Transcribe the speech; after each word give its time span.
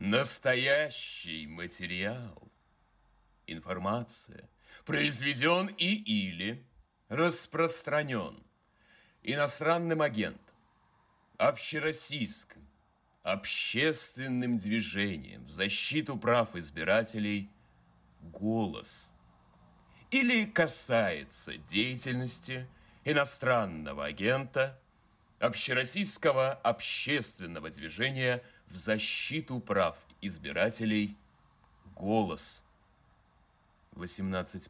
Настоящий 0.00 1.46
материал, 1.46 2.50
информация, 3.46 4.48
произведен 4.86 5.66
и 5.66 5.92
или 5.94 6.64
распространен 7.10 8.42
иностранным 9.22 10.00
агентом, 10.00 10.54
общероссийским, 11.36 12.66
общественным 13.22 14.56
движением 14.56 15.44
в 15.44 15.50
защиту 15.50 16.16
прав 16.16 16.56
избирателей 16.56 17.50
«Голос» 18.22 19.12
или 20.10 20.46
касается 20.46 21.58
деятельности 21.58 22.66
иностранного 23.04 24.06
агента 24.06 24.80
общероссийского 25.40 26.52
общественного 26.52 27.68
движения 27.68 28.42
в 28.70 28.76
защиту 28.76 29.60
прав 29.60 29.96
избирателей 30.22 31.16
«Голос» 31.96 32.62
18+. 33.96 34.68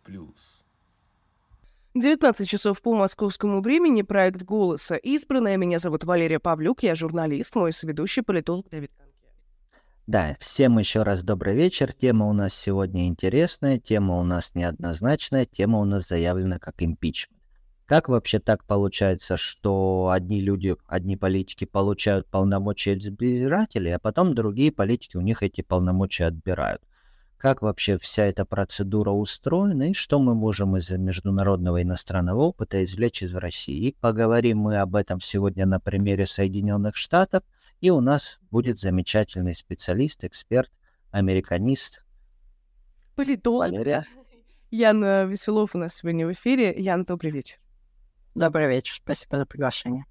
19 1.95 2.49
часов 2.49 2.81
по 2.83 2.95
московскому 2.95 3.61
времени, 3.61 4.03
проект 4.03 4.43
«Голоса». 4.43 4.97
Избранная, 4.97 5.57
меня 5.57 5.79
зовут 5.79 6.05
Валерия 6.05 6.39
Павлюк, 6.39 6.83
я 6.83 6.95
журналист, 6.95 7.55
мой 7.57 7.73
соведущий 7.73 8.23
политолог 8.23 8.69
Давид 8.71 8.91
Конке. 8.97 9.11
Да, 10.07 10.37
всем 10.41 10.79
еще 10.79 11.03
раз 11.03 11.23
добрый 11.23 11.55
вечер. 11.55 11.93
Тема 11.93 12.27
у 12.27 12.33
нас 12.33 12.55
сегодня 12.55 13.07
интересная, 13.07 13.79
тема 13.79 14.19
у 14.19 14.25
нас 14.25 14.55
неоднозначная, 14.55 15.47
тема 15.47 15.79
у 15.79 15.85
нас 15.85 16.09
заявлена 16.09 16.59
как 16.59 16.83
импичмент. 16.83 17.40
Как 17.91 18.09
вообще 18.09 18.39
так 18.39 18.63
получается, 18.67 19.37
что 19.37 20.11
одни 20.13 20.41
люди, 20.41 20.77
одни 20.87 21.17
политики 21.17 21.65
получают 21.65 22.29
полномочия 22.29 22.93
от 22.93 22.99
избирателей, 22.99 23.91
а 23.91 23.99
потом 23.99 24.33
другие 24.33 24.71
политики 24.71 25.17
у 25.17 25.21
них 25.21 25.43
эти 25.43 25.63
полномочия 25.63 26.27
отбирают? 26.27 26.81
Как 27.37 27.63
вообще 27.63 27.99
вся 27.99 28.27
эта 28.27 28.45
процедура 28.45 29.11
устроена 29.11 29.91
и 29.91 29.93
что 29.93 30.21
мы 30.21 30.37
можем 30.37 30.77
из 30.77 30.89
международного 30.93 31.83
иностранного 31.83 32.43
опыта 32.43 32.85
извлечь 32.85 33.25
из 33.25 33.35
России? 33.35 33.89
И 33.89 33.97
поговорим 34.01 34.59
мы 34.59 34.77
об 34.77 34.95
этом 34.95 35.21
сегодня 35.21 35.67
на 35.67 35.81
примере 35.81 36.27
Соединенных 36.27 36.95
Штатов, 36.95 37.43
и 37.81 37.91
у 37.91 38.01
нас 38.01 38.39
будет 38.53 38.79
замечательный 38.79 39.57
специалист, 39.57 40.23
эксперт, 40.23 40.71
американист. 41.11 42.05
Политолог. 43.17 43.73
Валерия. 43.73 44.07
Ян 44.71 45.29
Веселов 45.29 45.75
у 45.75 45.79
нас 45.79 45.97
сегодня 45.97 46.29
в 46.29 46.31
эфире. 46.31 46.73
Ян, 46.79 47.03
добрый 47.03 47.33
вечер. 47.33 47.59
Добрый 48.35 48.69
вечер, 48.69 48.95
спасибо 48.95 49.39
за 49.39 49.47
приглашение. 49.47 50.05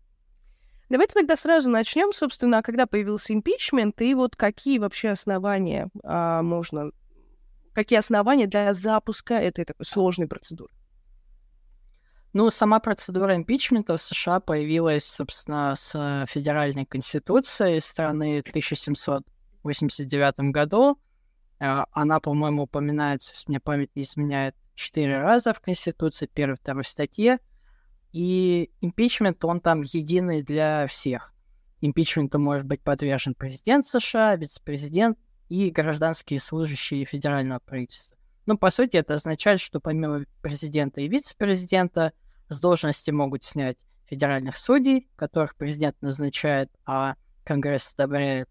Давайте 0.89 1.13
тогда 1.13 1.35
сразу 1.35 1.69
начнем, 1.69 2.11
собственно, 2.11 2.63
когда 2.63 2.87
появился 2.87 3.33
импичмент 3.33 4.01
и 4.01 4.15
вот 4.15 4.35
какие 4.35 4.79
вообще 4.79 5.09
основания 5.09 5.89
а, 6.03 6.41
можно, 6.41 6.91
какие 7.73 7.99
основания 7.99 8.47
для 8.47 8.73
запуска 8.73 9.35
этой 9.35 9.65
такой 9.65 9.85
сложной 9.85 10.27
процедуры? 10.27 10.73
Ну, 12.33 12.49
сама 12.49 12.79
процедура 12.79 13.35
импичмента 13.35 13.97
в 13.97 14.01
США 14.01 14.39
появилась, 14.39 15.05
собственно, 15.05 15.75
с 15.75 16.25
федеральной 16.27 16.85
конституцией 16.85 17.81
страны 17.81 18.43
в 18.45 18.49
1789 18.49 20.51
году. 20.51 20.99
А, 21.59 21.85
она, 21.91 22.19
по-моему, 22.19 22.63
упоминается, 22.63 23.33
если 23.33 23.51
мне 23.51 23.59
память 23.59 23.95
не 23.95 24.03
изменяет, 24.03 24.55
четыре 24.75 25.17
раза 25.17 25.53
в 25.53 25.59
Конституции, 25.59 26.27
первой, 26.27 26.57
второй 26.57 26.85
статье. 26.85 27.39
И 28.11 28.71
импичмент, 28.81 29.43
он 29.45 29.61
там 29.61 29.81
единый 29.81 30.41
для 30.41 30.87
всех. 30.87 31.33
Импичменту 31.81 32.39
может 32.39 32.65
быть 32.65 32.81
подвержен 32.81 33.35
президент 33.35 33.85
США, 33.85 34.35
вице-президент 34.35 35.17
и 35.47 35.69
гражданские 35.69 36.39
служащие 36.39 37.05
федерального 37.05 37.59
правительства. 37.59 38.17
Ну, 38.45 38.57
по 38.57 38.69
сути, 38.69 38.97
это 38.97 39.13
означает, 39.15 39.59
что 39.59 39.79
помимо 39.79 40.25
президента 40.41 41.01
и 41.01 41.07
вице-президента 41.07 42.13
с 42.49 42.59
должности 42.59 43.11
могут 43.11 43.43
снять 43.43 43.77
федеральных 44.05 44.57
судей, 44.57 45.07
которых 45.15 45.55
президент 45.55 46.01
назначает, 46.01 46.71
а 46.85 47.15
Конгресс 47.43 47.93
одобряет, 47.93 48.49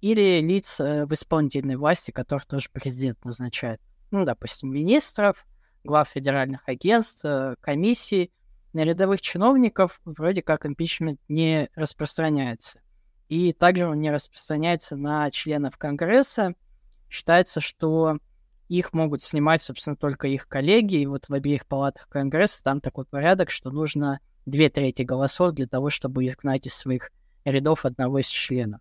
или 0.00 0.40
лиц 0.40 0.80
э, 0.80 1.06
в 1.06 1.12
исполнительной 1.12 1.76
власти, 1.76 2.10
которых 2.10 2.46
тоже 2.46 2.68
президент 2.72 3.24
назначает. 3.24 3.80
Ну, 4.10 4.24
допустим, 4.24 4.72
министров, 4.72 5.46
глав 5.84 6.08
федеральных 6.08 6.68
агентств, 6.68 7.24
э, 7.24 7.56
комиссий, 7.60 8.32
на 8.72 8.84
рядовых 8.84 9.20
чиновников 9.20 10.00
вроде 10.04 10.42
как 10.42 10.66
импичмент 10.66 11.20
не 11.28 11.68
распространяется. 11.74 12.80
И 13.28 13.52
также 13.52 13.86
он 13.86 14.00
не 14.00 14.10
распространяется 14.10 14.96
на 14.96 15.30
членов 15.30 15.76
Конгресса. 15.76 16.54
Считается, 17.10 17.60
что 17.60 18.18
их 18.68 18.92
могут 18.92 19.22
снимать, 19.22 19.62
собственно, 19.62 19.96
только 19.96 20.28
их 20.28 20.48
коллеги. 20.48 20.96
И 20.96 21.06
вот 21.06 21.28
в 21.28 21.34
обеих 21.34 21.66
палатах 21.66 22.08
Конгресса 22.08 22.62
там 22.62 22.80
такой 22.80 23.04
порядок, 23.04 23.50
что 23.50 23.70
нужно 23.70 24.20
две 24.46 24.70
трети 24.70 25.02
голосов 25.02 25.52
для 25.52 25.66
того, 25.66 25.90
чтобы 25.90 26.24
изгнать 26.26 26.66
из 26.66 26.74
своих 26.74 27.10
рядов 27.44 27.84
одного 27.84 28.18
из 28.18 28.26
членов. 28.26 28.80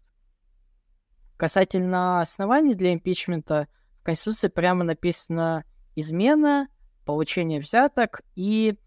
Касательно 1.37 2.21
оснований 2.21 2.73
для 2.73 2.93
импичмента, 2.93 3.67
в 3.99 4.03
Конституции 4.03 4.47
прямо 4.47 4.83
написано 4.83 5.65
измена, 5.95 6.67
получение 7.05 7.59
взяток 7.59 8.21
и 8.35 8.77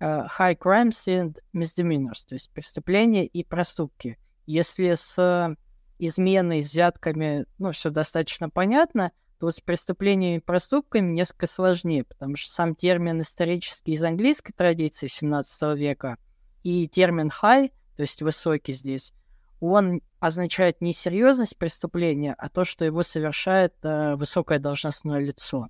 high 0.00 0.56
crimes 0.58 1.06
and 1.06 1.38
misdemeanors, 1.52 2.24
то 2.26 2.34
есть 2.34 2.50
преступления 2.52 3.26
и 3.26 3.44
проступки. 3.44 4.18
Если 4.46 4.94
с 4.94 5.56
изменой, 5.98 6.60
взятками, 6.60 7.46
ну, 7.58 7.72
все 7.72 7.90
достаточно 7.90 8.48
понятно, 8.48 9.12
то 9.38 9.50
с 9.50 9.60
преступлениями 9.60 10.36
и 10.36 10.40
проступками 10.40 11.12
несколько 11.12 11.46
сложнее, 11.46 12.04
потому 12.04 12.36
что 12.36 12.50
сам 12.50 12.74
термин 12.74 13.20
исторический 13.20 13.92
из 13.92 14.04
английской 14.04 14.52
традиции 14.52 15.06
17 15.06 15.78
века 15.78 16.18
и 16.62 16.88
термин 16.88 17.30
high, 17.42 17.70
то 17.96 18.02
есть 18.02 18.22
высокий 18.22 18.72
здесь, 18.72 19.12
он 19.60 20.02
означает 20.20 20.80
не 20.80 20.92
серьезность 20.92 21.56
преступления, 21.58 22.34
а 22.36 22.48
то, 22.48 22.64
что 22.64 22.84
его 22.84 23.02
совершает 23.02 23.74
э, 23.82 24.16
высокое 24.16 24.58
должностное 24.58 25.20
лицо. 25.20 25.68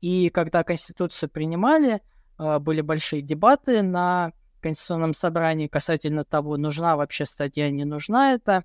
И 0.00 0.30
когда 0.30 0.62
Конституцию 0.62 1.28
принимали, 1.30 2.00
были 2.38 2.80
большие 2.80 3.20
дебаты 3.20 3.82
на 3.82 4.32
Конституционном 4.60 5.12
собрании 5.12 5.66
касательно 5.66 6.24
того, 6.24 6.56
нужна 6.56 6.96
вообще 6.96 7.24
статья, 7.24 7.70
не 7.70 7.84
нужна 7.84 8.34
это. 8.34 8.64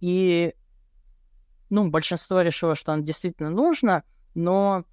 И 0.00 0.54
ну, 1.70 1.90
большинство 1.90 2.40
решило, 2.42 2.74
что 2.74 2.92
она 2.92 3.02
действительно 3.02 3.50
нужна, 3.50 4.04
но 4.34 4.84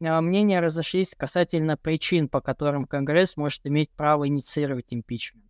э, 0.00 0.20
мнения 0.20 0.60
разошлись 0.60 1.14
касательно 1.16 1.76
причин, 1.76 2.28
по 2.28 2.40
которым 2.40 2.86
Конгресс 2.86 3.36
может 3.36 3.66
иметь 3.66 3.90
право 3.90 4.26
инициировать 4.26 4.86
импичмент. 4.90 5.44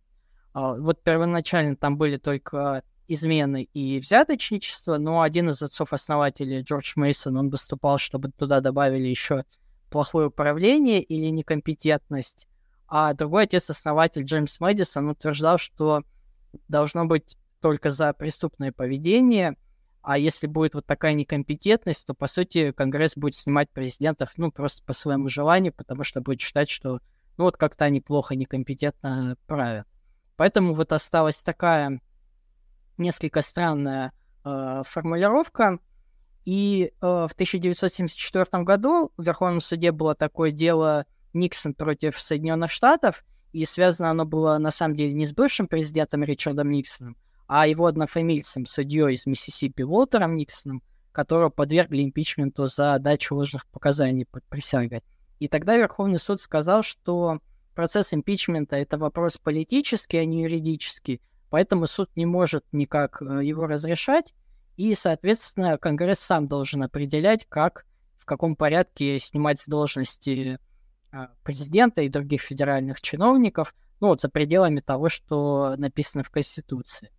Э, 0.53 0.75
вот 0.77 1.01
первоначально 1.03 1.75
там 1.75 1.97
были 1.97 2.17
только 2.17 2.83
измены 3.07 3.63
и 3.73 3.99
взяточничество, 3.99 4.97
но 4.97 5.21
один 5.21 5.49
из 5.49 5.61
отцов-основателей, 5.61 6.61
Джордж 6.61 6.93
Мейсон, 6.95 7.37
он 7.37 7.49
выступал, 7.49 7.99
чтобы 7.99 8.31
туда 8.31 8.61
добавили 8.61 9.07
еще 9.07 9.45
плохое 9.89 10.27
управление 10.27 11.01
или 11.01 11.29
некомпетентность, 11.29 12.47
а 12.87 13.13
другой 13.13 13.43
отец-основатель 13.43 14.23
Джеймс 14.23 14.59
Мэдисон 14.59 15.09
утверждал, 15.09 15.57
что 15.57 16.03
должно 16.67 17.05
быть 17.05 17.37
только 17.61 17.91
за 17.91 18.13
преступное 18.13 18.71
поведение, 18.71 19.57
а 20.01 20.19
если 20.19 20.45
будет 20.45 20.75
вот 20.75 20.85
такая 20.85 21.13
некомпетентность, 21.13 22.05
то, 22.05 22.13
по 22.13 22.27
сути, 22.27 22.71
Конгресс 22.71 23.17
будет 23.17 23.33
снимать 23.33 23.71
президентов, 23.71 24.33
ну, 24.37 24.51
просто 24.51 24.83
по 24.85 24.93
своему 24.93 25.29
желанию, 25.29 25.73
потому 25.73 26.03
что 26.03 26.21
будет 26.21 26.41
считать, 26.41 26.69
что, 26.69 26.99
ну, 27.37 27.45
вот 27.45 27.57
как-то 27.57 27.85
они 27.85 28.01
плохо, 28.01 28.35
некомпетентно 28.35 29.35
правят. 29.47 29.87
Поэтому 30.35 30.75
вот 30.75 30.91
осталась 30.91 31.41
такая 31.41 32.01
несколько 32.97 33.41
странная 33.41 34.11
э, 34.43 34.83
формулировка, 34.85 35.79
и 36.45 36.91
э, 37.01 37.05
в 37.05 37.31
1974 37.33 38.63
году 38.63 39.11
в 39.17 39.23
Верховном 39.23 39.59
суде 39.59 39.91
было 39.91 40.13
такое 40.13 40.51
дело 40.51 41.05
Никсон 41.33 41.73
против 41.73 42.21
Соединенных 42.21 42.71
Штатов, 42.71 43.25
и 43.51 43.65
связано 43.65 44.11
оно 44.11 44.25
было 44.25 44.57
на 44.59 44.69
самом 44.69 44.95
деле 44.95 45.13
не 45.13 45.25
с 45.25 45.33
бывшим 45.33 45.67
президентом 45.67 46.23
Ричардом 46.23 46.69
Никсоном, 46.69 47.17
а 47.47 47.67
его 47.67 47.87
однофамильцем, 47.87 48.67
судьей 48.67 49.15
из 49.15 49.25
Миссисипи 49.25 49.81
Уолтером 49.81 50.35
Никсоном, 50.35 50.83
которого 51.11 51.49
подвергли 51.49 52.03
импичменту 52.03 52.67
за 52.67 52.97
дачу 52.99 53.35
ложных 53.35 53.65
показаний 53.67 54.25
под 54.25 54.43
присягой. 54.45 55.03
И 55.39 55.47
тогда 55.47 55.77
Верховный 55.77 56.19
суд 56.19 56.41
сказал, 56.41 56.83
что 56.83 57.39
процесс 57.73 58.13
импичмента— 58.13 58.75
это 58.77 58.97
вопрос 58.97 59.37
политический, 59.37 60.17
а 60.17 60.25
не 60.25 60.43
юридический, 60.43 61.21
поэтому 61.49 61.87
суд 61.87 62.09
не 62.15 62.25
может 62.25 62.65
никак 62.71 63.21
э, 63.21 63.43
его 63.43 63.65
разрешать, 63.65 64.33
и, 64.77 64.93
соответственно, 64.95 65.77
Конгресс 65.77 66.19
сам 66.19 66.47
должен 66.47 66.83
определять, 66.83 67.45
как, 67.47 67.85
в 68.17 68.25
каком 68.25 68.55
порядке 68.55 69.19
снимать 69.19 69.59
с 69.59 69.67
должности 69.67 70.59
а, 71.11 71.29
президента 71.43 72.01
и 72.01 72.09
других 72.09 72.41
федеральных 72.41 73.01
чиновников, 73.01 73.73
ну 74.01 74.07
вот 74.09 74.21
за 74.21 74.29
пределами 74.29 74.81
того, 74.81 75.09
что 75.09 75.75
написано 75.77 76.23
в 76.23 76.29
Конституции. 76.29 77.11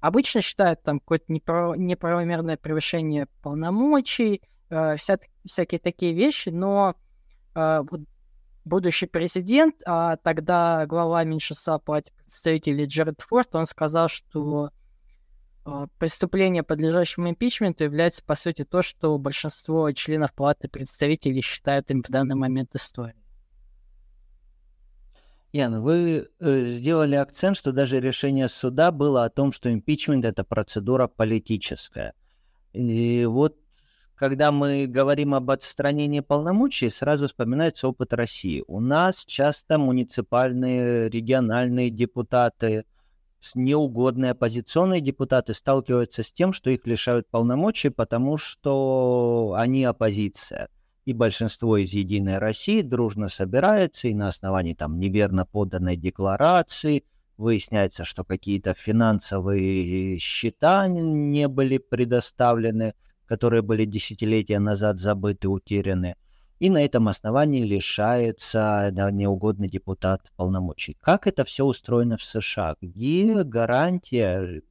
Обычно 0.00 0.40
считают 0.40 0.82
там 0.82 1.00
какое-то 1.00 1.26
неправ... 1.28 1.76
неправомерное 1.76 2.56
превышение 2.56 3.26
полномочий, 3.42 4.42
э, 4.70 4.96
вся... 4.96 5.18
всякие 5.44 5.80
такие 5.80 6.14
вещи, 6.14 6.50
но 6.50 6.94
э, 7.54 7.82
вот 7.90 8.02
будущий 8.64 9.06
президент, 9.06 9.76
а 9.84 10.16
тогда 10.16 10.86
глава 10.86 11.24
меньшинства 11.24 11.78
палаты 11.78 12.12
представителей 12.16 12.86
Джеред 12.86 13.20
Форд, 13.22 13.54
он 13.54 13.66
сказал, 13.66 14.08
что 14.08 14.70
преступление, 15.98 16.62
подлежащему 16.62 17.30
импичменту, 17.30 17.84
является, 17.84 18.22
по 18.24 18.34
сути, 18.34 18.64
то, 18.64 18.82
что 18.82 19.16
большинство 19.18 19.90
членов 19.92 20.32
палаты 20.34 20.68
представителей 20.68 21.40
считают 21.40 21.90
им 21.90 22.02
в 22.02 22.08
данный 22.08 22.34
момент 22.34 22.74
историей. 22.74 23.24
Ян, 25.52 25.80
вы 25.80 26.28
э, 26.40 26.60
сделали 26.60 27.14
акцент, 27.14 27.56
что 27.56 27.72
даже 27.72 28.00
решение 28.00 28.48
суда 28.48 28.92
было 28.92 29.24
о 29.24 29.30
том, 29.30 29.50
что 29.50 29.72
импичмент 29.72 30.24
это 30.26 30.44
процедура 30.44 31.06
политическая. 31.06 32.12
И 32.74 33.24
вот 33.24 33.56
когда 34.18 34.50
мы 34.50 34.86
говорим 34.86 35.32
об 35.34 35.50
отстранении 35.50 36.20
полномочий, 36.20 36.90
сразу 36.90 37.28
вспоминается 37.28 37.86
опыт 37.86 38.12
России. 38.12 38.64
У 38.66 38.80
нас 38.80 39.24
часто 39.24 39.78
муниципальные, 39.78 41.08
региональные 41.08 41.90
депутаты, 41.90 42.84
неугодные 43.54 44.32
оппозиционные 44.32 45.00
депутаты 45.00 45.54
сталкиваются 45.54 46.22
с 46.22 46.32
тем, 46.32 46.52
что 46.52 46.70
их 46.70 46.86
лишают 46.86 47.28
полномочий, 47.28 47.90
потому 47.90 48.36
что 48.36 49.54
они 49.56 49.84
оппозиция. 49.84 50.68
И 51.04 51.12
большинство 51.12 51.76
из 51.78 51.92
«Единой 51.92 52.38
России» 52.38 52.82
дружно 52.82 53.28
собирается, 53.28 54.08
и 54.08 54.14
на 54.14 54.28
основании 54.28 54.74
там 54.74 54.98
неверно 54.98 55.46
поданной 55.46 55.96
декларации 55.96 57.04
выясняется, 57.38 58.04
что 58.04 58.24
какие-то 58.24 58.74
финансовые 58.74 60.18
счета 60.18 60.86
не 60.88 61.48
были 61.48 61.78
предоставлены, 61.78 62.94
которые 63.26 63.62
были 63.62 63.84
десятилетия 63.84 64.58
назад 64.58 64.98
забыты, 64.98 65.48
утеряны, 65.48 66.16
и 66.58 66.70
на 66.70 66.84
этом 66.84 67.08
основании 67.08 67.62
лишается 67.62 68.90
да, 68.92 69.10
неугодный 69.10 69.68
депутат 69.68 70.30
полномочий. 70.36 70.96
Как 71.00 71.26
это 71.26 71.44
все 71.44 71.64
устроено 71.64 72.16
в 72.16 72.22
США? 72.22 72.76
Где 72.80 73.44
гарантия 73.44 74.62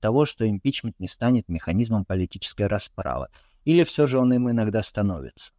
того, 0.00 0.26
что 0.26 0.48
импичмент 0.48 0.98
не 0.98 1.08
станет 1.08 1.48
механизмом 1.48 2.04
политической 2.04 2.66
расправы? 2.66 3.28
Или 3.64 3.84
все 3.84 4.06
же 4.06 4.18
он 4.18 4.32
им 4.32 4.50
иногда 4.50 4.82
становится? 4.82 5.52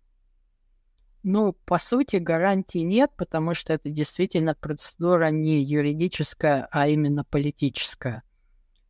Ну, 1.23 1.53
по 1.53 1.77
сути, 1.77 2.17
гарантии 2.17 2.79
нет, 2.79 3.11
потому 3.15 3.53
что 3.53 3.71
это 3.71 3.89
действительно 3.89 4.55
процедура 4.55 5.27
не 5.27 5.63
юридическая, 5.63 6.67
а 6.69 6.89
именно 6.89 7.23
политическая. 7.23 8.23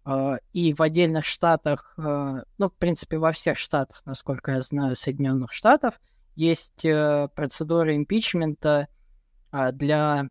А, 0.03 0.37
и 0.51 0.73
в 0.73 0.81
отдельных 0.81 1.25
штатах, 1.25 1.93
а, 1.95 2.43
ну, 2.57 2.69
в 2.69 2.73
принципе, 2.73 3.19
во 3.19 3.31
всех 3.31 3.59
штатах, 3.59 4.01
насколько 4.05 4.53
я 4.53 4.61
знаю, 4.61 4.95
Соединенных 4.95 5.53
Штатов, 5.53 5.99
есть 6.35 6.85
э, 6.85 7.27
процедура 7.35 7.95
импичмента 7.95 8.87
а, 9.51 9.71
для 9.71 10.29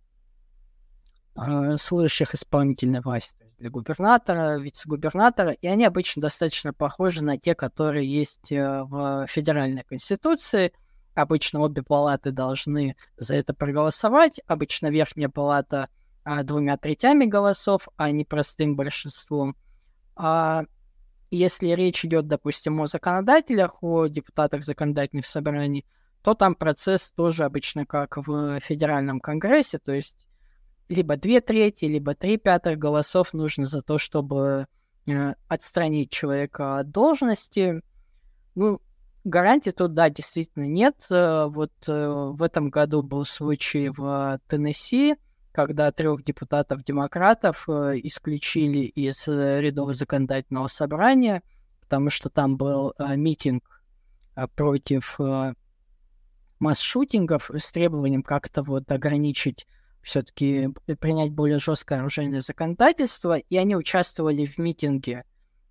служащих 1.78 2.34
исполнительной 2.34 3.00
власти, 3.00 3.34
то 3.38 3.44
есть 3.44 3.56
для 3.56 3.70
губернатора, 3.70 4.58
вице-губернатора, 4.58 5.52
и 5.52 5.66
они 5.66 5.86
обычно 5.86 6.20
достаточно 6.20 6.74
похожи 6.74 7.24
на 7.24 7.38
те, 7.38 7.54
которые 7.54 8.06
есть 8.06 8.52
э, 8.52 8.82
в 8.82 9.26
федеральной 9.28 9.84
конституции– 9.84 10.72
Обычно 11.14 11.60
обе 11.60 11.82
палаты 11.82 12.30
должны 12.30 12.96
за 13.16 13.34
это 13.34 13.52
проголосовать. 13.52 14.40
Обычно 14.46 14.88
верхняя 14.90 15.28
палата 15.28 15.88
а, 16.24 16.42
двумя 16.42 16.76
третями 16.78 17.26
голосов, 17.26 17.88
а 17.96 18.10
не 18.10 18.24
простым 18.24 18.76
большинством. 18.76 19.56
А 20.16 20.64
если 21.36 21.68
речь 21.68 22.04
идет, 22.04 22.26
допустим, 22.26 22.80
о 22.80 22.86
законодателях, 22.86 23.82
о 23.82 24.06
депутатах 24.06 24.62
законодательных 24.62 25.26
собраний, 25.26 25.86
то 26.22 26.34
там 26.34 26.54
процесс 26.54 27.12
тоже 27.12 27.44
обычно 27.44 27.86
как 27.86 28.16
в 28.16 28.60
федеральном 28.60 29.20
конгрессе, 29.20 29.78
то 29.78 29.92
есть 29.92 30.16
либо 30.88 31.16
две 31.16 31.40
трети, 31.40 31.86
либо 31.86 32.14
три 32.14 32.36
пятых 32.36 32.78
голосов 32.78 33.32
нужно 33.32 33.66
за 33.66 33.82
то, 33.82 33.98
чтобы 33.98 34.66
э, 35.06 35.34
отстранить 35.48 36.10
человека 36.10 36.78
от 36.78 36.90
должности. 36.90 37.82
Ну, 38.54 38.80
Гарантий 39.24 39.70
тут, 39.70 39.94
да, 39.94 40.10
действительно 40.10 40.66
нет. 40.66 41.06
Э, 41.10 41.46
вот 41.46 41.72
э, 41.86 42.08
в 42.08 42.42
этом 42.42 42.70
году 42.70 43.02
был 43.02 43.24
случай 43.24 43.88
в 43.88 44.40
Теннесси, 44.48 45.16
когда 45.52 45.92
трех 45.92 46.24
депутатов-демократов 46.24 47.68
э, 47.68 48.00
исключили 48.02 48.80
из 48.80 49.26
рядов 49.28 49.94
законодательного 49.94 50.66
собрания, 50.66 51.42
потому 51.80 52.10
что 52.10 52.30
там 52.30 52.56
был 52.56 52.94
митинг 52.98 53.82
против 54.56 55.18
масс-шутингов 56.58 57.50
с 57.52 57.70
требованием 57.72 58.22
как-то 58.22 58.62
вот 58.62 58.90
ограничить 58.90 59.66
все-таки 60.02 60.68
принять 61.00 61.32
более 61.32 61.58
жесткое 61.58 62.00
оружейное 62.00 62.40
законодательство, 62.40 63.38
и 63.38 63.56
они 63.56 63.76
участвовали 63.76 64.44
в 64.44 64.58
митинге 64.58 65.24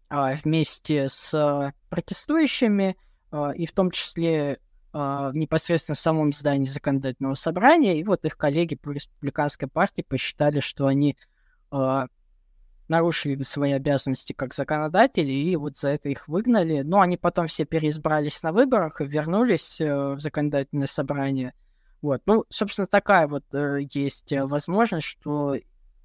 а, 0.10 0.34
вместе 0.36 1.10
с 1.10 1.74
протестующими, 1.89 2.95
а, 3.31 3.51
и 3.51 3.66
в 3.66 3.72
том 3.72 3.92
числе 3.92 4.60
непосредственно 4.93 5.95
в 5.95 5.99
самом 5.99 6.33
здании 6.33 6.67
законодательного 6.67 7.35
собрания, 7.35 7.99
и 7.99 8.03
вот 8.03 8.25
их 8.25 8.38
коллеги 8.38 8.75
по 8.75 8.91
республиканской 8.91 9.67
партии 9.67 10.01
посчитали, 10.01 10.59
что 10.59 10.88
они 10.88 11.17
а, 11.71 12.07
нарушили 12.91 13.41
свои 13.41 13.71
обязанности 13.71 14.33
как 14.33 14.53
законодатели, 14.53 15.31
и 15.31 15.55
вот 15.55 15.77
за 15.77 15.89
это 15.89 16.09
их 16.09 16.27
выгнали. 16.27 16.81
Но 16.81 16.99
они 16.99 17.17
потом 17.17 17.47
все 17.47 17.65
переизбрались 17.65 18.43
на 18.43 18.51
выборах 18.51 19.01
и 19.01 19.05
вернулись 19.05 19.79
э, 19.79 20.13
в 20.13 20.19
законодательное 20.19 20.88
собрание. 20.88 21.53
Вот, 22.01 22.21
ну, 22.25 22.45
собственно, 22.49 22.88
такая 22.88 23.27
вот 23.27 23.45
э, 23.53 23.79
есть 23.91 24.31
э, 24.33 24.45
возможность, 24.45 25.07
что 25.07 25.55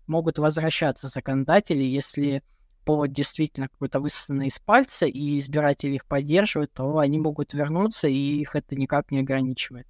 могут 0.06 0.38
возвращаться 0.38 1.08
законодатели, 1.08 1.82
если 1.82 2.44
повод 2.86 3.12
действительно 3.12 3.68
какой-то 3.68 4.00
высосанный 4.00 4.46
из 4.46 4.58
пальца, 4.58 5.04
и 5.04 5.38
избиратели 5.38 5.96
их 5.96 6.06
поддерживают, 6.06 6.72
то 6.72 6.98
они 6.98 7.18
могут 7.18 7.52
вернуться, 7.52 8.08
и 8.08 8.14
их 8.14 8.54
это 8.54 8.76
никак 8.76 9.10
не 9.10 9.18
ограничивает. 9.18 9.86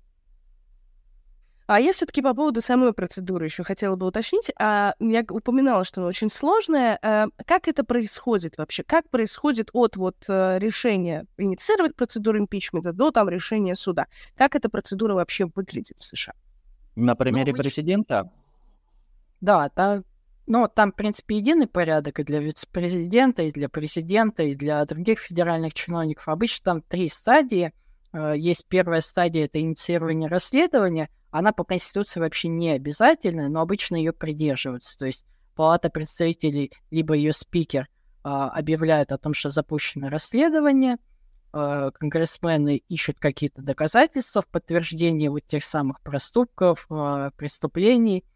А 1.67 1.81
я 1.81 1.93
все-таки 1.93 2.23
по 2.23 2.33
поводу 2.33 2.61
самой 2.63 2.93
процедуры 2.93 3.47
еще 3.47 3.65
хотела 3.65 3.97
бы 3.97 4.07
уточнить. 4.07 4.53
А, 4.59 4.95
я 5.01 5.25
упоминала, 5.29 5.85
что 5.85 6.01
она 6.01 6.09
очень 6.09 6.31
сложная. 6.31 6.99
А, 7.03 7.27
как 7.45 7.67
это 7.67 7.83
происходит 7.85 8.57
вообще? 8.57 8.85
Как 8.85 9.11
происходит 9.11 9.71
от 9.73 9.97
вот 9.97 10.17
э, 10.29 10.59
решения 10.61 11.27
инициировать 11.37 11.97
процедуру 11.97 12.39
импичмента 12.39 12.93
до 12.93 13.11
там 13.11 13.29
решения 13.29 13.75
суда? 13.75 14.07
Как 14.37 14.55
эта 14.55 14.69
процедура 14.69 15.15
вообще 15.15 15.47
выглядит 15.53 15.99
в 15.99 16.05
США? 16.05 16.35
На 16.95 17.17
примере 17.17 17.53
ну, 17.53 17.59
президента? 17.59 18.31
Да, 19.41 19.69
там 19.71 20.05
ну, 20.47 20.69
там, 20.69 20.93
в 20.93 20.95
принципе, 20.95 21.37
единый 21.37 21.67
порядок 21.67 22.21
и 22.21 22.25
для 22.25 22.39
вице-президента, 22.39 23.43
и 23.43 23.51
для 23.51 23.69
президента, 23.69 24.45
и 24.45 24.55
для 24.55 24.85
других 24.85 25.19
федеральных 25.19 25.75
чиновников. 25.75 26.29
Обычно 26.29 26.65
там 26.65 26.83
три 26.83 27.09
стадии. 27.09 27.73
Э, 28.13 28.35
есть 28.37 28.67
первая 28.69 29.01
стадия— 29.01 29.45
это 29.47 29.61
инициирование 29.61 30.29
расследования. 30.29 31.09
Она 31.31 31.53
по 31.53 31.65
Конституции 31.65 32.21
вообще 32.21 32.49
не 32.49 32.71
обязательная, 32.71 33.49
но 33.49 33.61
обычно 33.61 33.97
ее 33.97 34.13
придерживаются. 34.13 34.97
То 34.97 35.07
есть 35.07 35.27
Палата 35.57 35.91
представителей, 35.91 36.71
либо 36.91 37.15
ее 37.15 37.33
спикер 37.33 37.89
а, 38.23 38.51
объявляют 38.51 39.11
о 39.11 39.19
том, 39.19 39.33
что 39.33 39.49
запущено 39.49 40.11
расследование, 40.11 40.97
а, 41.53 41.91
конгрессмены 41.93 42.83
ищут 42.89 43.19
какие-то 43.19 43.63
доказательства 43.63 44.43
в 44.43 44.49
подтверждение 44.49 45.31
вот 45.31 45.47
тех 45.47 45.65
самых 45.65 46.03
проступков, 46.03 46.87
а, 46.91 47.31
преступлений— 47.31 48.25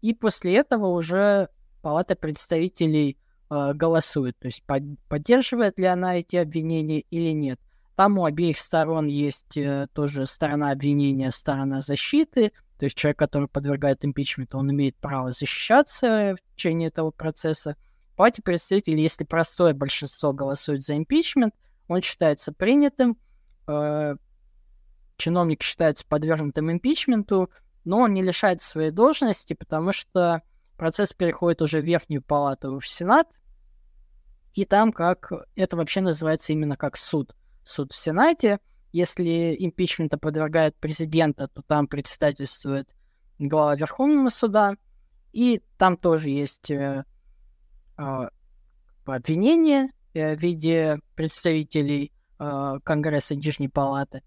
и 0.00 0.14
после 0.14 0.56
этого 0.56 0.88
уже 0.88 1.48
Палата 1.82 2.14
представителей 2.14 3.18
э, 3.50 3.72
голосует, 3.74 4.38
то 4.38 4.46
есть 4.46 4.62
под, 4.64 4.84
поддерживает 5.08 5.78
ли 5.78 5.86
она 5.86 6.16
эти 6.16 6.36
обвинения 6.36 7.00
или 7.10 7.30
нет. 7.30 7.58
Там 7.96 8.18
у 8.18 8.24
обеих 8.24 8.58
сторон 8.58 9.06
есть 9.06 9.56
э, 9.56 9.88
тоже 9.92 10.26
сторона 10.26 10.70
обвинения, 10.70 11.30
сторона 11.32 11.80
защиты, 11.80 12.52
то 12.78 12.86
есть 12.86 12.96
человек, 12.96 13.18
который 13.18 13.48
подвергает 13.48 14.04
импичменту, 14.04 14.58
он 14.58 14.70
имеет 14.70 14.96
право 14.96 15.30
защищаться 15.30 16.36
в 16.36 16.56
течение 16.56 16.88
этого 16.88 17.10
процесса. 17.10 17.76
В 18.12 18.16
Палате 18.16 18.42
представителей, 18.42 19.02
если 19.02 19.24
простое 19.24 19.74
большинство 19.74 20.32
голосует 20.32 20.82
за 20.82 20.96
импичмент, 20.96 21.54
он 21.88 22.00
считается 22.02 22.52
принятым, 22.52 23.18
э, 23.68 24.16
чиновник 25.16 25.62
считается 25.62 26.04
подвергнутым 26.08 26.72
импичменту, 26.72 27.50
но 27.84 28.00
он 28.00 28.14
не 28.14 28.22
лишается 28.22 28.68
своей 28.68 28.90
должности, 28.90 29.54
потому 29.54 29.92
что 29.92 30.42
процесс 30.76 31.12
переходит 31.12 31.62
уже 31.62 31.80
в 31.80 31.84
верхнюю 31.84 32.22
палату, 32.22 32.78
в 32.78 32.86
Сенат, 32.86 33.28
и 34.54 34.64
там 34.64 34.92
как 34.92 35.32
это 35.56 35.76
вообще 35.76 36.00
называется 36.00 36.52
именно 36.52 36.76
как 36.76 36.96
суд. 36.96 37.34
Суд 37.64 37.92
в 37.92 37.96
Сенате. 37.96 38.58
Если 38.92 39.56
импичмента 39.58 40.18
подвергает 40.18 40.76
президента, 40.76 41.48
то 41.48 41.62
там 41.62 41.86
председательствует 41.86 42.94
глава 43.38 43.74
Верховного 43.74 44.28
суда, 44.28 44.74
и 45.32 45.62
там 45.78 45.96
тоже 45.96 46.28
есть 46.28 46.70
э, 46.70 47.04
э, 47.96 48.28
обвинения 49.06 49.90
э, 50.12 50.36
в 50.36 50.40
виде 50.40 51.00
представителей 51.14 52.12
э, 52.38 52.78
Конгресса 52.84 53.34
Нижней 53.34 53.68
Палаты, 53.68 54.22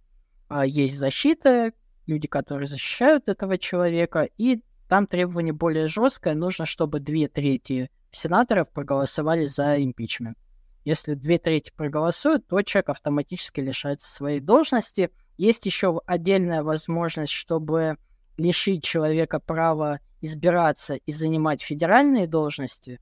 э, 0.49 0.63
есть 0.65 0.97
защита, 0.97 1.71
люди, 2.07 2.27
которые 2.27 2.67
защищают 2.67 3.27
этого 3.27 3.57
человека, 3.57 4.27
и 4.37 4.61
там 4.87 5.07
требование 5.07 5.53
более 5.53 5.87
жесткое, 5.87 6.35
нужно, 6.35 6.65
чтобы 6.65 6.99
две 6.99 7.27
трети 7.27 7.89
сенаторов 8.11 8.69
проголосовали 8.71 9.45
за 9.45 9.81
импичмент. 9.81 10.37
Если 10.83 11.15
две 11.15 11.39
трети 11.39 11.71
проголосуют, 11.75 12.47
то 12.47 12.61
человек 12.61 12.89
автоматически 12.89 13.59
лишается 13.59 14.07
своей 14.07 14.39
должности. 14.39 15.09
Есть 15.35 15.65
еще 15.65 15.99
отдельная 16.05 16.61
возможность, 16.61 17.33
чтобы 17.33 17.97
лишить 18.37 18.83
человека 18.83 19.39
права 19.39 19.99
избираться 20.21 20.95
и 20.95 21.11
занимать 21.11 21.63
федеральные 21.63 22.27
должности. 22.27 22.99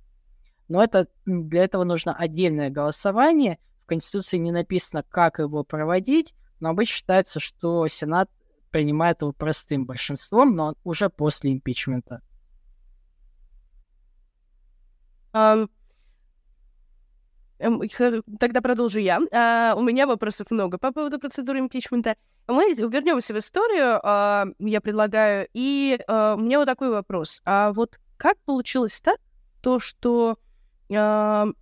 Но 0.69 0.81
это, 0.81 1.07
для 1.25 1.65
этого 1.65 1.83
нужно 1.83 2.15
отдельное 2.15 2.69
голосование. 2.69 3.59
В 3.81 3.85
Конституции 3.85 4.37
не 4.37 4.51
написано, 4.51 5.03
как 5.03 5.39
его 5.39 5.65
проводить, 5.65 6.33
но 6.61 6.69
обычно 6.69 6.95
считается, 6.95 7.41
что 7.41 7.85
Сенат 7.87 8.29
принимает 8.73 9.21
его 9.21 9.31
простым 9.31 9.85
большинством, 9.85 10.55
но 10.55 10.73
уже 10.83 11.09
после 11.09 11.53
импичмента. 11.53 12.21
Um, 15.31 15.69
Тогда 18.39 18.61
продолжу 18.61 18.99
я. 18.99 19.19
Uh, 19.19 19.75
у 19.75 19.83
меня 19.83 20.05
вопросов 20.05 20.47
много 20.49 20.77
по 20.77 20.91
поводу 20.91 21.19
процедуры 21.19 21.59
импичмента. 21.59 22.17
Мы 22.47 22.73
вернемся 22.73 23.33
в 23.33 23.37
историю, 23.37 24.01
uh, 24.03 24.53
я 24.59 24.81
предлагаю. 24.81 25.47
И 25.53 25.97
uh, 26.07 26.35
у 26.35 26.39
меня 26.39 26.57
вот 26.57 26.65
такой 26.65 26.89
вопрос. 26.89 27.41
А 27.45 27.71
вот 27.71 27.99
как 28.17 28.37
получилось 28.39 28.99
так, 28.99 29.19
то, 29.61 29.79
что 29.79 30.35
в 30.89 31.53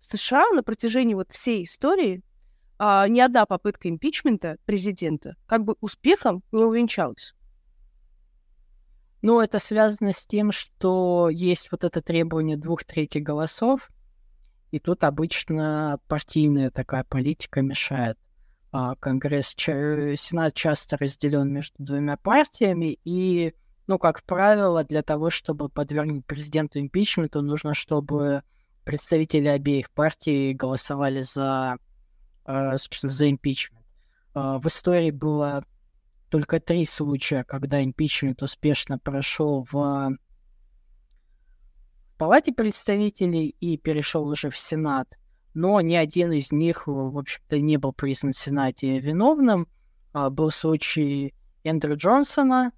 США 0.00 0.44
на 0.52 0.62
протяжении 0.62 1.14
вот 1.14 1.30
всей 1.30 1.64
истории 1.64 2.22
ни 2.78 3.20
одна 3.20 3.46
попытка 3.46 3.88
импичмента 3.88 4.56
президента 4.64 5.36
как 5.46 5.64
бы 5.64 5.76
успехом 5.80 6.42
не 6.52 6.64
увенчалась? 6.64 7.34
Ну, 9.22 9.40
это 9.40 9.58
связано 9.58 10.12
с 10.12 10.26
тем, 10.26 10.52
что 10.52 11.30
есть 11.30 11.72
вот 11.72 11.82
это 11.82 12.02
требование 12.02 12.58
двух 12.58 12.84
третий 12.84 13.20
голосов, 13.20 13.90
и 14.70 14.78
тут 14.78 15.02
обычно 15.02 15.98
партийная 16.08 16.70
такая 16.70 17.04
политика 17.04 17.62
мешает. 17.62 18.18
А 18.70 18.96
Конгресс, 18.96 19.54
Сенат 19.56 20.52
часто 20.52 20.96
разделен 20.98 21.50
между 21.50 21.74
двумя 21.78 22.16
партиями, 22.16 22.98
и, 23.04 23.54
ну, 23.86 23.98
как 23.98 24.24
правило, 24.24 24.84
для 24.84 25.02
того, 25.02 25.30
чтобы 25.30 25.68
подвергнуть 25.68 26.26
президенту 26.26 26.80
импичменту, 26.80 27.40
нужно, 27.40 27.72
чтобы 27.72 28.42
представители 28.84 29.48
обеих 29.48 29.90
партий 29.92 30.52
голосовали 30.52 31.22
за, 31.22 31.78
э, 31.78 31.93
собственно, 32.46 33.10
за 33.10 33.30
импичмент. 33.30 33.84
Э, 34.34 34.58
в 34.58 34.66
истории 34.66 35.10
было 35.10 35.64
только 36.28 36.60
три 36.60 36.86
случая, 36.86 37.44
когда 37.44 37.82
импичмент 37.82 38.42
успешно 38.42 38.98
прошел 38.98 39.66
в, 39.70 40.16
Палате 42.16 42.52
представителей 42.52 43.48
и 43.60 43.76
перешел 43.76 44.26
уже 44.28 44.48
в 44.48 44.56
Сенат. 44.56 45.18
Но 45.52 45.80
ни 45.80 45.94
один 45.94 46.32
из 46.32 46.52
них, 46.52 46.86
в 46.86 47.18
общем-то, 47.18 47.60
не 47.60 47.76
был 47.76 47.92
признан 47.92 48.32
в 48.32 48.38
Сенате 48.38 49.00
виновным. 49.00 49.68
А, 50.12 50.30
был 50.30 50.50
случай 50.50 51.34
Эндрю 51.64 51.96
Джонсона. 51.96 52.72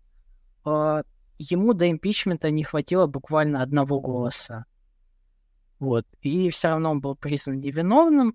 Ему 1.38 1.74
до 1.74 1.90
импичмента 1.90 2.50
не 2.50 2.64
хватило 2.64 3.06
буквально 3.06 3.62
одного 3.62 4.00
голоса. 4.00 4.64
Вот. 5.78 6.06
И 6.22 6.48
все 6.48 6.68
равно 6.68 6.92
он 6.92 7.00
был 7.00 7.14
признан 7.14 7.60
невиновным. 7.60 8.34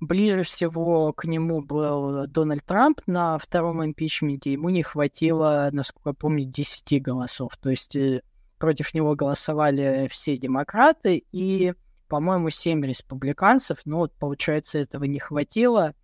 А, 0.00 0.04
Ближе 0.04 0.42
всего 0.42 1.12
к 1.12 1.24
нему 1.24 1.60
был 1.62 2.26
Дональд 2.26 2.64
Трамп 2.64 3.00
на 3.06 3.38
втором 3.38 3.84
импичменте. 3.84 4.52
Ему 4.52 4.70
не 4.70 4.82
хватило, 4.82 5.68
насколько 5.72 6.10
я 6.10 6.14
помню, 6.14 6.44
10 6.44 7.02
голосов. 7.02 7.56
То 7.58 7.70
есть 7.70 7.96
э, 7.96 8.22
против 8.58 8.94
него 8.94 9.14
голосовали 9.14 10.08
все 10.10 10.36
демократы 10.36 11.24
и, 11.32 11.74
по-моему, 12.08 12.50
7 12.50 12.84
республиканцев. 12.84 13.78
Ну 13.84 13.98
вот, 13.98 14.12
получается, 14.14 14.78
этого 14.78 15.04
не 15.04 15.18
хватило. 15.18 15.94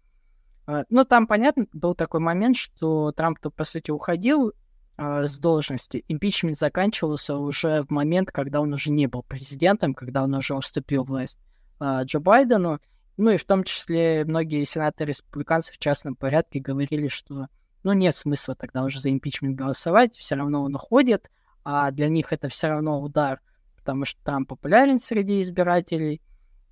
А, 0.67 0.85
ну, 0.91 1.05
там, 1.05 1.26
понятно, 1.26 1.67
был 1.73 1.95
такой 1.95 2.21
момент, 2.21 2.57
что 2.57 3.12
Трамп-то, 3.12 3.50
по 3.50 3.65
сути, 3.65 3.91
уходил 3.91 4.53
э, 4.99 5.26
с 5.26 5.38
должности. 5.38 6.05
Импичмент 6.09 6.59
заканчивался 6.59 7.37
уже 7.37 7.83
в 7.83 7.91
момент, 7.91 8.31
когда 8.31 8.61
он 8.61 8.73
уже 8.75 8.91
не 8.91 9.07
был 9.07 9.23
президентом, 9.23 9.95
когда 9.95 10.25
он 10.25 10.35
уже 10.35 10.55
уступил 10.55 11.05
власть 11.05 11.38
э, 11.81 12.03
Джо 12.05 12.21
Байдену. 12.21 12.81
Ну 13.17 13.31
и 13.31 13.37
в 13.37 13.45
том 13.45 13.65
числе 13.65 14.25
многие 14.25 14.65
сенаторы 14.65 15.09
республиканцев 15.09 15.75
в 15.75 15.79
частном 15.79 16.17
порядке 16.17 16.61
говорили, 16.61 17.09
что 17.09 17.47
ну 17.83 17.93
нет 17.93 18.15
смысла 18.15 18.55
тогда 18.55 18.85
уже 18.85 19.01
за 19.01 19.11
импичмент 19.11 19.57
голосовать, 19.57 20.17
все 20.17 20.35
равно 20.35 20.63
он 20.63 20.75
уходит, 20.75 21.31
а 21.65 21.91
для 21.91 22.09
них 22.09 22.33
это 22.33 22.49
все 22.49 22.69
равно 22.69 23.01
удар, 23.01 23.41
потому 23.77 24.05
что 24.05 24.23
Трамп 24.23 24.49
популярен 24.49 24.99
среди 24.99 25.41
избирателей, 25.41 26.21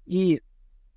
и 0.06 0.42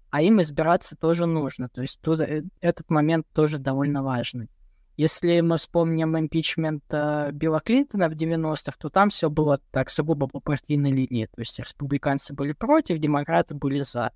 а 0.10 0.22
им 0.22 0.42
избираться 0.42 0.96
тоже 0.96 1.25
нужно. 1.25 1.70
То 1.70 1.82
есть 1.82 2.00
тут 2.01 2.22
э, 2.22 2.44
этот 2.62 2.89
момент 2.89 3.27
тоже 3.34 3.58
довольно 3.58 4.04
важный. 4.04 4.50
Если 4.96 5.42
мы 5.42 5.58
вспомним 5.58 6.18
импичмент 6.18 6.84
э, 6.92 7.32
Билла 7.32 7.60
Клинтона 7.60 8.10
в 8.10 8.13
90-х, 8.13 8.77
то 8.80 8.89
там 8.89 9.10
все 9.10 9.30
было 9.30 9.60
так 9.72 9.89
сугубо 9.89 10.27
по 10.27 10.39
партийной 10.39 10.92
линии. 10.92 11.25
То 11.27 11.42
есть 11.42 11.60
республиканцы 11.60 12.34
были 12.34 12.54
против, 12.54 12.98
демократы 12.98 13.54
были 13.54 13.82
за. 13.82 14.12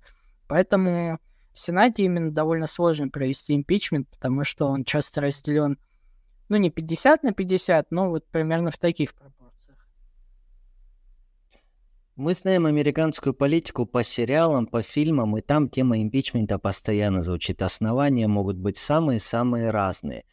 Поэтому 0.52 1.18
в 1.54 1.58
Сенате 1.58 2.04
именно 2.04 2.30
довольно 2.30 2.66
сложно 2.66 3.08
провести 3.08 3.54
импичмент, 3.54 4.06
потому 4.10 4.44
что 4.44 4.66
он 4.66 4.84
часто 4.84 5.22
разделен, 5.22 5.78
ну, 6.50 6.58
не 6.58 6.68
50 6.68 7.22
на 7.22 7.32
50, 7.32 7.90
но 7.90 8.10
вот 8.10 8.26
примерно 8.26 8.70
в 8.70 8.76
таких 8.76 9.14
пропорциях. 9.14 9.78
Мы 12.16 12.34
знаем 12.34 12.66
американскую 12.66 13.32
политику 13.32 13.86
по 13.86 14.04
сериалам, 14.04 14.66
по 14.66 14.82
фильмам, 14.82 15.38
и 15.38 15.40
там 15.40 15.68
тема 15.68 16.02
импичмента 16.02 16.58
постоянно 16.58 17.22
звучит. 17.22 17.62
Основания 17.62 18.28
могут 18.28 18.58
быть 18.58 18.76
самые-самые 18.76 19.70
разные. 19.70 20.26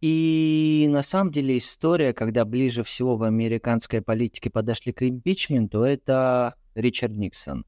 И 0.00 0.86
на 0.88 1.02
самом 1.02 1.32
деле 1.32 1.58
история, 1.58 2.12
когда 2.12 2.44
ближе 2.44 2.84
всего 2.84 3.16
в 3.16 3.24
американской 3.24 4.02
политике 4.02 4.50
подошли 4.50 4.92
к 4.92 5.02
импичменту, 5.02 5.82
это 5.82 6.54
Ричард 6.76 7.14
Никсон 7.14 7.64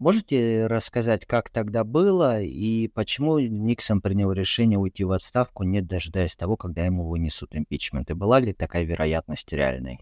Можете 0.00 0.66
рассказать, 0.66 1.26
как 1.26 1.50
тогда 1.50 1.84
было 1.84 2.40
и 2.40 2.88
почему 2.88 3.38
Никсон 3.38 4.00
принял 4.00 4.32
решение 4.32 4.78
уйти 4.78 5.04
в 5.04 5.12
отставку, 5.12 5.62
не 5.62 5.82
дожидаясь 5.82 6.34
того, 6.36 6.56
когда 6.56 6.86
ему 6.86 7.06
вынесут 7.06 7.54
импичмент? 7.54 8.10
И 8.10 8.14
была 8.14 8.40
ли 8.40 8.54
такая 8.54 8.84
вероятность 8.84 9.52
реальной? 9.52 10.00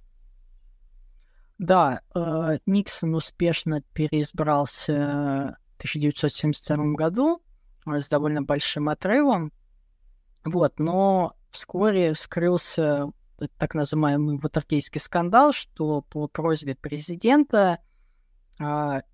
Да, 1.59 2.03
э, 2.15 2.59
Никсон 2.65 3.17
успешно 3.17 3.83
переизбрался 3.93 5.57
в 5.75 5.79
1972 5.79 6.95
году 6.95 7.43
э, 7.85 8.01
с 8.01 8.09
довольно 8.09 8.43
большим 8.43 8.89
отрывом. 8.89 9.53
Вот, 10.45 10.79
но 10.79 11.35
вскоре 11.51 12.13
вскрылся 12.13 13.11
так 13.57 13.75
называемый 13.75 14.39
ватергейский 14.39 15.01
скандал, 15.01 15.53
что 15.53 16.03
по 16.03 16.29
просьбе 16.29 16.77
президента 16.77 17.81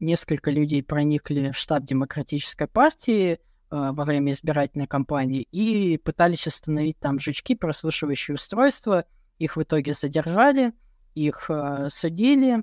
несколько 0.00 0.50
людей 0.50 0.82
проникли 0.82 1.50
в 1.50 1.56
штаб 1.56 1.84
Демократической 1.84 2.66
партии 2.66 3.38
а, 3.70 3.92
во 3.92 4.04
время 4.04 4.32
избирательной 4.32 4.86
кампании 4.86 5.42
и 5.50 5.98
пытались 5.98 6.46
остановить 6.46 6.98
там 6.98 7.18
жучки, 7.18 7.54
прослушивающие 7.54 8.36
устройства. 8.36 9.04
Их 9.38 9.56
в 9.56 9.62
итоге 9.62 9.94
задержали, 9.94 10.72
их 11.14 11.50
а, 11.50 11.88
судили, 11.88 12.62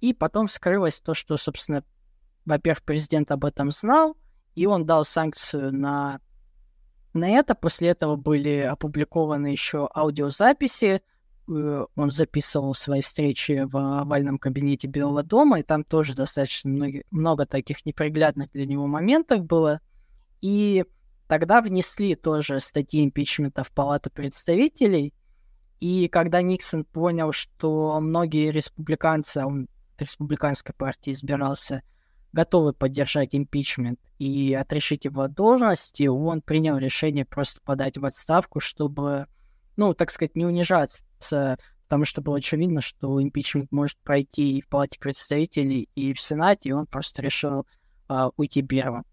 и 0.00 0.12
потом 0.12 0.48
вскрылось 0.48 1.00
то, 1.00 1.14
что, 1.14 1.36
собственно, 1.36 1.84
во-первых, 2.44 2.82
президент 2.82 3.30
об 3.30 3.44
этом 3.44 3.70
знал, 3.70 4.16
и 4.54 4.66
он 4.66 4.84
дал 4.84 5.04
санкцию 5.04 5.72
на, 5.72 6.20
на 7.12 7.30
это. 7.30 7.54
После 7.54 7.88
этого 7.88 8.16
были 8.16 8.58
опубликованы 8.58 9.46
еще 9.46 9.88
аудиозаписи 9.94 11.00
он 11.46 12.10
записывал 12.10 12.74
свои 12.74 13.00
встречи 13.00 13.64
в 13.64 13.76
овальном 14.00 14.38
кабинете 14.38 14.88
Белого 14.88 15.22
дома, 15.22 15.60
и 15.60 15.62
там 15.62 15.84
тоже 15.84 16.14
достаточно 16.14 16.70
много, 16.70 17.02
много 17.10 17.46
таких 17.46 17.84
неприглядных 17.84 18.50
для 18.52 18.66
него 18.66 18.86
моментов 18.86 19.44
было. 19.44 19.80
И 20.40 20.84
тогда 21.28 21.60
внесли 21.60 22.14
тоже 22.14 22.60
статьи 22.60 23.04
импичмента 23.04 23.64
в 23.64 23.70
Палату 23.70 24.10
представителей, 24.10 25.12
и 25.80 26.08
когда 26.08 26.40
Никсон 26.40 26.84
понял, 26.84 27.32
что 27.32 28.00
многие 28.00 28.50
республиканцы, 28.50 29.38
а 29.38 29.46
он 29.46 29.68
от 29.94 30.02
республиканской 30.02 30.74
партии 30.74 31.12
избирался, 31.12 31.82
готовы 32.32 32.72
поддержать 32.72 33.34
импичмент 33.34 34.00
и 34.18 34.54
отрешить 34.54 35.04
его 35.04 35.22
от 35.22 35.34
должности, 35.34 36.06
он 36.06 36.40
принял 36.40 36.78
решение 36.78 37.24
просто 37.24 37.60
подать 37.60 37.98
в 37.98 38.04
отставку, 38.04 38.60
чтобы, 38.60 39.26
ну, 39.76 39.94
так 39.94 40.10
сказать, 40.10 40.36
не 40.36 40.44
унижаться 40.44 41.02
потому 41.86 42.06
что 42.06 42.22
было 42.22 42.38
очевидно, 42.38 42.80
что 42.80 43.22
импичмент 43.22 43.70
может 43.70 43.98
пройти 43.98 44.58
и 44.58 44.62
в 44.62 44.68
Палате 44.68 44.98
представителей, 44.98 45.88
и 45.94 46.12
в 46.12 46.20
Сенате, 46.20 46.70
и 46.70 46.72
он 46.72 46.86
просто 46.86 47.22
решил 47.22 47.66
а, 48.08 48.30
уйти 48.36 48.62
первым. 48.62 49.04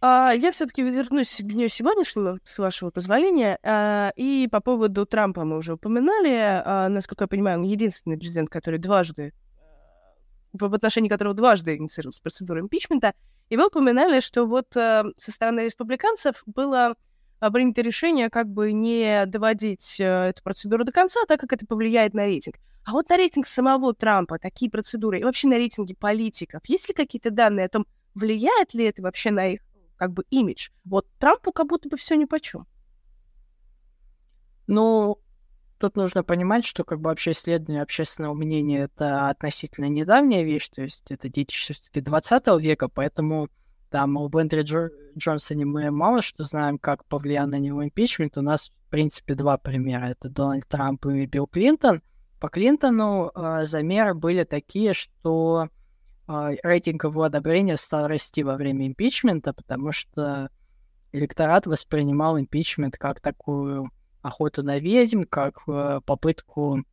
А, 0.00 0.32
я 0.32 0.52
все-таки 0.52 0.82
вернусь 0.82 1.36
к 1.38 1.42
дню 1.42 1.68
сегодняшнему, 1.68 2.38
с 2.44 2.58
вашего 2.58 2.90
позволения. 2.90 3.58
А, 3.62 4.12
и 4.16 4.48
по 4.50 4.60
поводу 4.60 5.06
Трампа 5.06 5.44
мы 5.44 5.58
уже 5.58 5.74
упоминали. 5.74 6.62
А, 6.64 6.88
насколько 6.88 7.24
я 7.24 7.28
понимаю, 7.28 7.58
он 7.58 7.64
единственный 7.64 8.16
президент, 8.16 8.48
который 8.48 8.78
дважды, 8.78 9.32
в 10.52 10.74
отношении 10.74 11.08
которого 11.08 11.34
дважды 11.34 11.76
инициировалась 11.76 12.20
процедура 12.20 12.60
импичмента. 12.60 13.12
И 13.50 13.56
вы 13.56 13.66
упоминали, 13.66 14.20
что 14.20 14.46
вот 14.46 14.66
со 14.72 15.12
стороны 15.16 15.60
республиканцев 15.60 16.42
было 16.46 16.94
принято 17.52 17.82
решение 17.82 18.30
как 18.30 18.48
бы 18.48 18.72
не 18.72 19.26
доводить 19.26 20.00
эту 20.00 20.42
процедуру 20.42 20.84
до 20.84 20.92
конца, 20.92 21.20
так 21.26 21.40
как 21.40 21.52
это 21.52 21.66
повлияет 21.66 22.14
на 22.14 22.26
рейтинг. 22.26 22.56
А 22.84 22.92
вот 22.92 23.08
на 23.08 23.16
рейтинг 23.16 23.46
самого 23.46 23.94
Трампа, 23.94 24.38
такие 24.38 24.70
процедуры, 24.70 25.20
и 25.20 25.24
вообще 25.24 25.48
на 25.48 25.58
рейтинги 25.58 25.94
политиков, 25.94 26.62
есть 26.66 26.88
ли 26.88 26.94
какие-то 26.94 27.30
данные 27.30 27.66
о 27.66 27.68
том, 27.68 27.86
влияет 28.14 28.74
ли 28.74 28.84
это 28.84 29.02
вообще 29.02 29.30
на 29.30 29.46
их 29.46 29.60
как 29.96 30.12
бы 30.12 30.24
имидж. 30.30 30.70
Вот 30.84 31.06
Трампу 31.18 31.52
как 31.52 31.66
будто 31.66 31.88
бы 31.88 31.96
все 31.96 32.16
ни 32.16 32.24
по 32.24 32.40
чем. 32.40 32.66
Ну, 34.66 35.18
тут 35.78 35.96
нужно 35.96 36.22
понимать, 36.22 36.64
что 36.64 36.84
как 36.84 37.00
бы 37.00 37.08
вообще 37.08 37.32
исследование 37.32 37.82
общественного 37.82 38.34
мнения 38.34 38.80
это 38.80 39.28
относительно 39.28 39.86
недавняя 39.86 40.44
вещь, 40.44 40.68
то 40.68 40.82
есть 40.82 41.10
это 41.10 41.28
детище 41.28 41.74
все-таки 41.74 42.00
20 42.00 42.46
века, 42.60 42.88
поэтому 42.88 43.48
там 43.90 44.18
об 44.18 44.36
Эндре 44.36 44.62
Джо- 44.62 44.90
Джонсоне 45.16 45.64
мы 45.64 45.90
мало 45.90 46.22
что 46.22 46.44
знаем, 46.44 46.78
как 46.78 47.04
повлиял 47.04 47.46
на 47.46 47.58
него 47.58 47.84
импичмент. 47.84 48.38
У 48.38 48.42
нас, 48.42 48.70
в 48.70 48.90
принципе, 48.90 49.34
два 49.34 49.58
примера. 49.58 50.06
Это 50.06 50.28
Дональд 50.28 50.66
Трамп 50.68 51.06
и 51.06 51.26
Билл 51.26 51.46
Клинтон. 51.46 52.02
По 52.40 52.48
Клинтону 52.48 53.30
э, 53.34 53.64
замеры 53.64 54.14
были 54.14 54.44
такие, 54.44 54.92
что 54.92 55.68
а, 56.28 56.50
рейтинг 56.62 57.04
его 57.04 57.22
одобрения 57.22 57.78
стал 57.78 58.06
расти 58.06 58.44
во 58.44 58.56
время 58.56 58.86
импичмента, 58.86 59.54
потому 59.54 59.92
что 59.92 60.50
электорат 61.10 61.66
воспринимал 61.66 62.38
импичмент 62.38 62.98
как 62.98 63.20
такую 63.20 63.90
охоту 64.20 64.62
на 64.62 64.78
ведьм, 64.78 65.22
как 65.24 65.62
э, 65.66 66.00
попытку 66.04 66.84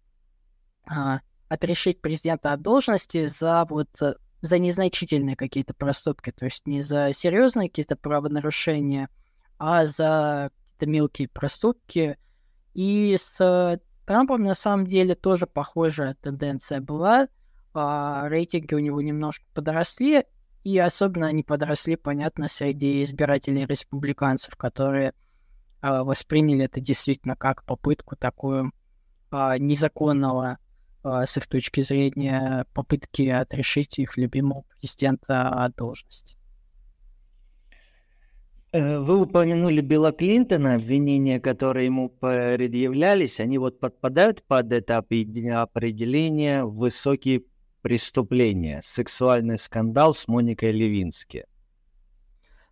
а, 0.87 1.19
отрешить 1.49 2.01
президента 2.01 2.53
от 2.53 2.61
должности 2.61 3.25
за 3.25 3.65
вот 3.69 3.89
э, 4.01 4.15
за 4.45 4.59
незначительные 4.59 5.35
какие-то 5.35 5.73
проступки, 5.73 6.31
то 6.31 6.45
есть 6.45 6.67
не 6.67 6.81
за 6.81 7.11
серьезные 7.13 7.69
какие-то 7.69 7.95
правонарушения, 7.95 9.09
а 9.57 9.85
за 9.85 10.51
какие-то 10.53 10.85
мелкие 10.91 11.27
проступки. 11.27 12.17
И 12.73 13.15
с 13.17 13.79
Трампом 14.05 14.43
на 14.43 14.53
самом 14.53 14.85
деле 14.85 15.15
тоже 15.15 15.47
похожая 15.47 16.15
тенденция 16.15 16.79
была 16.79 17.27
а, 17.73 18.27
рейтинги 18.29 18.73
у 18.73 18.79
него 18.79 19.01
немножко 19.01 19.43
подросли, 19.53 20.25
и 20.63 20.77
особенно 20.77 21.27
они 21.27 21.43
подросли, 21.43 21.95
понятно, 21.95 22.47
среди 22.47 23.01
избирателей 23.03 23.65
республиканцев, 23.65 24.55
которые 24.55 25.13
а, 25.81 26.03
восприняли 26.03 26.65
это 26.65 26.79
действительно 26.79 27.35
как 27.35 27.63
попытку 27.65 28.15
такую 28.15 28.71
а, 29.31 29.57
незаконного, 29.57 30.57
с 31.05 31.37
их 31.37 31.47
точки 31.47 31.81
зрения, 31.81 32.65
попытки 32.73 33.27
отрешить 33.29 33.99
их 33.99 34.17
любимого 34.17 34.63
президента 34.63 35.49
от 35.49 35.75
должности. 35.75 36.35
Э, 38.75 38.99
вы 38.99 39.21
упомянули 39.21 39.79
Билла 39.79 40.11
Клинтона, 40.11 40.75
обвинения, 40.75 41.39
которые 41.39 41.85
ему 41.85 42.09
предъявлялись, 42.09 43.39
они 43.39 43.57
вот 43.57 43.79
подпадают 43.79 44.43
под 44.43 44.73
это 44.73 44.97
определение 44.97 46.65
высокий 46.65 47.45
преступление, 47.81 48.81
сексуальный 48.83 49.57
скандал 49.57 50.13
с 50.13 50.27
Моникой 50.27 50.73
Левински. 50.73 51.45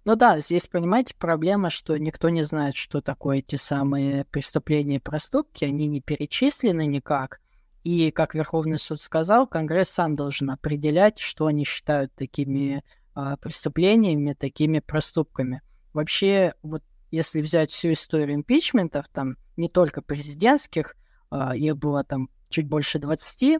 Ну 0.04 0.18
да, 0.18 0.42
здесь, 0.42 0.68
понимаете, 0.68 1.16
проблема, 1.18 1.70
что 1.70 1.96
никто 1.98 2.28
не 2.28 2.44
знает, 2.44 2.75
что 2.75 3.00
такое 3.00 3.38
эти 3.38 3.56
самые 3.56 4.25
преступления 4.25 4.98
и 4.98 5.00
проступки, 5.00 5.63
они 5.63 5.88
не 5.88 6.02
перечислены 6.02 6.86
никак. 6.86 7.39
И, 7.84 8.12
как 8.12 8.34
Верховный 8.34 8.78
суд 8.78 9.02
сказал, 9.02 9.46
Конгресс 9.46 9.89
сам 9.89 10.15
должен 10.15 10.50
определять, 10.52 11.19
что 11.19 11.48
они 11.48 11.65
считают 11.65 12.13
такими 12.15 12.84
а, 13.13 13.36
преступлениями, 13.38 14.34
такими 14.34 14.80
проступками. 14.80 15.62
Вообще, 15.91 16.54
вот 16.63 16.82
если 17.12 17.41
взять 17.41 17.72
всю 17.72 17.91
историю 17.91 18.38
импичментов, 18.38 19.08
там 19.10 19.36
не 19.58 19.67
только 19.67 20.02
президентских, 20.02 20.96
а, 21.30 21.56
их 21.56 21.78
было 21.78 22.04
там 22.04 22.30
чуть 22.50 22.67
больше 22.67 23.00
20, 23.00 23.60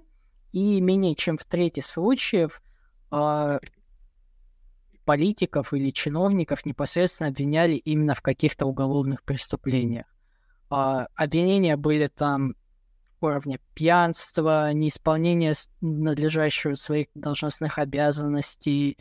и 0.54 0.82
менее 0.82 1.16
чем 1.16 1.38
в 1.38 1.46
трети 1.46 1.80
случаев 1.80 2.62
э, 3.12 3.60
политиков 5.04 5.74
или 5.74 5.90
чиновников 5.90 6.66
непосредственно 6.66 7.30
обвиняли 7.30 7.76
именно 7.76 8.14
в 8.14 8.22
каких-то 8.22 8.68
уголовных 8.68 9.24
преступлениях. 9.24 10.06
Э, 10.70 11.08
обвинения 11.16 11.76
были 11.76 12.06
там 12.08 12.54
уровня 13.24 13.60
пьянства, 13.74 14.72
неисполнения 14.74 15.54
надлежащего 15.82 16.74
своих 16.76 17.08
должностных 17.16 17.80
обязанностей, 17.80 18.98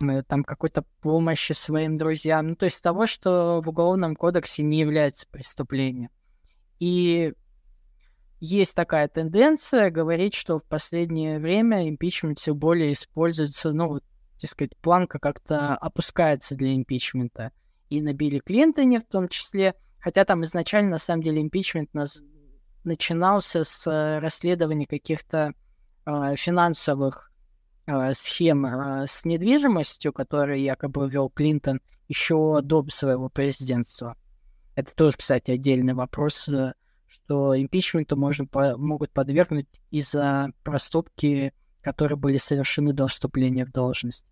э, 0.00 0.22
там 0.22 0.44
какой-то 0.44 0.84
помощи 1.00 1.52
своим 1.52 1.98
друзьям, 1.98 2.48
ну 2.48 2.56
то 2.56 2.64
есть 2.64 2.82
того, 2.82 3.06
что 3.06 3.60
в 3.62 3.68
Уголовном 3.68 4.16
кодексе 4.16 4.62
не 4.62 4.80
является 4.80 5.26
преступлением. 5.30 6.10
И 6.78 7.32
есть 8.40 8.74
такая 8.74 9.08
тенденция 9.08 9.90
говорить, 9.90 10.34
что 10.34 10.58
в 10.58 10.64
последнее 10.64 11.38
время 11.38 11.88
импичмент 11.88 12.38
все 12.38 12.54
более 12.54 12.92
используется, 12.92 13.72
ну, 13.72 13.88
вот, 13.88 14.04
так 14.38 14.50
сказать, 14.50 14.76
планка 14.76 15.18
как-то 15.18 15.74
опускается 15.74 16.54
для 16.54 16.74
импичмента. 16.74 17.52
И 17.88 18.02
на 18.02 18.12
Билли 18.12 18.40
Клинтоне 18.40 19.00
в 19.00 19.04
том 19.04 19.28
числе. 19.28 19.74
Хотя 19.98 20.24
там 20.24 20.42
изначально, 20.42 20.90
на 20.92 20.98
самом 20.98 21.22
деле, 21.22 21.40
импичмент 21.40 21.94
нас... 21.94 22.22
начинался 22.86 23.64
с 23.64 23.86
э, 23.86 24.18
расследования 24.20 24.86
каких-то 24.86 25.52
э, 26.06 26.36
финансовых 26.36 27.30
э, 27.86 28.14
схем 28.14 28.64
э, 28.64 29.06
с 29.06 29.24
недвижимостью, 29.24 30.12
которые 30.12 30.64
якобы 30.64 31.08
вел 31.08 31.28
Клинтон 31.28 31.80
еще 32.08 32.60
до 32.62 32.88
своего 32.88 33.28
президентства. 33.28 34.16
Это 34.74 34.94
тоже, 34.94 35.16
кстати, 35.16 35.50
отдельный 35.50 35.94
вопрос, 35.94 36.48
э, 36.48 36.72
что 37.06 37.60
импичменту 37.60 38.16
можно, 38.16 38.46
могут 38.76 39.10
подвергнуть 39.12 39.68
из-за 39.90 40.50
проступки, 40.62 41.52
которые 41.82 42.16
были 42.16 42.38
совершены 42.38 42.92
до 42.92 43.08
вступления 43.08 43.64
в 43.64 43.72
должность. 43.72 44.24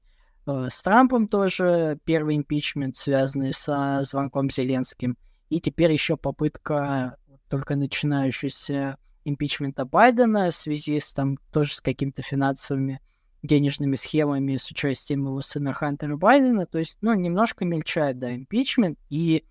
Э, 0.46 0.68
с 0.70 0.82
Трампом 0.82 1.28
тоже 1.28 1.98
первый 2.04 2.36
импичмент, 2.36 2.96
связанный 2.96 3.52
со 3.52 4.02
звонком 4.04 4.50
Зеленским. 4.50 5.16
И 5.50 5.60
теперь 5.60 5.92
еще 5.92 6.16
попытка 6.16 7.16
только 7.54 7.76
начинающегося 7.76 8.98
импичмента 9.24 9.84
Байдена 9.84 10.50
в 10.50 10.56
связи 10.56 10.98
с 10.98 11.14
там 11.14 11.36
тоже 11.52 11.76
с 11.76 11.80
какими-то 11.80 12.20
финансовыми 12.20 13.00
денежными 13.44 13.94
схемами 13.94 14.56
с 14.56 14.72
участием 14.72 15.26
его 15.26 15.40
сына 15.40 15.72
Хантера 15.72 16.16
Байдена. 16.16 16.66
То 16.66 16.78
есть, 16.78 16.98
ну, 17.00 17.14
немножко 17.14 17.64
мельчает, 17.64 18.18
да, 18.18 18.34
импичмент. 18.34 18.98
И 19.08 19.44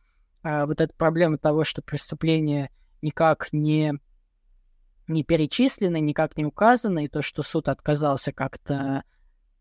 а, 0.44 0.66
вот 0.66 0.82
эта 0.82 0.94
проблема 0.94 1.38
того, 1.38 1.63
что 1.63 1.82
преступление 1.82 2.72
никак 3.02 3.54
не, 3.54 3.94
не 5.08 5.24
перечислено, 5.24 5.96
никак 5.96 6.36
не 6.36 6.44
указано, 6.44 7.06
и 7.06 7.08
то, 7.08 7.22
что 7.22 7.42
суд 7.42 7.70
отказался 7.70 8.34
как-то 8.34 9.06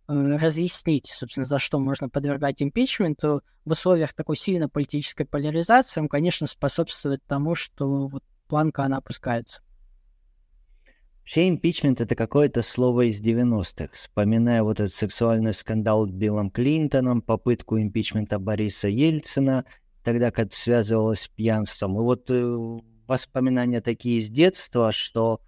э, 0.09 0.13
разъяснить, 0.37 1.07
собственно, 1.07 1.47
за 1.47 1.61
что 1.61 1.79
можно 1.79 2.09
подвергать 2.09 2.61
импичменту, 2.61 3.43
в 3.65 3.71
условиях 3.71 4.15
такой 4.15 4.37
сильной 4.37 4.67
политической 4.67 5.27
поляризации, 5.27 6.01
он, 6.01 6.09
конечно, 6.09 6.49
способствует 6.49 7.23
тому, 7.29 7.55
что 7.55 8.09
вот 8.09 8.25
планка, 8.53 8.85
она 8.85 8.99
опускается. 8.99 9.63
Вообще 11.21 11.49
импичмент 11.49 12.03
это 12.03 12.15
какое-то 12.15 12.61
слово 12.61 13.09
из 13.09 13.19
90-х. 13.23 13.89
Вспоминая 13.95 14.63
вот 14.63 14.79
этот 14.79 14.93
сексуальный 14.93 15.55
скандал 15.55 16.07
с 16.07 16.11
Биллом 16.11 16.51
Клинтоном, 16.51 17.23
попытку 17.23 17.79
импичмента 17.79 18.39
Бориса 18.39 18.89
Ельцина, 18.89 19.65
тогда 20.05 20.31
как 20.31 20.53
связывалось 20.53 21.23
с 21.23 21.29
пьянством. 21.29 21.97
И 21.97 22.01
вот 22.01 22.31
э, 22.31 22.45
воспоминания 23.07 23.81
такие 23.81 24.19
из 24.19 24.29
детства, 24.29 24.93
что 24.93 25.41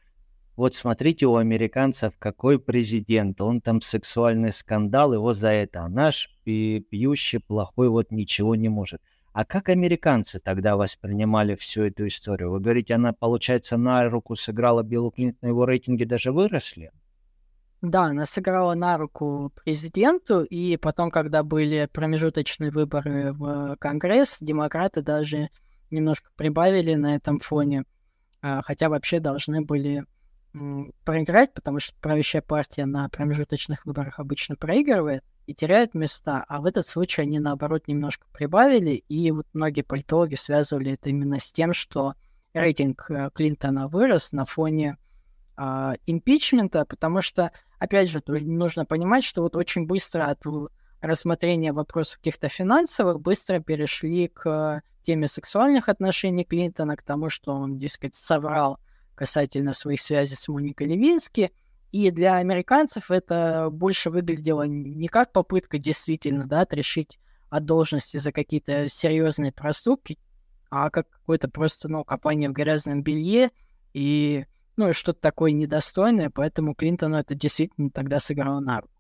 вот 0.57 0.75
смотрите 0.75 1.27
у 1.27 1.37
американцев 1.37 2.15
какой 2.19 2.59
президент, 2.59 3.43
он 3.43 3.61
там 3.61 3.83
сексуальный 3.83 4.51
скандал, 4.51 5.13
его 5.13 5.35
за 5.35 5.51
это, 5.51 5.83
а 5.83 5.91
наш 5.91 6.31
пьющий 6.45 7.41
плохой 7.41 7.91
вот 7.91 8.11
ничего 8.11 8.55
не 8.55 8.71
может. 8.71 9.03
А 9.35 9.45
как 9.45 9.69
американцы 9.69 10.39
тогда 10.39 10.77
воспринимали 10.77 11.57
всю 11.57 11.83
эту 11.83 12.07
историю? 12.07 12.53
Вы 12.53 12.61
говорите, 12.61 12.95
она, 12.95 13.13
получается, 13.13 13.77
на 13.77 14.09
руку 14.09 14.37
сыграла 14.37 14.85
Биллу 14.85 15.11
Клинтону, 15.11 15.51
его 15.51 15.65
рейтинги 15.65 16.05
даже 16.05 16.31
выросли? 16.31 16.93
Да, 17.83 18.05
она 18.05 18.27
сыграла 18.27 18.75
на 18.75 18.97
руку 18.97 19.53
президенту, 19.65 20.45
и 20.45 20.77
потом, 20.77 21.11
когда 21.11 21.43
были 21.43 21.89
промежуточные 21.93 22.71
выборы 22.71 23.33
в 23.33 23.77
Конгресс, 23.81 24.39
демократы 24.41 25.03
даже 25.03 25.51
немножко 25.91 26.31
прибавили 26.37 26.95
на 26.95 27.17
этом 27.17 27.41
фоне 27.41 27.85
а, 28.41 28.63
хотя 28.63 28.89
вообще 28.89 29.19
должны 29.19 29.63
были 29.63 30.05
проиграть, 31.05 31.53
потому 31.55 31.81
что 31.81 31.93
правящая 32.01 32.41
партия 32.41 32.87
на 32.87 33.09
промежуточных 33.09 33.85
выборах 33.85 34.21
обычно 34.21 34.55
проигрывает 34.55 35.25
и 35.47 35.55
теряет 35.55 35.95
места, 35.95 36.45
а 36.49 36.61
в 36.61 36.67
этот 36.67 36.87
случай 36.87 37.23
они, 37.23 37.39
наоборот, 37.39 37.89
немножко 37.89 38.27
прибавили, 38.33 38.93
и 39.09 39.31
вот 39.31 39.47
многие 39.53 39.83
политологи 39.83 40.35
связывали 40.35 40.93
это 40.93 41.11
именно 41.11 41.41
с 41.41 41.53
тем, 41.53 41.75
что 41.75 42.15
рейтинг 42.55 43.11
э, 43.11 43.31
Клинтона 43.35 43.89
вырос 43.89 44.33
на 44.33 44.45
фоне 44.45 44.97
э, 45.57 45.93
импичмента, 46.07 46.85
потому 46.85 47.21
что, 47.23 47.51
опять 47.79 48.09
же, 48.09 48.23
нужно 48.27 48.85
понимать, 48.85 49.25
что 49.25 49.43
вот 49.43 49.57
очень 49.57 49.87
быстро 49.87 50.25
от 50.25 50.43
рассмотрения 51.01 51.73
вопросов 51.73 52.19
каких-то 52.19 52.49
финансовых 52.49 53.21
быстро 53.21 53.61
перешли 53.61 54.29
к 54.29 54.83
теме 55.03 55.29
сексуальных 55.29 55.89
отношений 55.89 56.45
Клинтона, 56.45 56.97
к 56.97 57.03
тому, 57.03 57.29
что 57.29 57.55
он, 57.55 57.79
дескать, 57.79 58.15
соврал 58.15 58.79
касательно 59.15 59.73
своих 59.75 60.01
связей 60.01 60.35
с 60.35 60.49
Моникой 60.49 60.89
Левински. 60.89 61.53
И 61.95 62.11
для 62.11 62.39
американцев 62.39 63.13
это 63.13 63.69
больше 63.71 64.11
выглядело 64.11 64.65
не 64.65 65.07
как 65.07 65.31
попытка 65.31 65.79
действительно 65.79 66.45
да, 66.45 66.63
отрешить 66.63 67.21
от 67.51 67.67
должности 67.67 68.17
за 68.17 68.33
какие-то 68.33 68.89
серьезные 68.89 69.53
проступки, 69.53 70.19
а 70.71 70.91
как 70.91 71.09
какое-то 71.09 71.49
просто, 71.49 71.89
ну, 71.89 72.03
копание 72.03 72.49
в 72.49 72.53
грязном 72.53 73.05
белье 73.05 73.51
и, 73.93 74.45
ну, 74.77 74.93
что-то 74.93 75.21
такое 75.21 75.53
недостойное, 75.53 76.31
поэтому 76.31 76.75
Клинтону 76.75 77.17
это 77.17 77.37
действительно 77.37 77.91
тогда 77.91 78.19
сыграло 78.19 78.59
на 78.59 78.81
руку. 78.81 78.93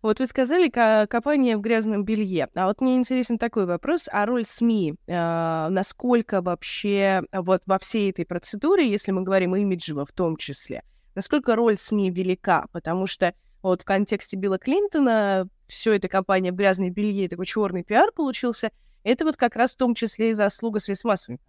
Вот 0.00 0.20
вы 0.20 0.28
сказали 0.28 0.68
копание 0.68 1.56
в 1.56 1.60
грязном 1.60 2.04
белье. 2.04 2.50
А 2.54 2.66
вот 2.66 2.80
мне 2.80 2.94
интересен 2.94 3.36
такой 3.36 3.66
вопрос. 3.66 4.08
А 4.12 4.26
роль 4.26 4.44
СМИ, 4.44 4.94
э, 5.08 5.68
насколько 5.70 6.40
вообще 6.40 7.22
вот 7.32 7.62
во 7.66 7.80
всей 7.80 8.12
этой 8.12 8.26
процедуре, 8.26 8.88
если 8.88 9.10
мы 9.10 9.22
говорим 9.22 9.56
имиджево 9.56 10.06
в 10.06 10.12
том 10.12 10.36
числе, 10.36 10.84
насколько 11.14 11.56
роль 11.56 11.76
СМИ 11.76 12.10
велика? 12.10 12.66
Потому 12.72 13.06
что 13.06 13.34
вот 13.62 13.82
в 13.82 13.84
контексте 13.84 14.36
Билла 14.36 14.58
Клинтона 14.58 15.48
все 15.68 15.94
это 15.94 16.08
копание 16.08 16.52
в 16.52 16.56
грязной 16.56 16.90
белье, 16.90 17.28
такой 17.28 17.46
черный 17.46 17.84
пиар 17.84 18.12
получился. 18.12 18.70
Это 19.04 19.24
вот 19.24 19.36
как 19.36 19.56
раз 19.56 19.72
в 19.72 19.76
том 19.76 19.94
числе 19.94 20.30
и 20.30 20.34
заслуга 20.34 20.80
средств 20.80 21.04
массовой 21.04 21.40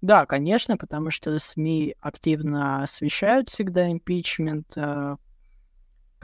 да, 0.00 0.26
конечно, 0.26 0.76
потому 0.76 1.10
что 1.10 1.38
СМИ 1.38 1.94
активно 1.98 2.82
освещают 2.82 3.48
всегда 3.48 3.90
импичмент, 3.90 4.76
э, 4.76 5.16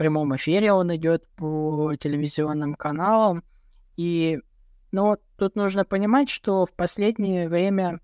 прямом 0.01 0.35
эфире 0.35 0.73
он 0.73 0.95
идет 0.95 1.27
по 1.35 1.93
телевизионным 1.95 2.73
каналам. 2.73 3.43
И, 3.97 4.39
но 4.91 5.17
тут 5.37 5.55
нужно 5.55 5.85
понимать, 5.85 6.27
что 6.27 6.65
в 6.65 6.73
последнее 6.73 7.47
время 7.47 7.99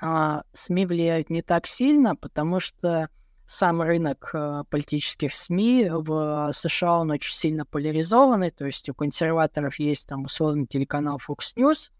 а, 0.00 0.42
СМИ 0.52 0.86
влияют 0.86 1.30
не 1.30 1.42
так 1.42 1.66
сильно, 1.66 2.14
потому 2.14 2.60
что 2.60 3.08
сам 3.46 3.82
рынок 3.82 4.30
а, 4.32 4.64
политических 4.64 5.34
СМИ 5.34 5.88
в 5.90 6.50
США, 6.52 7.00
он 7.00 7.10
очень 7.10 7.34
сильно 7.34 7.64
поляризованный, 7.64 8.50
то 8.50 8.66
есть 8.66 8.88
у 8.88 8.94
консерваторов 8.94 9.78
есть 9.78 10.06
там 10.06 10.24
условный 10.24 10.66
телеканал 10.66 11.18
Fox 11.18 11.56
News, 11.56 11.90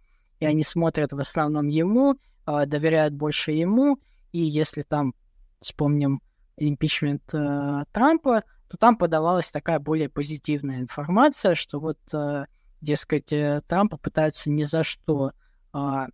и 0.40 0.46
они 0.46 0.62
смотрят 0.62 1.12
в 1.12 1.18
основном 1.18 1.66
ему, 1.66 2.16
а, 2.44 2.66
доверяют 2.66 3.14
больше 3.14 3.52
ему, 3.52 3.98
и 4.32 4.40
если 4.40 4.82
там, 4.82 5.14
вспомним 5.61 6.22
импичмент 6.56 7.22
а, 7.34 7.84
Трампа, 7.92 8.44
то 8.68 8.76
там 8.76 8.96
подавалась 8.96 9.50
такая 9.50 9.78
более 9.78 10.08
позитивная 10.08 10.80
информация, 10.80 11.54
что 11.54 11.80
вот, 11.80 11.98
э, 12.12 12.44
дескать, 12.82 13.32
Трампа 13.66 13.96
пытаются 13.96 14.50
ни 14.50 14.64
за 14.64 14.84
что 14.84 15.32
а, 15.72 16.08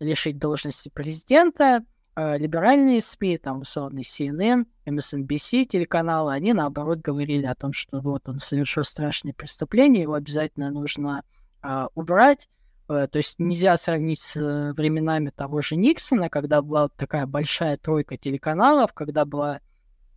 лишить 0.00 0.38
должности 0.38 0.88
президента, 0.88 1.84
а 2.16 2.36
либеральные 2.36 3.00
СМИ, 3.00 3.38
там, 3.38 3.60
условно, 3.60 4.00
CNN, 4.00 4.66
MSNBC 4.84 5.64
телеканалы, 5.64 6.32
они, 6.32 6.52
наоборот, 6.52 6.98
говорили 6.98 7.46
о 7.46 7.54
том, 7.54 7.72
что 7.72 8.00
вот 8.00 8.28
он 8.28 8.40
совершил 8.40 8.84
страшное 8.84 9.32
преступление, 9.32 10.02
его 10.02 10.14
обязательно 10.14 10.70
нужно 10.70 11.22
а, 11.62 11.88
убрать. 11.94 12.48
А, 12.88 13.06
то 13.06 13.18
есть 13.18 13.38
нельзя 13.38 13.76
сравнить 13.76 14.20
с 14.20 14.34
временами 14.34 15.30
того 15.30 15.62
же 15.62 15.76
Никсона, 15.76 16.28
когда 16.28 16.62
была 16.62 16.88
такая 16.88 17.26
большая 17.26 17.76
тройка 17.76 18.16
телеканалов, 18.16 18.92
когда 18.92 19.24
была 19.24 19.60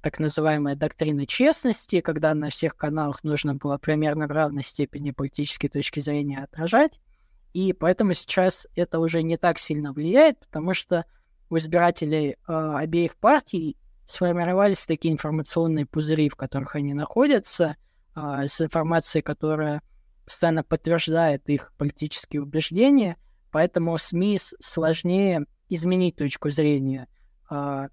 так 0.02 0.20
называемая 0.20 0.76
доктрина 0.76 1.26
честности, 1.26 2.02
когда 2.02 2.34
на 2.34 2.50
всех 2.50 2.76
каналах 2.76 3.24
нужно 3.24 3.56
было 3.56 3.78
примерно 3.78 4.28
в 4.28 4.32
равной 4.32 4.64
степени 4.64 5.12
политической 5.12 5.70
точки 5.70 6.02
зрения 6.02 6.40
отражать. 6.40 7.00
И 7.54 7.72
поэтому 7.74 8.14
сейчас 8.14 8.68
это 8.76 9.00
уже 9.00 9.22
не 9.22 9.38
так 9.38 9.60
сильно 9.60 9.94
влияет, 9.94 10.40
потому 10.40 10.74
что 10.74 11.06
у 11.50 11.58
избирателей 11.58 12.32
э, 12.32 12.36
обеих 12.48 13.16
партий 13.16 13.78
сформировались 14.06 14.86
такие 14.86 15.14
информационные 15.14 15.86
пузыри, 15.86 16.30
в 16.30 16.36
которых 16.36 16.76
они 16.76 16.94
находятся, 16.94 17.78
э, 18.16 18.48
с 18.48 18.60
информацией, 18.60 19.22
которая 19.22 19.82
постоянно 20.26 20.64
подтверждает 20.64 21.48
их 21.50 21.74
политические 21.78 22.42
убеждения, 22.42 23.18
поэтому 23.52 23.98
СМИ 23.98 24.40
сложнее 24.60 25.46
изменить 25.70 26.16
точку 26.16 26.50
зрения 26.50 27.08
э, 27.52 27.88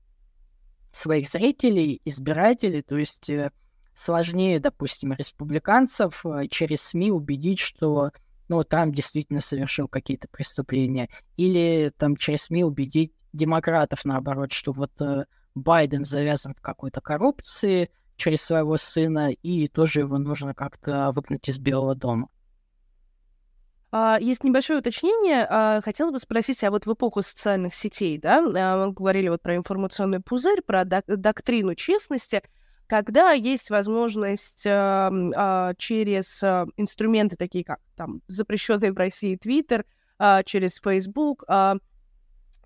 своих 0.93 1.29
зрителей, 1.29 2.01
избирателей, 2.05 2.83
то 2.83 2.97
есть 2.97 3.29
э, 3.29 3.51
сложнее, 3.95 4.59
допустим, 4.61 5.13
республиканцев 5.13 6.25
э, 6.25 6.49
через 6.49 6.83
СМИ 6.83 7.11
убедить, 7.11 7.59
что 7.59 8.11
ну, 8.51 8.65
Трамп 8.65 8.95
действительно 8.95 9.41
совершил 9.41 9.87
какие-то 9.87 10.27
преступления. 10.29 11.09
Или 11.37 11.93
там 11.97 12.17
через 12.17 12.43
СМИ 12.43 12.65
убедить 12.65 13.13
демократов, 13.33 14.05
наоборот, 14.05 14.53
что 14.53 14.73
вот 14.73 14.91
э, 15.01 15.27
Байден 15.55 16.05
завязан 16.05 16.55
в 16.55 16.61
какой-то 16.61 17.01
коррупции 17.01 17.91
через 18.17 18.43
своего 18.43 18.77
сына, 18.77 19.31
и 19.31 19.69
тоже 19.69 20.01
его 20.01 20.19
нужно 20.19 20.53
как-то 20.53 21.13
выгнать 21.13 21.49
из 21.49 21.59
Белого 21.59 21.95
дома. 21.95 22.29
А, 23.93 24.19
есть 24.21 24.43
небольшое 24.43 24.81
уточнение. 24.81 25.47
А, 25.49 25.81
хотела 25.81 26.11
бы 26.11 26.19
спросить, 26.19 26.65
а 26.65 26.73
вот 26.73 26.87
в 26.87 26.93
эпоху 26.93 27.23
социальных 27.23 27.73
сетей, 27.73 28.19
да, 28.19 28.39
а, 28.39 28.87
мы 28.87 28.93
говорили 28.93 29.29
вот 29.29 29.43
про 29.43 29.55
информационный 29.55 30.19
пузырь, 30.19 30.61
про 30.63 30.85
док- 30.85 31.07
доктрину 31.07 31.77
честности, 31.77 32.43
когда 32.91 33.31
есть 33.31 33.71
возможность 33.71 34.65
через 34.65 36.43
инструменты 36.77 37.37
такие, 37.37 37.65
как 37.65 37.79
там 37.97 38.21
запрещенный 38.27 38.91
в 38.91 38.97
России 38.97 39.37
Твиттер, 39.37 39.87
через 40.45 40.81
Facebook, 40.81 41.45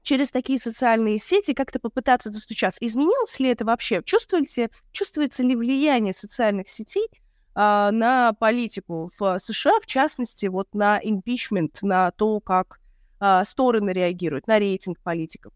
через 0.03 0.31
такие 0.31 0.59
социальные 0.59 1.19
сети 1.19 1.55
как-то 1.55 1.79
попытаться 1.79 2.31
достучаться. 2.31 2.79
Изменилось 2.85 3.39
ли 3.41 3.49
это 3.51 3.65
вообще? 3.65 4.03
Чувствуете, 4.05 4.71
чувствуется 4.93 5.43
ли 5.43 5.57
влияние 5.57 6.13
социальных 6.13 6.69
сетей 6.69 7.09
а, 7.55 7.91
на 7.91 8.33
политику 8.35 9.11
в 9.19 9.39
США, 9.39 9.79
в 9.81 9.87
частности, 9.87 10.47
вот 10.47 10.75
на 10.75 11.01
импичмент, 11.03 11.83
на 11.83 12.11
то, 12.11 12.41
как 12.41 12.81
а, 13.21 13.45
стороны 13.45 13.91
реагируют, 13.91 14.47
на 14.47 14.59
рейтинг 14.59 15.01
политиков. 15.01 15.53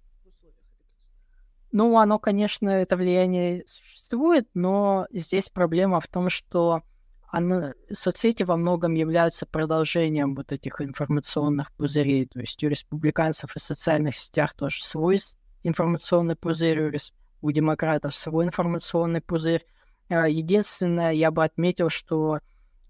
Ну, 1.71 1.99
оно, 1.99 2.19
конечно, 2.19 2.71
это 2.71 2.97
влияние 2.97 3.63
существует, 3.67 4.49
но 4.55 5.07
здесь 5.11 5.51
проблема 5.51 6.01
в 6.01 6.07
том, 6.07 6.31
что 6.31 6.83
оно, 7.31 7.75
соцсети 7.93 8.43
во 8.43 8.57
многом 8.57 8.95
являются 8.95 9.45
продолжением 9.45 10.35
вот 10.35 10.51
этих 10.51 10.81
информационных 10.81 11.73
пузырей. 11.73 12.25
То 12.27 12.41
есть 12.41 12.63
у 12.65 12.69
республиканцев 12.69 13.55
и 13.55 13.59
социальных 13.59 14.15
сетях 14.15 14.55
тоже 14.55 14.83
свой 14.83 15.19
информационный 15.63 16.37
пузырь, 16.37 16.97
у, 17.43 17.51
демократов 17.51 18.15
свой 18.15 18.47
информационный 18.47 19.21
пузырь. 19.21 19.67
А, 20.09 20.27
единственное, 20.27 21.13
я 21.13 21.31
бы 21.31 21.45
отметил, 21.45 21.91
что 21.91 22.41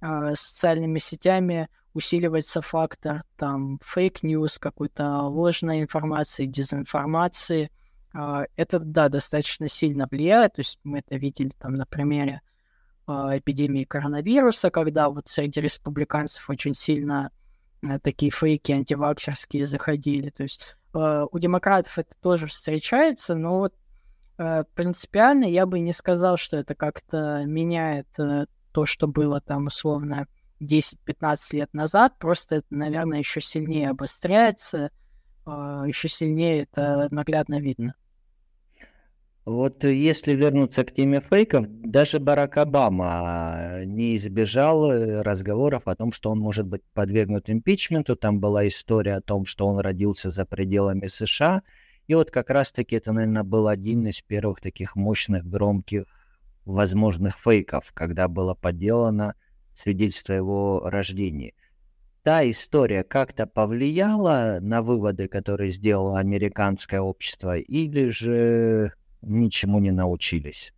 э, 0.01 0.35
социальными 0.35 1.01
сетями 1.01 1.69
усиливается 1.95 2.63
фактор 2.63 3.25
там 3.37 3.81
fake 3.83 4.16
news, 4.16 4.59
какой-то 4.59 5.23
ложной 5.23 5.81
информации, 5.81 6.47
дезинформации. 6.47 7.73
Э, 8.15 8.45
это, 8.57 8.79
да, 8.79 9.09
достаточно 9.09 9.69
сильно 9.69 10.07
влияет. 10.11 10.55
То 10.55 10.61
есть 10.61 10.79
мы 10.85 11.01
это 11.01 11.17
видели 11.17 11.51
там 11.59 11.75
на 11.75 11.87
примере 11.87 12.41
э, 13.07 13.13
эпидемии 13.13 13.85
коронавируса, 13.85 14.71
когда 14.71 15.09
вот 15.09 15.29
среди 15.29 15.61
республиканцев 15.61 16.49
очень 16.51 16.75
сильно 16.75 17.31
э, 17.83 17.99
такие 18.01 18.31
фейки 18.31 18.73
антиваксерские 18.73 19.67
заходили. 19.67 20.31
То 20.31 20.43
есть 20.45 20.77
э, 20.95 21.27
у 21.31 21.39
демократов 21.39 21.99
это 21.99 22.15
тоже 22.21 22.47
встречается, 22.47 23.35
но 23.35 23.59
вот 23.59 23.75
Э, 24.39 24.65
принципиально 24.75 25.45
я 25.45 25.67
бы 25.67 25.81
не 25.81 25.93
сказал, 25.93 26.37
что 26.37 26.57
это 26.57 26.75
как-то 26.75 27.43
меняет 27.45 28.07
э, 28.19 28.47
то, 28.73 28.87
что 28.87 29.09
было 29.09 29.41
там 29.41 29.67
условно 29.67 30.29
10-15 30.61 31.37
лет 31.53 31.75
назад. 31.75 32.19
Просто 32.19 32.57
это, 32.57 32.67
наверное, 32.71 33.19
еще 33.19 33.41
сильнее 33.41 33.91
обостряется, 33.91 34.91
еще 35.87 36.09
сильнее 36.09 36.63
это 36.63 37.09
наглядно 37.11 37.61
видно. 37.61 37.95
Вот 39.49 39.83
если 39.85 40.35
вернуться 40.35 40.85
к 40.85 40.93
теме 40.93 41.23
фейков, 41.23 41.65
даже 41.69 42.19
Барак 42.19 42.59
Обама 42.59 43.81
не 43.87 44.15
избежал 44.17 44.93
э, 44.93 45.23
разговоров 45.23 45.85
о 45.87 45.97
том, 45.97 46.13
что 46.13 46.31
он 46.31 46.39
может 46.39 46.67
быть 46.67 46.83
подвергнут 46.93 47.49
импичменту. 47.49 48.15
Там 48.15 48.41
была 48.41 48.69
история 48.69 49.15
о 49.15 49.23
том, 49.23 49.47
что 49.47 49.67
он 49.67 49.79
родился 49.79 50.29
за 50.29 50.45
пределами 50.45 51.07
США. 51.07 51.63
И 52.09 52.15
вот 52.15 52.31
как 52.31 52.51
раз-таки 52.51 52.97
это, 52.97 53.15
наверное, 53.15 53.43
был 53.43 53.69
один 53.69 54.07
из 54.07 54.21
первых 54.21 54.61
таких 54.61 54.97
мощных, 54.97 55.47
громких, 55.47 56.05
возможных 56.67 57.39
фейков, 57.39 57.91
когда 57.95 58.29
было 58.29 58.53
подделано 58.53 59.35
свидетельство 59.75 60.35
его 60.35 60.83
рождения. 60.85 61.55
Та 62.23 62.49
история 62.49 63.05
как-то 63.05 63.47
повлияла 63.47 64.59
на 64.61 64.83
выводы, 64.83 65.29
которые 65.29 65.71
сделало 65.71 66.19
американское 66.19 67.01
общество, 67.01 67.57
или 67.57 68.09
же 68.09 68.93
ничему 69.23 69.79
не 69.79 69.91
научились? 69.91 70.73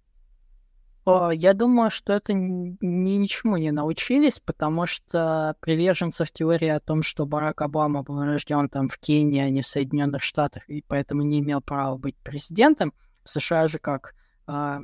Я 1.07 1.55
думаю, 1.55 1.90
что 1.90 2.12
это 2.12 2.35
ни 2.35 2.76
ничему 2.81 3.57
не 3.57 3.72
научились, 3.72 4.38
потому 4.38 4.87
что 4.87 5.57
приверженцев 5.61 6.31
теории 6.31 6.68
о 6.68 6.79
том, 6.79 7.03
что 7.03 7.26
Барак 7.26 7.62
Обама 7.62 8.03
был 8.03 8.22
рожден 8.22 8.68
там 8.68 8.88
в 8.88 8.98
Кении, 8.98 9.40
а 9.40 9.50
не 9.50 9.62
в 9.62 9.66
Соединенных 9.66 10.22
Штатах, 10.22 10.68
и 10.68 10.85
поэтому 10.87 11.22
не 11.22 11.40
имел 11.40 11.62
права 11.62 11.96
быть 11.96 12.16
президентом, 12.16 12.92
в 13.24 13.31
США 13.31 13.66
же 13.66 13.79
как 13.79 14.14
а, 14.46 14.81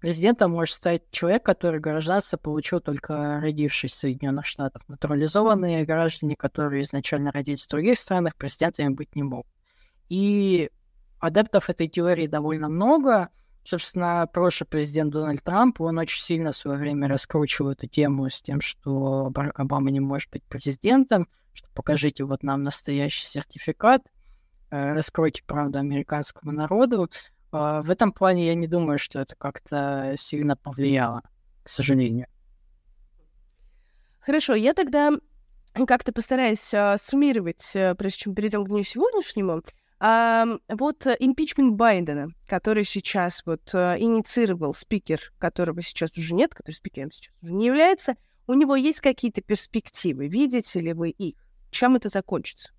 президентом 0.00 0.52
может 0.52 0.74
стать 0.74 1.02
человек, 1.10 1.44
который 1.44 1.80
гражданство 1.80 2.36
получил 2.36 2.80
только 2.80 3.40
родившись 3.40 3.92
в 3.92 3.98
Соединенных 3.98 4.46
Штатах. 4.46 4.82
Натурализованные 4.88 5.84
граждане, 5.84 6.36
которые 6.36 6.82
изначально 6.84 7.32
родились 7.32 7.66
в 7.66 7.70
других 7.70 7.98
странах, 7.98 8.36
президентами 8.36 8.94
быть 8.94 9.14
не 9.16 9.22
могут. 9.22 9.46
И 10.08 10.70
адептов 11.18 11.70
этой 11.70 11.88
теории 11.88 12.26
довольно 12.26 12.68
много. 12.68 13.28
Собственно, 13.64 14.26
прошлый 14.32 14.66
президент 14.66 15.12
Дональд 15.12 15.42
Трамп, 15.42 15.80
он 15.80 15.98
очень 15.98 16.22
сильно 16.22 16.52
в 16.52 16.56
свое 16.56 16.78
время 16.78 17.08
раскручивал 17.08 17.72
эту 17.72 17.86
тему 17.86 18.30
с 18.30 18.40
тем, 18.40 18.60
что 18.60 19.28
Барак 19.30 19.60
Обама 19.60 19.90
не 19.90 20.00
может 20.00 20.30
быть 20.30 20.42
президентом, 20.44 21.28
что 21.52 21.68
покажите 21.74 22.24
вот 22.24 22.42
нам 22.42 22.62
настоящий 22.62 23.26
сертификат, 23.26 24.06
э, 24.70 24.92
раскройте 24.92 25.42
правду 25.44 25.80
американскому 25.80 26.52
народу. 26.52 27.10
А, 27.50 27.82
в 27.82 27.90
этом 27.90 28.12
плане 28.12 28.46
я 28.46 28.54
не 28.54 28.66
думаю, 28.66 28.98
что 28.98 29.20
это 29.20 29.34
как-то 29.36 30.14
сильно 30.16 30.56
повлияло, 30.56 31.22
к 31.62 31.68
сожалению. 31.68 32.26
Хорошо, 34.20 34.54
я 34.54 34.74
тогда 34.74 35.12
как-то 35.86 36.12
постараюсь 36.12 36.74
а, 36.74 36.98
суммировать, 36.98 37.72
а, 37.76 37.94
прежде 37.94 38.18
чем 38.18 38.34
перейдем 38.34 38.64
к 38.64 38.68
дню 38.68 38.82
сегодняшнему. 38.82 39.62
А, 40.00 40.46
вот 40.68 41.06
импичмент 41.18 41.74
Байдена, 41.74 42.28
который 42.46 42.84
сейчас 42.84 43.42
вот 43.46 43.74
а, 43.74 43.96
инициировал 43.98 44.74
спикер, 44.74 45.32
которого 45.38 45.82
сейчас 45.82 46.16
уже 46.16 46.34
нет, 46.34 46.54
который 46.54 46.74
спикером 46.74 47.10
сейчас 47.10 47.34
уже 47.42 47.52
не 47.52 47.66
является, 47.66 48.16
у 48.46 48.54
него 48.54 48.76
есть 48.76 49.00
какие-то 49.00 49.40
перспективы? 49.40 50.28
Видите 50.28 50.80
ли 50.80 50.92
вы 50.92 51.10
их? 51.10 51.34
Чем 51.70 51.96
это 51.96 52.08
закончится? 52.08 52.72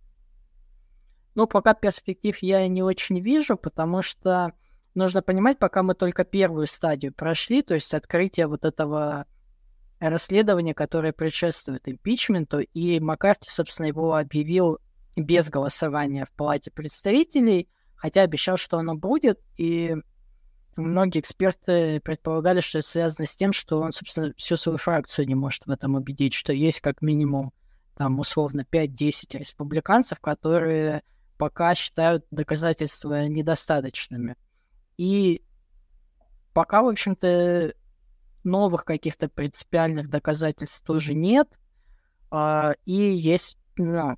Ну, 1.40 1.48
пока 1.48 1.74
перспектив 1.74 2.38
я 2.42 2.68
не 2.68 2.84
очень 2.84 3.22
вижу, 3.22 3.56
потому 3.56 4.02
что 4.02 4.52
нужно 4.94 5.22
понимать, 5.22 5.58
пока 5.58 5.84
мы 5.84 5.94
только 5.94 6.26
первую 6.26 6.68
стадию 6.68 7.14
прошли, 7.14 7.62
то 7.62 7.76
есть 7.76 7.94
открытие 7.94 8.48
вот 8.48 8.66
этого 8.66 9.26
расследования, 10.02 10.74
которое 10.74 11.14
предшествует 11.14 11.88
импичменту, 11.88 12.60
и 12.60 13.00
Маккарти, 13.00 13.50
собственно, 13.50 13.86
его 13.86 14.16
объявил 14.16 14.80
без 15.16 15.50
голосования 15.50 16.26
в 16.26 16.32
Палате 16.34 16.72
представителей, 16.72 17.70
хотя 17.96 18.24
обещал, 18.24 18.58
что 18.58 18.78
оно 18.78 18.96
будет, 18.96 19.40
и 19.56 19.96
многие 20.76 21.22
эксперты 21.22 22.02
предполагали, 22.02 22.60
что 22.60 22.80
это 22.80 22.88
связано 22.90 23.26
с 23.26 23.38
тем, 23.38 23.54
что 23.54 23.80
он, 23.80 23.94
собственно, 23.94 24.34
всю 24.36 24.58
свою 24.58 24.78
фракцию 24.78 25.26
не 25.26 25.36
может 25.36 25.68
в 25.68 25.72
этом 25.72 25.96
убедить, 25.96 26.34
что 26.34 26.52
есть 26.52 26.82
как 26.82 27.02
минимум 27.02 27.54
там 27.96 28.20
условно 28.20 28.66
5-10 28.70 29.38
республиканцев, 29.38 30.20
которые 30.20 31.02
пока 31.40 31.74
считают 31.74 32.26
доказательства 32.32 33.26
недостаточными. 33.28 34.36
И 34.98 35.42
пока, 36.54 36.84
в 36.84 36.90
общем-то, 36.90 37.74
новых 38.44 38.84
каких-то 38.84 39.30
принципиальных 39.30 40.10
доказательств 40.10 40.84
тоже 40.86 41.14
нет. 41.14 41.48
А, 42.30 42.74
и 42.86 42.94
есть 42.94 43.58
ну, 43.78 44.18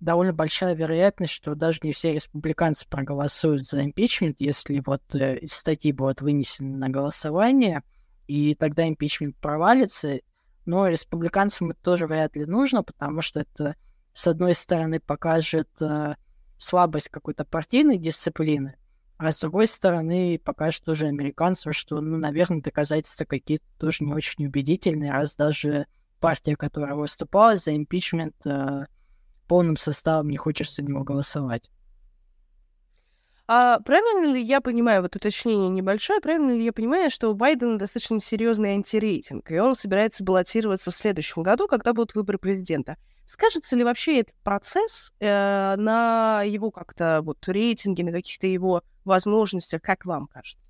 довольно 0.00 0.32
большая 0.32 0.74
вероятность, 0.74 1.32
что 1.32 1.54
даже 1.54 1.78
не 1.84 1.92
все 1.92 2.12
республиканцы 2.12 2.84
проголосуют 2.88 3.64
за 3.64 3.84
импичмент, 3.84 4.40
если 4.40 4.82
вот 4.84 5.02
э, 5.14 5.46
статьи 5.46 5.92
будут 5.92 6.20
вынесены 6.20 6.76
на 6.76 6.88
голосование, 6.88 7.84
и 8.26 8.56
тогда 8.56 8.88
импичмент 8.88 9.36
провалится. 9.36 10.18
Но 10.64 10.88
республиканцам 10.88 11.70
это 11.70 11.80
тоже 11.80 12.08
вряд 12.08 12.34
ли 12.34 12.44
нужно, 12.44 12.82
потому 12.82 13.20
что 13.22 13.38
это, 13.38 13.76
с 14.12 14.26
одной 14.26 14.54
стороны, 14.54 14.98
покажет 14.98 15.70
э, 15.80 16.16
слабость 16.58 17.08
какой-то 17.08 17.44
партийной 17.44 17.98
дисциплины, 17.98 18.76
а 19.18 19.32
с 19.32 19.40
другой 19.40 19.66
стороны, 19.66 20.38
покажет 20.44 20.84
тоже 20.84 21.06
американцам, 21.06 21.72
что, 21.72 22.00
ну, 22.00 22.18
наверное, 22.18 22.60
доказательства 22.60 23.24
какие-то 23.24 23.64
тоже 23.78 24.04
не 24.04 24.12
очень 24.12 24.46
убедительные, 24.46 25.10
раз 25.10 25.36
даже 25.36 25.86
партия, 26.20 26.56
которая 26.56 26.94
выступала 26.94 27.56
за 27.56 27.74
импичмент, 27.74 28.34
э, 28.44 28.86
полным 29.48 29.76
составом 29.76 30.28
не 30.28 30.36
хочешь 30.36 30.74
за 30.74 30.82
него 30.82 31.02
голосовать. 31.02 31.70
А 33.48 33.78
правильно 33.80 34.32
ли 34.32 34.42
я 34.42 34.60
понимаю, 34.60 35.02
вот 35.02 35.14
уточнение 35.14 35.68
небольшое, 35.70 36.20
правильно 36.20 36.50
ли 36.50 36.64
я 36.64 36.72
понимаю, 36.72 37.10
что 37.10 37.30
у 37.30 37.34
Байдена 37.34 37.78
достаточно 37.78 38.18
серьезный 38.18 38.72
антирейтинг, 38.72 39.50
и 39.50 39.58
он 39.58 39.76
собирается 39.76 40.24
баллотироваться 40.24 40.90
в 40.90 40.96
следующем 40.96 41.44
году, 41.44 41.68
когда 41.68 41.92
будут 41.92 42.14
выборы 42.14 42.38
президента? 42.38 42.96
Скажется 43.26 43.76
ли 43.76 43.84
вообще 43.84 44.20
этот 44.20 44.34
процесс 44.42 45.12
э, 45.20 45.74
на 45.76 46.42
его 46.42 46.70
как-то 46.70 47.20
вот 47.22 47.46
рейтинге, 47.48 48.04
на 48.04 48.12
каких-то 48.12 48.46
его 48.46 48.82
возможностях, 49.04 49.82
как 49.82 50.06
вам 50.06 50.28
кажется? 50.28 50.64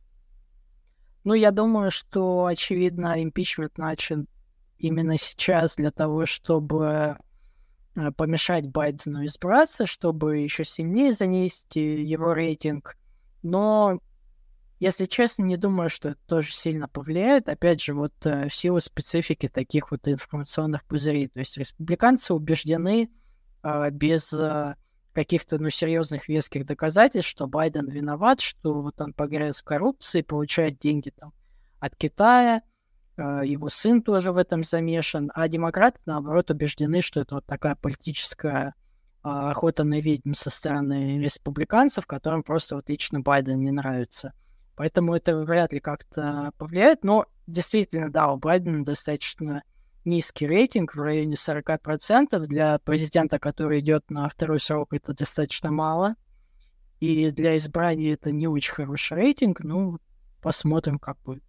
Ну, 1.25 1.35
я 1.35 1.51
думаю, 1.51 1.91
что, 1.91 2.47
очевидно, 2.47 3.23
импичмент 3.23 3.79
начат 3.79 4.27
именно 4.79 5.19
сейчас 5.19 5.77
для 5.77 5.91
того, 5.91 6.25
чтобы 6.27 7.19
Э, 7.97 8.13
помешать 8.13 8.69
Байдену 8.69 9.25
избраться, 9.25 9.87
чтобы 9.87 10.39
еще 10.39 10.65
сильнее 10.65 11.13
занести 11.13 12.03
его 12.03 12.35
рейтинг. 12.35 12.97
Но, 13.43 14.01
если 14.79 15.07
честно, 15.07 15.45
не 15.45 15.57
думаю, 15.57 15.89
что 15.89 16.11
это 16.11 16.21
тоже 16.27 16.53
сильно 16.53 16.89
повлияет. 16.89 17.49
Опять 17.49 17.83
же, 17.83 17.95
вот 17.95 18.15
э, 18.25 18.49
в 18.49 18.55
силу 18.55 18.81
специфики 18.81 19.49
таких 19.49 19.91
вот 19.91 20.07
информационных 20.07 20.85
пузырей. 20.85 21.29
То 21.29 21.41
есть 21.41 21.57
республиканцы 21.57 22.35
убеждены 22.35 23.11
э, 23.63 23.91
без 23.91 24.35
каких-то, 25.17 25.59
ну, 25.59 25.71
серьезных 25.71 26.29
веских 26.29 26.67
доказательств, 26.67 27.31
что 27.31 27.47
Байден 27.47 27.89
виноват, 27.89 28.41
что 28.41 28.83
вот 28.83 29.01
он 29.01 29.15
погряз 29.15 29.63
в 29.63 29.65
коррупции, 29.65 30.21
получает 30.21 30.79
деньги 30.79 31.09
там 31.09 31.33
от 31.81 31.97
Китая, 31.97 32.61
а, 33.17 33.43
его 33.43 33.71
сын 33.71 34.03
тоже 34.03 34.33
в 34.33 34.37
этом 34.37 34.63
замешан, 34.63 35.31
а 35.35 35.49
демократы, 35.49 35.99
наоборот, 36.05 36.51
убеждены, 36.51 37.01
что 37.01 37.21
это 37.21 37.37
вот 37.37 37.47
такая 37.47 37.77
политическая 37.77 38.75
а, 39.23 39.51
охота 39.51 39.85
на 39.85 40.01
ведьм 40.01 40.35
со 40.35 40.51
стороны 40.51 41.19
республиканцев, 41.19 42.07
которым 42.07 42.43
просто 42.43 42.77
вот 42.77 42.91
лично 42.91 43.21
Байден 43.21 43.61
не 43.61 43.71
нравится. 43.71 44.35
Поэтому 44.77 45.15
это 45.15 45.37
вряд 45.37 45.73
ли 45.73 45.81
как-то 45.81 46.53
повлияет, 46.59 47.03
но 47.03 47.27
действительно, 47.47 48.11
да, 48.11 48.31
у 48.33 48.37
Байдена 48.37 48.85
достаточно 48.85 49.63
низкий 50.05 50.47
рейтинг 50.47 50.95
в 50.95 51.01
районе 51.01 51.35
40%. 51.35 52.39
Для 52.47 52.79
президента, 52.79 53.39
который 53.39 53.81
идет 53.81 54.11
на 54.11 54.29
второй 54.29 54.61
срок, 54.61 54.93
это 54.93 55.15
достаточно 55.15 55.71
мало. 55.71 56.15
И 57.01 57.31
для 57.31 57.57
избрания 57.57 58.15
это 58.15 58.33
не 58.33 58.47
очень 58.47 58.73
хороший 58.73 59.17
рейтинг. 59.17 59.61
Ну, 59.61 59.99
посмотрим, 60.43 60.99
как 60.99 61.19
будет. 61.23 61.43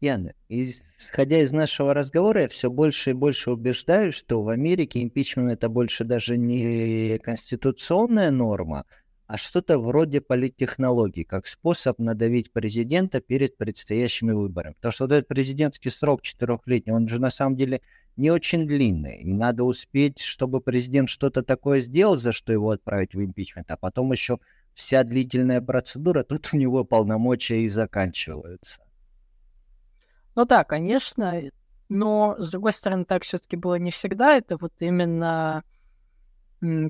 Яна, 0.00 0.32
исходя 0.48 1.38
из 1.40 1.52
нашего 1.52 1.92
разговора, 1.92 2.42
я 2.42 2.48
все 2.48 2.70
больше 2.70 3.10
и 3.10 3.14
больше 3.14 3.50
убеждаюсь, 3.50 4.14
что 4.14 4.42
в 4.42 4.48
Америке 4.48 5.02
импичмент 5.02 5.52
это 5.52 5.68
больше 5.68 6.04
даже 6.04 6.38
не 6.38 7.18
конституционная 7.18 8.30
норма, 8.30 8.86
а 9.30 9.36
что-то 9.38 9.78
вроде 9.78 10.20
политтехнологий, 10.20 11.22
как 11.22 11.46
способ 11.46 12.00
надавить 12.00 12.52
президента 12.52 13.20
перед 13.20 13.56
предстоящими 13.56 14.32
выборами. 14.32 14.74
Потому 14.74 14.90
что 14.90 15.04
вот 15.04 15.12
этот 15.12 15.28
президентский 15.28 15.90
срок 15.90 16.22
четырехлетний, 16.22 16.92
он 16.92 17.06
же 17.06 17.20
на 17.20 17.30
самом 17.30 17.54
деле 17.54 17.80
не 18.16 18.32
очень 18.32 18.66
длинный. 18.66 19.20
И 19.20 19.32
надо 19.32 19.62
успеть, 19.62 20.18
чтобы 20.18 20.60
президент 20.60 21.08
что-то 21.08 21.44
такое 21.44 21.80
сделал, 21.80 22.16
за 22.16 22.32
что 22.32 22.52
его 22.52 22.70
отправить 22.70 23.14
в 23.14 23.22
импичмент, 23.22 23.70
а 23.70 23.76
потом 23.76 24.10
еще 24.10 24.40
вся 24.74 25.04
длительная 25.04 25.60
процедура, 25.60 26.24
тут 26.24 26.48
у 26.52 26.56
него 26.56 26.82
полномочия 26.82 27.60
и 27.60 27.68
заканчиваются. 27.68 28.82
Ну 30.34 30.44
да, 30.44 30.64
конечно, 30.64 31.40
но, 31.88 32.34
с 32.40 32.50
другой 32.50 32.72
стороны, 32.72 33.04
так 33.04 33.22
все-таки 33.22 33.54
было 33.54 33.76
не 33.76 33.92
всегда. 33.92 34.36
Это 34.36 34.56
вот 34.56 34.72
именно 34.80 35.62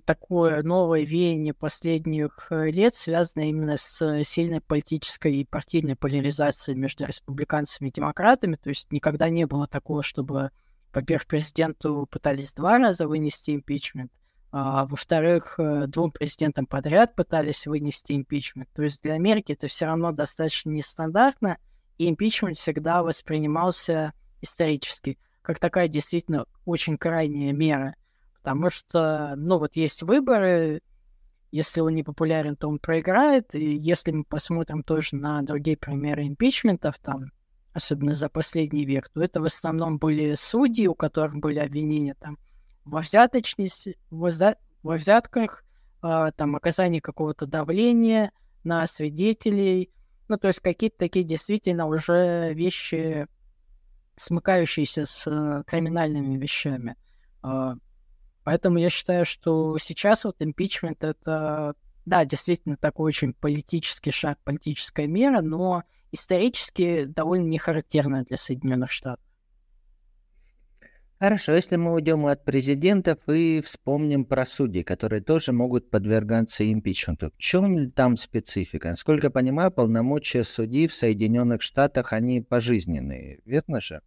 такое 0.04 0.62
новое 0.62 1.04
веяние 1.04 1.54
последних 1.54 2.48
э, 2.50 2.70
лет, 2.70 2.94
связанное 2.94 3.48
именно 3.48 3.76
с 3.76 4.24
сильной 4.24 4.60
политической 4.60 5.36
и 5.36 5.44
партийной 5.44 5.96
поляризацией 5.96 6.76
между 6.76 7.04
республиканцами 7.04 7.88
и 7.88 7.92
демократами. 7.92 8.56
То 8.56 8.70
есть 8.70 8.90
никогда 8.90 9.28
не 9.28 9.46
было 9.46 9.68
такого, 9.68 10.02
чтобы, 10.02 10.50
во-первых, 10.92 11.26
президенту 11.26 12.08
пытались 12.10 12.52
два 12.52 12.78
раза 12.78 13.06
вынести 13.06 13.52
импичмент, 13.52 14.10
а 14.50 14.86
во-вторых, 14.86 15.54
э, 15.58 15.86
двум 15.86 16.10
президентам 16.10 16.66
подряд 16.66 17.14
пытались 17.14 17.66
вынести 17.66 18.12
импичмент. 18.12 18.68
То 18.74 18.82
есть 18.82 19.02
для 19.02 19.14
Америки 19.14 19.52
это 19.52 19.68
все 19.68 19.86
равно 19.86 20.10
достаточно 20.10 20.70
нестандартно, 20.70 21.58
и 21.96 22.08
импичмент 22.08 22.56
всегда 22.56 23.02
воспринимался 23.04 24.14
исторически 24.40 25.18
как 25.42 25.58
такая 25.58 25.88
действительно 25.88 26.46
очень 26.64 26.98
крайняя 26.98 27.52
мера. 27.52 27.94
Потому 28.42 28.70
что, 28.70 29.34
ну 29.36 29.58
вот 29.58 29.76
есть 29.76 30.02
выборы, 30.02 30.80
если 31.50 31.80
он 31.80 31.94
не 31.94 32.02
популярен, 32.02 32.56
то 32.56 32.68
он 32.68 32.78
проиграет. 32.78 33.54
И 33.54 33.74
если 33.74 34.12
мы 34.12 34.24
посмотрим 34.24 34.82
тоже 34.82 35.16
на 35.16 35.42
другие 35.42 35.76
примеры 35.76 36.26
импичментов, 36.26 36.98
там, 36.98 37.32
особенно 37.72 38.14
за 38.14 38.28
последний 38.28 38.86
век, 38.86 39.08
то 39.10 39.22
это 39.22 39.40
в 39.40 39.44
основном 39.44 39.98
были 39.98 40.34
судьи, 40.34 40.86
у 40.86 40.94
которых 40.94 41.36
были 41.36 41.58
обвинения 41.58 42.14
там 42.14 42.38
во 42.84 43.00
взяточности, 43.00 43.98
во, 44.10 44.28
взя... 44.28 44.56
во 44.82 44.96
взятках, 44.96 45.64
э, 46.02 46.30
там, 46.36 46.56
оказании 46.56 47.00
какого-то 47.00 47.46
давления 47.46 48.32
на 48.64 48.86
свидетелей. 48.86 49.90
Ну, 50.28 50.38
то 50.38 50.48
есть 50.48 50.60
какие-то 50.60 50.98
такие 50.98 51.24
действительно 51.24 51.86
уже 51.86 52.54
вещи, 52.54 53.26
смыкающиеся 54.16 55.04
с 55.04 55.26
э, 55.26 55.62
криминальными 55.66 56.36
вещами. 56.36 56.96
Э, 57.42 57.74
Поэтому 58.44 58.78
я 58.78 58.90
считаю, 58.90 59.24
что 59.24 59.78
сейчас 59.78 60.24
вот 60.24 60.36
импичмент 60.40 61.04
это, 61.04 61.74
да, 62.06 62.24
действительно 62.24 62.76
такой 62.76 63.08
очень 63.08 63.32
политический 63.34 64.10
шаг, 64.10 64.38
политическая 64.44 65.06
мера, 65.06 65.42
но 65.42 65.84
исторически 66.12 67.04
довольно 67.04 67.46
не 67.46 67.58
характерная 67.58 68.24
для 68.24 68.38
Соединенных 68.38 68.90
Штатов. 68.90 69.24
Хорошо, 71.18 71.52
если 71.52 71.76
мы 71.76 71.92
уйдем 71.92 72.24
от 72.24 72.46
президентов 72.46 73.18
и 73.28 73.60
вспомним 73.60 74.24
про 74.24 74.46
судей, 74.46 74.82
которые 74.82 75.20
тоже 75.20 75.52
могут 75.52 75.90
подвергаться 75.90 76.64
импичменту. 76.72 77.30
В 77.30 77.36
чем 77.36 77.90
там 77.90 78.16
специфика? 78.16 78.88
Насколько 78.88 79.26
я 79.26 79.30
понимаю, 79.30 79.70
полномочия 79.70 80.44
судей 80.44 80.88
в 80.88 80.94
Соединенных 80.94 81.60
Штатах, 81.60 82.14
они 82.14 82.40
пожизненные, 82.40 83.40
верно 83.44 83.82
же? 83.82 84.00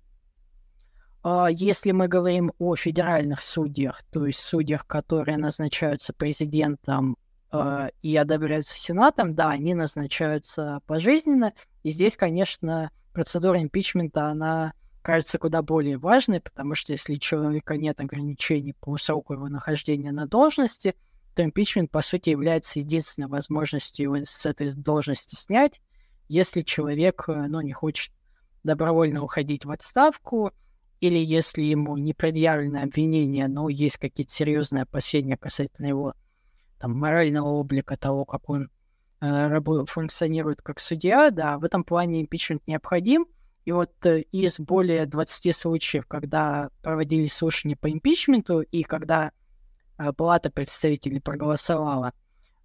А, 1.24 1.48
если 1.50 1.92
мы 1.92 2.08
говорим 2.08 2.52
о 2.60 2.76
федеральных 2.76 3.42
судьях, 3.42 4.04
то 4.12 4.26
есть 4.26 4.40
судьях, 4.40 4.86
которые 4.86 5.38
назначаются 5.38 6.14
президентом 6.14 7.18
э, 7.52 7.90
и 8.02 8.16
одобряются 8.18 8.78
Сенатом, 8.78 9.34
да, 9.34 9.52
они 9.52 9.74
назначаются 9.74 10.82
пожизненно. 10.86 11.54
И 11.84 11.92
здесь, 11.92 12.18
конечно, 12.18 12.92
процедура 13.14 13.62
импичмента, 13.62 14.28
она 14.28 14.74
кажется 15.02 15.38
куда 15.38 15.62
более 15.62 15.98
важной, 15.98 16.42
потому 16.42 16.76
что 16.76 16.92
если 16.92 17.14
у 17.14 17.20
человека 17.20 17.78
нет 17.78 18.02
ограничений 18.02 18.74
по 18.74 18.98
сроку 18.98 19.34
его 19.34 19.48
нахождения 19.48 20.12
на 20.12 20.28
должности, 20.28 20.96
то 21.36 21.44
импичмент, 21.44 21.90
по 21.90 22.02
сути, 22.02 22.32
является 22.32 22.80
единственной 22.80 23.28
возможностью 23.28 24.04
его 24.04 24.26
с 24.26 24.46
этой 24.46 24.74
должности 24.74 25.36
снять, 25.36 25.80
если 26.28 26.62
человек 26.62 27.26
э, 27.30 27.48
ну, 27.48 27.62
не 27.62 27.72
хочет 27.72 28.14
добровольно 28.64 29.24
уходить 29.24 29.64
в 29.64 29.72
отставку, 29.72 30.52
или 31.04 31.18
если 31.18 31.64
ему 31.64 31.98
не 31.98 32.14
предъявлены 32.14 32.78
обвинения, 32.78 33.50
но 33.50 33.68
есть 33.68 33.98
какие-то 33.98 34.32
серьезные 34.32 34.84
опасения 34.84 35.36
касательно 35.36 35.88
его 35.88 36.14
там, 36.80 36.98
морального 36.98 37.50
облика, 37.50 37.98
того, 37.98 38.24
как 38.24 38.50
он 38.50 38.70
э, 39.20 39.60
функционирует 39.86 40.62
как 40.62 40.80
судья, 40.80 41.30
да, 41.30 41.58
в 41.58 41.66
этом 41.66 41.84
плане 41.84 42.22
импичмент 42.22 42.66
необходим. 42.68 43.26
И 43.66 43.74
вот 43.74 43.92
э, 44.06 44.22
из 44.32 44.62
более 44.62 45.06
20 45.06 45.54
случаев, 45.54 46.08
когда 46.08 46.70
проводились 46.82 47.34
слушания 47.34 47.76
по 47.76 47.92
импичменту, 47.92 48.62
и 48.62 48.84
когда 48.84 49.34
э, 49.98 50.14
Палата 50.14 50.50
представителей 50.52 51.20
проголосовала, 51.20 52.14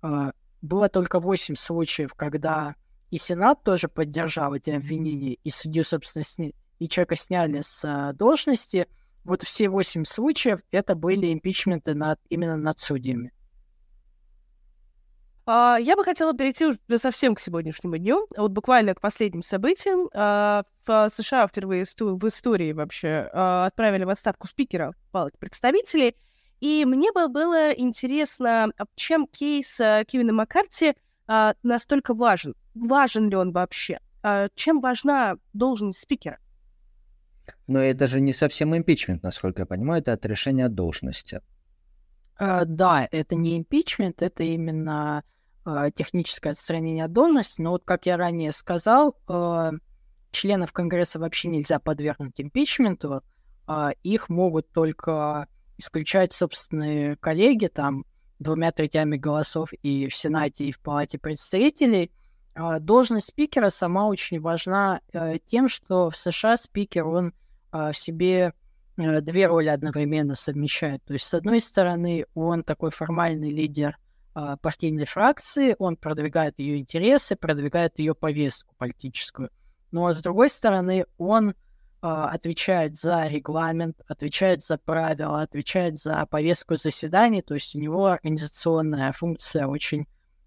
э, 0.04 0.30
было 0.62 0.88
только 0.88 1.18
8 1.18 1.56
случаев, 1.56 2.14
когда 2.14 2.76
и 3.10 3.18
Сенат 3.18 3.64
тоже 3.64 3.88
поддержал 3.88 4.54
эти 4.54 4.70
обвинения, 4.70 5.34
и 5.42 5.50
судью, 5.50 5.82
собственно, 5.82 6.22
сни 6.22 6.54
и 6.78 6.88
человека 6.88 7.16
сняли 7.16 7.60
с 7.60 7.84
а, 7.84 8.12
должности, 8.12 8.86
вот 9.24 9.42
все 9.42 9.68
восемь 9.68 10.04
случаев 10.04 10.60
это 10.70 10.94
были 10.94 11.32
импичменты 11.32 11.94
над, 11.94 12.18
именно 12.28 12.56
над 12.56 12.78
судьями. 12.78 13.32
А, 15.44 15.76
я 15.80 15.96
бы 15.96 16.04
хотела 16.04 16.34
перейти 16.34 16.66
уже 16.66 16.78
совсем 16.96 17.34
к 17.34 17.40
сегодняшнему 17.40 17.98
дню, 17.98 18.26
вот 18.36 18.52
буквально 18.52 18.94
к 18.94 19.00
последним 19.00 19.42
событиям. 19.42 20.08
А, 20.14 20.64
в 20.86 21.08
США 21.10 21.46
впервые 21.46 21.84
в 21.84 22.28
истории 22.28 22.72
вообще 22.72 23.28
отправили 23.32 24.04
в 24.04 24.08
отставку 24.08 24.46
спикера 24.46 24.94
Палаты 25.10 25.36
представителей, 25.38 26.16
и 26.60 26.84
мне 26.84 27.12
бы 27.12 27.28
было 27.28 27.70
интересно, 27.72 28.72
чем 28.94 29.26
кейс 29.26 29.76
Кевина 29.76 30.32
Маккарти 30.32 30.94
настолько 31.62 32.14
важен? 32.14 32.54
Важен 32.74 33.28
ли 33.28 33.36
он 33.36 33.52
вообще? 33.52 34.00
Чем 34.54 34.80
важна 34.80 35.36
должность 35.52 36.00
спикера? 36.00 36.38
Но 37.66 37.80
это 37.80 38.06
же 38.06 38.20
не 38.20 38.32
совсем 38.32 38.76
импичмент, 38.76 39.22
насколько 39.22 39.62
я 39.62 39.66
понимаю, 39.66 40.00
это 40.00 40.12
отрешение 40.12 40.66
от 40.66 40.74
должности. 40.74 41.40
Uh, 42.40 42.64
да, 42.64 43.08
это 43.10 43.34
не 43.34 43.58
импичмент, 43.58 44.22
это 44.22 44.44
именно 44.44 45.24
uh, 45.64 45.90
техническое 45.92 46.50
отстранение 46.50 47.04
от 47.04 47.12
должности. 47.12 47.60
Но 47.60 47.70
вот, 47.70 47.84
как 47.84 48.06
я 48.06 48.16
ранее 48.16 48.52
сказал, 48.52 49.16
uh, 49.26 49.72
членов 50.30 50.72
Конгресса 50.72 51.18
вообще 51.18 51.48
нельзя 51.48 51.78
подвергнуть 51.78 52.40
импичменту. 52.40 53.22
Их 54.02 54.30
могут 54.30 54.70
только 54.72 55.46
исключать 55.76 56.32
собственные 56.32 57.16
коллеги, 57.16 57.66
там, 57.66 58.06
двумя 58.38 58.72
третями 58.72 59.16
голосов 59.16 59.72
и 59.82 60.08
в 60.08 60.16
Сенате, 60.16 60.64
и 60.64 60.72
в 60.72 60.80
Палате 60.80 61.18
представителей. 61.18 62.10
Должность 62.80 63.28
спикера 63.28 63.68
сама 63.68 64.06
очень 64.06 64.40
важна 64.40 65.00
тем, 65.46 65.68
что 65.68 66.10
в 66.10 66.16
США 66.16 66.56
спикер, 66.56 67.06
он 67.06 67.32
а, 67.70 67.92
в 67.92 67.98
себе 67.98 68.52
э, 68.96 69.20
две 69.20 69.46
роли 69.46 69.68
одновременно 69.68 70.34
совмещает. 70.34 71.04
То 71.04 71.12
есть, 71.12 71.26
с 71.26 71.34
одной 71.34 71.60
стороны, 71.60 72.24
он 72.34 72.62
такой 72.62 72.90
формальный 72.90 73.50
лидер 73.50 73.98
а, 74.34 74.56
партийной 74.56 75.04
фракции, 75.04 75.76
он 75.78 75.96
продвигает 75.96 76.58
ее 76.58 76.78
интересы, 76.78 77.36
продвигает 77.36 77.98
ее 77.98 78.14
повестку 78.14 78.74
политическую. 78.78 79.50
Но 79.90 80.12
с 80.12 80.20
другой 80.22 80.48
стороны, 80.48 81.04
он 81.18 81.54
а, 82.00 82.30
отвечает 82.30 82.96
за 82.96 83.26
регламент, 83.26 84.00
отвечает 84.06 84.62
за 84.62 84.78
правила, 84.78 85.42
отвечает 85.42 85.98
за 85.98 86.24
повестку 86.26 86.76
заседаний, 86.76 87.42
то 87.42 87.54
есть 87.54 87.74
у 87.76 87.78
него 87.78 88.06
организационная 88.06 89.12
функция 89.12 89.66
очень 89.66 90.06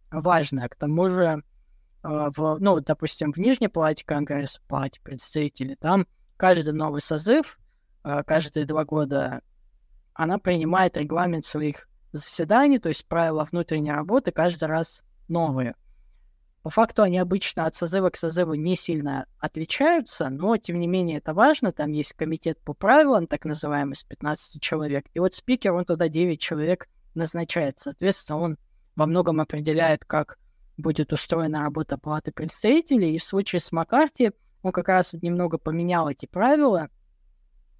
важная. 0.09 0.69
К 0.69 0.75
тому 0.75 1.07
же, 1.07 1.43
в, 2.03 2.57
ну, 2.59 2.79
допустим, 2.79 3.31
в 3.31 3.37
Нижней 3.37 3.67
палате 3.67 4.05
Конгресса, 4.05 4.61
палате 4.67 4.99
представителей, 5.01 5.75
там 5.75 6.07
каждый 6.37 6.73
новый 6.73 7.01
созыв, 7.01 7.59
а, 8.03 8.23
каждые 8.23 8.65
два 8.65 8.85
года, 8.85 9.41
она 10.13 10.37
принимает 10.39 10.97
регламент 10.97 11.45
своих 11.45 11.87
заседаний, 12.11 12.79
то 12.79 12.89
есть 12.89 13.07
правила 13.07 13.47
внутренней 13.49 13.91
работы 13.91 14.31
каждый 14.31 14.65
раз 14.65 15.03
новые. 15.27 15.75
По 16.63 16.69
факту 16.69 17.01
они 17.01 17.17
обычно 17.17 17.65
от 17.65 17.73
созыва 17.73 18.11
к 18.11 18.17
созыву 18.17 18.53
не 18.53 18.75
сильно 18.75 19.25
отличаются, 19.39 20.29
но 20.29 20.57
тем 20.57 20.77
не 20.77 20.85
менее 20.85 21.17
это 21.17 21.33
важно. 21.33 21.71
Там 21.71 21.91
есть 21.91 22.13
комитет 22.13 22.59
по 22.59 22.73
правилам, 22.73 23.25
так 23.25 23.45
называемый, 23.45 23.95
с 23.95 24.03
15 24.03 24.61
человек. 24.61 25.05
И 25.15 25.19
вот 25.19 25.33
спикер, 25.33 25.73
он 25.73 25.85
туда 25.85 26.07
9 26.07 26.39
человек 26.39 26.87
назначает. 27.15 27.79
Соответственно, 27.79 28.39
он 28.39 28.57
во 28.95 29.07
многом 29.07 29.41
определяет, 29.41 30.05
как 30.05 30.37
будет 30.81 31.13
устроена 31.13 31.61
работа 31.61 31.97
палаты 31.97 32.31
представителей. 32.31 33.15
И 33.15 33.19
в 33.19 33.23
случае 33.23 33.59
с 33.59 33.71
Маккарти 33.71 34.31
он 34.61 34.71
как 34.71 34.89
раз 34.89 35.13
немного 35.13 35.57
поменял 35.57 36.09
эти 36.09 36.25
правила, 36.25 36.89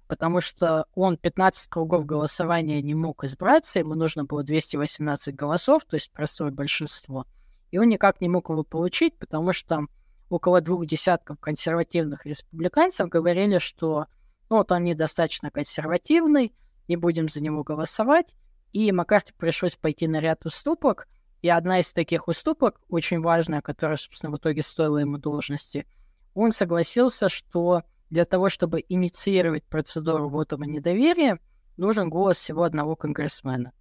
потому 0.08 0.40
что 0.40 0.86
он 0.94 1.16
15 1.16 1.68
кругов 1.70 2.04
голосования 2.04 2.82
не 2.82 2.94
мог 2.94 3.24
избраться, 3.24 3.78
ему 3.78 3.94
нужно 3.94 4.24
было 4.24 4.42
218 4.42 5.34
голосов, 5.34 5.84
то 5.84 5.96
есть 5.96 6.12
простое 6.12 6.50
большинство, 6.50 7.26
и 7.70 7.78
он 7.78 7.88
никак 7.88 8.20
не 8.20 8.28
мог 8.28 8.50
его 8.50 8.64
получить, 8.64 9.18
потому 9.18 9.52
что 9.52 9.86
около 10.28 10.60
двух 10.60 10.86
десятков 10.86 11.38
консервативных 11.38 12.26
республиканцев 12.26 13.08
говорили, 13.08 13.58
что 13.58 14.06
ну, 14.50 14.58
вот 14.58 14.70
он 14.72 14.84
недостаточно 14.84 15.50
консервативный, 15.50 16.52
не 16.88 16.96
будем 16.96 17.28
за 17.28 17.42
него 17.42 17.62
голосовать, 17.62 18.34
и 18.72 18.92
Маккарти 18.92 19.32
пришлось 19.36 19.76
пойти 19.76 20.06
на 20.08 20.20
ряд 20.20 20.44
уступок, 20.44 21.08
и 21.42 21.48
одна 21.48 21.80
из 21.80 21.92
таких 21.92 22.28
уступок, 22.28 22.80
очень 22.88 23.20
важная, 23.20 23.60
которая, 23.60 23.96
собственно, 23.96 24.32
в 24.32 24.38
итоге 24.38 24.62
стоила 24.62 24.98
ему 24.98 25.18
должности– 25.18 25.86
он 26.34 26.52
согласился, 26.52 27.28
что 27.28 27.82
для 28.10 28.24
того, 28.24 28.48
чтобы 28.48 28.84
инициировать 28.88 29.64
процедуру 29.64 30.28
вотума 30.28 30.66
недоверия, 30.66 31.38
нужен 31.76 32.10
голос 32.10 32.38
всего 32.38 32.62
одного 32.64 32.96
конгрессмена. 32.96 33.72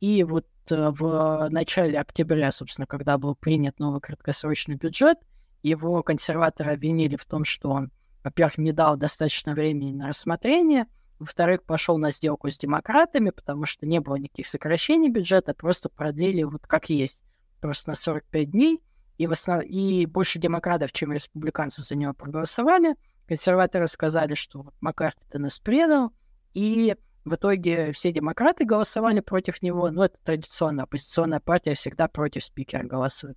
И 0.00 0.22
вот 0.24 0.46
э, 0.70 0.90
в 0.90 1.48
начале 1.50 1.98
октября, 1.98 2.52
собственно, 2.52 2.86
когда 2.86 3.18
был 3.18 3.34
принят 3.34 3.78
новый 3.78 4.00
краткосрочный 4.00 4.76
бюджет, 4.76 5.18
его 5.62 6.02
консерваторы 6.02 6.72
обвинили 6.72 7.16
в 7.16 7.24
том, 7.26 7.44
что 7.44 7.70
он, 7.70 7.90
во-первых, 8.24 8.58
не 8.58 8.72
дал 8.72 8.96
достаточно 8.96 9.52
времени 9.52 9.92
на 9.92 10.08
рассмотрение, 10.08 10.86
во-вторых, 11.20 11.62
пошел 11.62 11.98
на 11.98 12.10
сделку 12.10 12.50
с 12.50 12.58
демократами, 12.58 13.30
потому 13.30 13.66
что 13.66 13.86
не 13.86 14.00
было 14.00 14.16
никаких 14.16 14.46
сокращений 14.46 15.10
бюджета, 15.10 15.54
просто 15.54 15.88
продлили 15.88 16.42
вот 16.42 16.66
как 16.66 16.90
есть, 16.90 17.24
просто 17.60 17.90
на 17.90 17.94
45 17.94 18.50
дней, 18.50 18.82
и, 19.18 19.26
в 19.26 19.32
основ... 19.32 19.62
и 19.62 20.06
больше 20.06 20.38
демократов, 20.38 20.92
чем 20.92 21.12
республиканцев 21.12 21.84
за 21.84 21.94
него 21.94 22.14
проголосовали. 22.14 22.96
Консерваторы 23.28 23.86
сказали, 23.86 24.34
что 24.34 24.72
Маккарти 24.80 25.38
нас 25.38 25.58
предал, 25.58 26.12
и 26.54 26.96
в 27.24 27.34
итоге 27.34 27.92
все 27.92 28.10
демократы 28.10 28.64
голосовали 28.64 29.20
против 29.20 29.60
него, 29.60 29.90
но 29.90 30.06
это 30.06 30.16
традиционно, 30.24 30.84
оппозиционная 30.84 31.40
партия 31.40 31.74
всегда 31.74 32.08
против 32.08 32.44
спикера 32.44 32.82
голосует. 32.82 33.36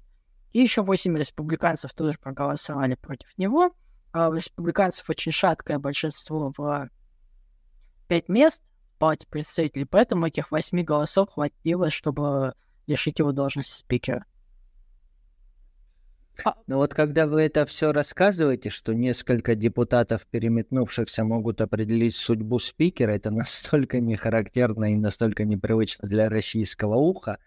И 0.53 0.61
еще 0.61 0.83
8 0.83 1.17
республиканцев 1.17 1.93
тоже 1.93 2.17
проголосовали 2.17 2.95
против 2.95 3.27
него. 3.37 3.71
А 4.13 4.29
у 4.29 4.33
республиканцев 4.33 5.09
очень 5.09 5.31
шаткое 5.31 5.79
большинство 5.79 6.53
в 6.55 6.89
5 8.07 8.29
мест 8.29 8.63
в 8.87 8.97
палате 8.97 9.27
представителей, 9.27 9.85
поэтому 9.85 10.27
этих 10.27 10.51
8 10.51 10.83
голосов 10.83 11.29
хватило, 11.31 11.89
чтобы 11.89 12.53
лишить 12.87 13.19
его 13.19 13.31
должности 13.31 13.77
спикера. 13.77 14.25
А 16.43 16.55
ну 16.65 16.77
вот 16.77 16.93
когда 16.93 17.27
вы 17.27 17.43
это 17.43 17.65
все 17.65 17.91
рассказываете, 17.91 18.69
что 18.69 18.93
несколько 18.93 19.55
депутатов, 19.55 20.25
переметнувшихся, 20.25 21.23
могут 21.23 21.61
определить 21.61 22.15
судьбу 22.15 22.59
спикера, 22.59 23.11
это 23.11 23.29
настолько 23.29 23.99
не 23.99 24.15
характерно 24.15 24.91
и 24.91 24.95
настолько 24.95 25.45
непривычно 25.45 26.07
для 26.07 26.29
российского 26.29 26.95
уха. 26.95 27.37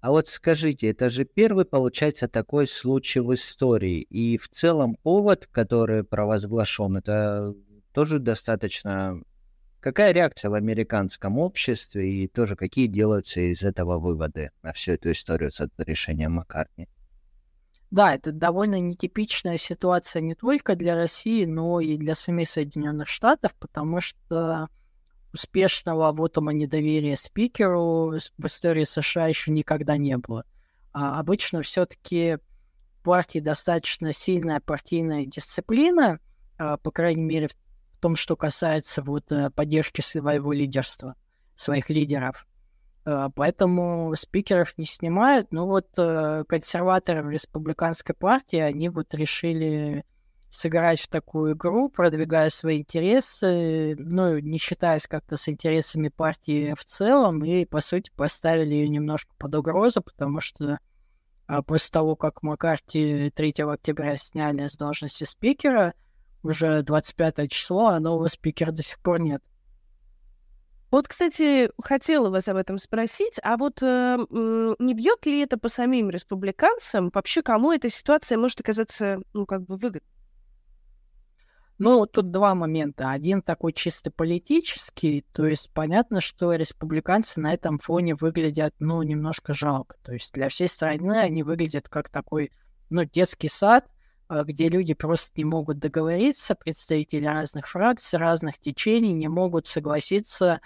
А 0.00 0.10
вот 0.10 0.28
скажите, 0.28 0.90
это 0.90 1.08
же 1.08 1.24
первый, 1.24 1.64
получается, 1.64 2.28
такой 2.28 2.66
случай 2.66 3.20
в 3.20 3.32
истории. 3.32 4.02
И 4.02 4.36
в 4.36 4.48
целом 4.48 4.96
повод, 4.96 5.48
который 5.50 6.04
провозглашен, 6.04 6.96
это 6.96 7.54
тоже 7.92 8.18
достаточно... 8.18 9.20
Какая 9.84 10.12
реакция 10.12 10.50
в 10.50 10.54
американском 10.54 11.36
обществе 11.36 12.10
и 12.10 12.26
тоже 12.26 12.56
какие 12.56 12.86
делаются 12.86 13.40
из 13.40 13.62
этого 13.62 13.98
выводы 13.98 14.50
на 14.62 14.72
всю 14.72 14.92
эту 14.92 15.12
историю 15.12 15.52
с 15.52 15.60
решением 15.76 16.32
Маккартни? 16.32 16.88
Да, 17.90 18.14
это 18.14 18.32
довольно 18.32 18.80
нетипичная 18.80 19.58
ситуация 19.58 20.22
не 20.22 20.34
только 20.34 20.74
для 20.74 20.94
России, 20.94 21.44
но 21.44 21.80
и 21.80 21.98
для 21.98 22.14
самих 22.14 22.48
Соединенных 22.48 23.08
Штатов, 23.08 23.54
потому 23.56 24.00
что 24.00 24.70
успешного 25.34 26.12
вотума 26.12 26.54
недоверия 26.54 27.16
спикеру 27.16 28.14
в 28.38 28.46
истории 28.46 28.84
США 28.84 29.26
еще 29.26 29.50
никогда 29.50 29.98
не 29.98 30.16
было. 30.16 30.46
А 30.94 31.20
обычно 31.20 31.60
все-таки 31.60 32.38
партии 33.02 33.38
достаточно 33.38 34.14
сильная 34.14 34.60
партийная 34.60 35.26
дисциплина, 35.26 36.20
а, 36.56 36.78
по 36.78 36.90
крайней 36.90 37.24
мере, 37.24 37.48
в 37.48 37.54
том, 38.04 38.16
что 38.16 38.36
касается 38.36 39.00
вот 39.00 39.32
э, 39.32 39.48
поддержки 39.48 40.02
своего 40.02 40.52
лидерства, 40.52 41.14
своих 41.56 41.88
лидеров. 41.88 42.46
Э, 43.06 43.30
поэтому 43.34 44.14
спикеров 44.14 44.76
не 44.76 44.84
снимают. 44.84 45.52
Ну 45.52 45.64
вот 45.64 45.88
э, 45.96 46.44
консерваторы 46.46 47.22
в 47.22 47.30
республиканской 47.30 48.14
партии, 48.14 48.58
они 48.58 48.90
вот 48.90 49.14
решили 49.14 50.04
сыграть 50.50 51.00
в 51.00 51.08
такую 51.08 51.54
игру, 51.54 51.88
продвигая 51.88 52.50
свои 52.50 52.80
интересы, 52.80 53.96
ну, 53.98 54.38
не 54.38 54.58
считаясь 54.58 55.06
как-то 55.06 55.38
с 55.38 55.48
интересами 55.48 56.08
партии 56.08 56.74
в 56.78 56.84
целом, 56.84 57.42
и, 57.42 57.64
по 57.64 57.80
сути, 57.80 58.10
поставили 58.14 58.74
ее 58.74 58.88
немножко 58.90 59.32
под 59.38 59.54
угрозу, 59.54 60.02
потому 60.02 60.40
что 60.40 60.78
а, 61.46 61.62
после 61.62 61.90
того, 61.90 62.16
как 62.16 62.42
Маккарти 62.42 63.30
3 63.34 63.54
октября 63.62 64.18
сняли 64.18 64.66
с 64.66 64.76
должности 64.76 65.24
спикера, 65.24 65.94
уже 66.44 66.82
25 66.82 67.50
число, 67.50 67.88
а 67.88 68.00
нового 68.00 68.28
спикера 68.28 68.70
до 68.70 68.82
сих 68.82 68.98
пор 69.00 69.20
нет. 69.20 69.42
Вот, 70.90 71.08
кстати, 71.08 71.70
хотела 71.82 72.30
вас 72.30 72.46
об 72.46 72.56
этом 72.56 72.78
спросить, 72.78 73.40
а 73.42 73.56
вот 73.56 73.82
э, 73.82 74.16
не 74.78 74.94
бьет 74.94 75.26
ли 75.26 75.40
это 75.40 75.58
по 75.58 75.68
самим 75.68 76.08
республиканцам? 76.08 77.10
Вообще, 77.12 77.42
кому 77.42 77.72
эта 77.72 77.88
ситуация 77.88 78.38
может 78.38 78.60
оказаться, 78.60 79.20
ну, 79.32 79.44
как 79.44 79.64
бы 79.64 79.76
выгодной? 79.76 80.02
Ну, 81.78 82.06
тут 82.06 82.30
два 82.30 82.54
момента. 82.54 83.10
Один 83.10 83.42
такой 83.42 83.72
чисто 83.72 84.12
политический, 84.12 85.24
то 85.32 85.46
есть 85.46 85.72
понятно, 85.72 86.20
что 86.20 86.54
республиканцы 86.54 87.40
на 87.40 87.52
этом 87.52 87.78
фоне 87.78 88.14
выглядят, 88.14 88.74
ну, 88.78 89.02
немножко 89.02 89.52
жалко. 89.52 89.96
То 90.04 90.12
есть 90.12 90.32
для 90.32 90.48
всей 90.48 90.68
страны 90.68 91.18
они 91.18 91.42
выглядят 91.42 91.88
как 91.88 92.08
такой, 92.08 92.52
ну, 92.90 93.04
детский 93.04 93.48
сад, 93.48 93.88
где 94.42 94.68
люди 94.68 94.94
просто 94.94 95.32
не 95.36 95.44
могут 95.44 95.78
договориться, 95.78 96.56
представители 96.56 97.26
разных 97.26 97.68
фракций, 97.68 98.18
разных 98.18 98.58
течений 98.58 99.12
не 99.12 99.28
могут 99.28 99.66
согласиться 99.68 100.60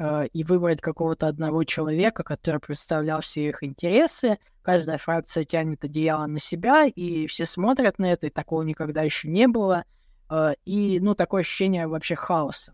Э, 0.00 0.26
и 0.32 0.44
выбрать 0.44 0.80
какого-то 0.80 1.28
одного 1.28 1.62
человека, 1.64 2.24
который 2.24 2.58
представлял 2.58 3.20
все 3.20 3.50
их 3.50 3.62
интересы. 3.62 4.38
Каждая 4.62 4.96
фракция 4.96 5.44
тянет 5.44 5.84
одеяло 5.84 6.24
на 6.26 6.38
себя, 6.38 6.86
и 6.86 7.26
все 7.26 7.44
смотрят 7.44 7.98
на 7.98 8.10
это, 8.10 8.28
и 8.28 8.30
такого 8.30 8.62
никогда 8.62 9.02
еще 9.02 9.28
не 9.28 9.46
было. 9.46 9.84
Э, 10.30 10.54
и, 10.64 11.00
ну, 11.00 11.14
такое 11.14 11.42
ощущение 11.42 11.86
вообще 11.86 12.14
хаоса. 12.14 12.72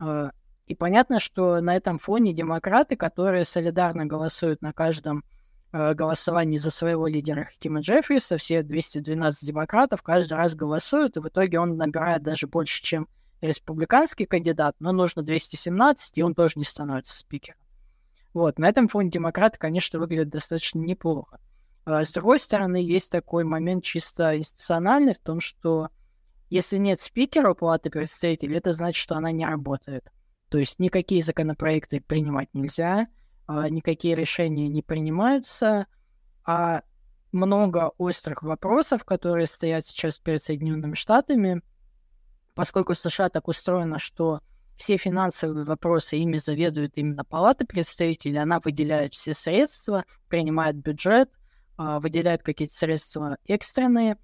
Э, 0.00 0.30
и 0.66 0.74
понятно, 0.74 1.20
что 1.20 1.60
на 1.60 1.76
этом 1.76 2.00
фоне 2.00 2.32
демократы, 2.32 2.96
которые 2.96 3.44
солидарно 3.44 4.04
голосуют 4.06 4.60
на 4.60 4.72
каждом 4.72 5.22
голосовании 5.74 6.56
за 6.56 6.70
своего 6.70 7.08
лидера 7.08 7.48
Тима 7.58 7.80
Джеффриса, 7.80 8.38
все 8.38 8.62
212 8.62 9.46
демократов 9.46 10.02
каждый 10.02 10.34
раз 10.34 10.54
голосуют, 10.54 11.16
и 11.16 11.20
в 11.20 11.28
итоге 11.28 11.58
он 11.58 11.76
набирает 11.76 12.22
даже 12.22 12.46
больше, 12.46 12.80
чем 12.80 13.08
республиканский 13.40 14.24
кандидат, 14.24 14.76
но 14.78 14.92
нужно 14.92 15.22
217, 15.22 16.18
и 16.18 16.22
он 16.22 16.34
тоже 16.34 16.54
не 16.56 16.64
становится 16.64 17.16
спикером. 17.16 17.58
Вот, 18.32 18.58
на 18.58 18.68
этом 18.68 18.88
фоне 18.88 19.10
демократы, 19.10 19.58
конечно, 19.58 19.98
выглядят 19.98 20.30
достаточно 20.30 20.78
неплохо. 20.78 21.40
А 21.84 22.04
с 22.04 22.12
другой 22.12 22.38
стороны, 22.38 22.76
есть 22.76 23.10
такой 23.10 23.44
момент 23.44 23.82
чисто 23.84 24.38
институциональный 24.38 25.14
в 25.14 25.18
том, 25.18 25.40
что 25.40 25.88
если 26.50 26.76
нет 26.76 27.00
спикера 27.00 27.50
у 27.50 27.54
Палаты 27.54 27.90
представителей, 27.90 28.56
это 28.56 28.72
значит, 28.72 29.02
что 29.02 29.16
она 29.16 29.32
не 29.32 29.44
работает. 29.44 30.10
То 30.48 30.58
есть 30.58 30.78
никакие 30.78 31.22
законопроекты 31.22 32.00
принимать 32.00 32.48
нельзя, 32.54 33.08
никакие 33.48 34.14
решения 34.14 34.68
не 34.68 34.82
принимаются, 34.82 35.86
а 36.44 36.82
много 37.32 37.92
острых 37.98 38.42
вопросов, 38.42 39.04
которые 39.04 39.46
стоят 39.46 39.84
сейчас 39.84 40.18
перед 40.18 40.42
Соединенными 40.42 40.94
Штатами– 40.94 41.62
поскольку 42.54 42.94
США 42.94 43.28
так 43.28 43.48
устроено, 43.48 43.98
что 43.98 44.40
все 44.76 44.96
финансовые 44.96 45.64
вопросы 45.64 46.16
ими 46.16 46.36
заведует 46.36 46.96
именно 46.96 47.24
Палата 47.24 47.66
представителей, 47.66 48.38
она 48.38 48.60
выделяет 48.60 49.14
все 49.14 49.34
средства, 49.34 50.04
принимает 50.28 50.76
бюджет, 50.76 51.30
а, 51.76 52.00
выделяет 52.00 52.42
какие-то 52.42 52.74
средства 52.74 53.36
экстренные. 53.46 54.16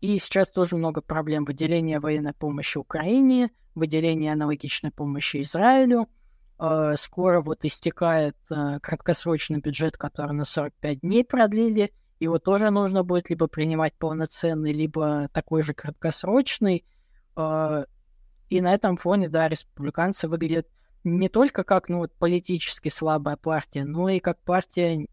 И 0.00 0.18
сейчас 0.18 0.50
тоже 0.50 0.76
много 0.76 1.00
проблем. 1.00 1.44
Выделение 1.44 2.00
военной 2.00 2.32
помощи 2.32 2.78
Украине, 2.78 3.50
выделение 3.76 4.32
аналогичной 4.32 4.90
помощи 4.90 5.42
Израилю. 5.42 6.08
А, 6.64 6.96
скоро 6.96 7.40
вот 7.40 7.64
истекает 7.64 8.36
а, 8.48 8.78
краткосрочный 8.78 9.58
бюджет, 9.58 9.96
который 9.96 10.30
на 10.30 10.44
45 10.44 11.00
дней 11.00 11.24
продлили. 11.24 11.92
Его 12.20 12.38
тоже 12.38 12.70
нужно 12.70 13.02
будет 13.02 13.30
либо 13.30 13.48
принимать 13.48 13.94
полноценный, 13.94 14.72
либо 14.72 15.26
такой 15.32 15.64
же 15.64 15.74
краткосрочный. 15.74 16.84
А, 17.34 17.84
и 18.48 18.60
на 18.60 18.74
этом 18.74 18.96
фоне, 18.96 19.28
да, 19.28 19.48
республиканцы 19.48 20.28
выглядят 20.28 20.68
не 21.02 21.28
только 21.28 21.64
как, 21.64 21.88
ну, 21.88 21.98
вот, 21.98 22.14
политически 22.14 22.90
слабая 22.90 23.36
партия, 23.36 23.84
но 23.84 24.08
и 24.08 24.20
как 24.20 24.38
партия 24.38 25.08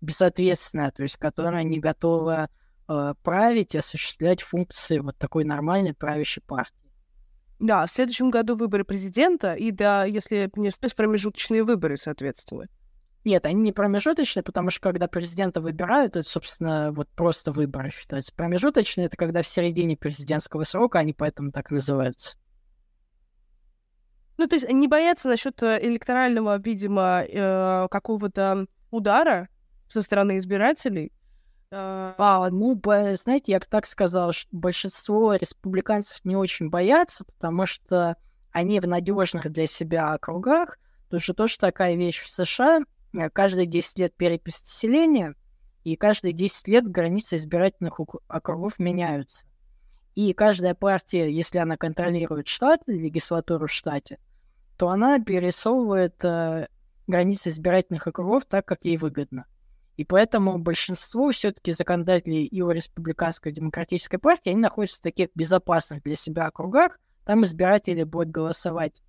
безответственная, 0.00 0.92
то 0.92 1.02
есть 1.02 1.16
которая 1.16 1.64
не 1.64 1.80
готова 1.80 2.48
э, 2.88 3.14
править 3.24 3.74
осуществлять 3.74 4.40
функции 4.40 5.00
вот 5.00 5.18
такой 5.18 5.42
нормальной 5.42 5.94
правящей 5.94 6.44
партии. 6.44 6.91
Да, 7.62 7.86
в 7.86 7.92
следующем 7.92 8.30
году 8.30 8.56
выборы 8.56 8.84
президента, 8.84 9.54
и 9.54 9.70
да, 9.70 10.04
если 10.04 10.50
не 10.56 10.72
промежуточные 10.96 11.62
выборы, 11.62 11.96
соответственно. 11.96 12.66
Нет, 13.24 13.46
они 13.46 13.60
не 13.60 13.70
промежуточные, 13.70 14.42
потому 14.42 14.70
что 14.70 14.80
когда 14.80 15.06
президента 15.06 15.60
выбирают, 15.60 16.16
это, 16.16 16.28
собственно, 16.28 16.90
вот 16.90 17.08
просто 17.10 17.52
выборы 17.52 17.90
считаются. 17.90 18.34
Промежуточные— 18.34 19.06
это 19.06 19.16
когда 19.16 19.42
в 19.42 19.46
середине 19.46 19.96
президентского 19.96 20.64
срока, 20.64 20.98
они 20.98 21.12
поэтому 21.12 21.52
так 21.52 21.70
называются. 21.70 22.36
Ну, 24.38 24.48
то 24.48 24.56
есть 24.56 24.68
не 24.68 24.88
боятся 24.88 25.28
насчет 25.28 25.62
э, 25.62 25.78
электорального, 25.82 26.58
видимо, 26.58 27.22
э, 27.22 27.86
какого-то 27.92 28.66
удара 28.90 29.48
со 29.88 30.02
стороны 30.02 30.38
избирателей? 30.38 31.12
Э, 31.72 32.12
а, 32.18 32.50
ну, 32.50 32.78
знаете, 33.14 33.52
я 33.52 33.58
бы 33.58 33.66
так 33.68 33.86
сказал, 33.86 34.32
что 34.32 34.46
большинство 34.52 35.34
республиканцев 35.34 36.22
не 36.24 36.36
очень 36.36 36.68
боятся, 36.68 37.24
потому 37.24 37.64
что 37.64 38.16
они 38.50 38.78
в 38.78 38.86
надежных 38.86 39.50
для 39.50 39.66
себя 39.66 40.12
округах. 40.12 40.78
Потому 41.04 41.20
что 41.20 41.34
тоже 41.34 41.58
такая 41.58 41.94
вещь 41.94 42.22
в 42.22 42.30
США, 42.30 42.80
э, 43.14 43.30
каждые 43.30 43.66
10 43.66 43.98
лет 43.98 44.14
перепись 44.14 44.62
населения, 44.62 45.34
и 45.82 45.96
каждые 45.96 46.32
10 46.32 46.68
лет 46.68 46.86
границы 46.86 47.36
избирательных 47.36 47.98
округов 48.28 48.78
меняются. 48.78 49.46
И 50.14 50.34
каждая 50.34 50.74
партия, 50.74 51.30
если 51.30 51.56
она 51.58 51.78
контролирует 51.78 52.48
штат, 52.48 52.82
легислатуру 52.86 53.66
в 53.66 53.72
штате, 53.72 54.18
то 54.76 54.88
она 54.88 55.18
перерисовывает 55.20 56.22
э, 56.22 56.68
границы 57.06 57.48
избирательных 57.48 58.06
округов 58.06 58.44
так, 58.44 58.66
как 58.66 58.84
ей 58.84 58.98
выгодно. 58.98 59.46
И 59.96 60.04
поэтому 60.04 60.58
большинство 60.58 61.30
все-таки 61.30 61.72
законодателей 61.72 62.44
и 62.44 62.62
у 62.62 62.70
республиканской 62.70 63.52
демократической 63.52 64.18
партии, 64.18 64.50
они 64.50 64.60
находятся 64.60 64.98
в 64.98 65.02
таких 65.02 65.28
безопасных 65.34 66.02
для 66.02 66.16
себя 66.16 66.46
округах, 66.46 66.98
там 67.24 67.44
избиратели 67.44 68.02
будут 68.02 68.30
голосовать 68.30 69.02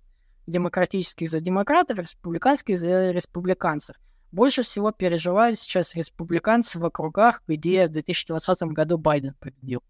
демократических 0.46 1.28
за 1.28 1.40
демократов, 1.40 1.98
республиканских 1.98 2.78
за 2.78 3.10
республиканцев. 3.10 3.96
Больше 4.30 4.62
всего 4.62 4.90
переживают 4.90 5.58
сейчас 5.58 5.94
республиканцы 5.94 6.78
в 6.78 6.84
округах, 6.84 7.42
где 7.46 7.86
в 7.86 7.92
2020 7.92 8.62
году 8.68 8.98
Байден 8.98 9.34
победил. 9.38 9.82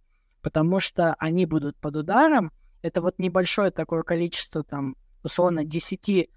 Потому 0.43 0.81
что 0.81 1.15
они 1.19 1.47
будут 1.47 1.77
под 1.77 1.97
ударом. 1.97 2.53
Это 2.83 3.01
вот 3.01 3.19
небольшое 3.19 3.71
такое 3.71 4.03
количество, 4.03 4.63
там, 4.63 4.97
условно, 5.23 5.65
10-20 5.65 6.29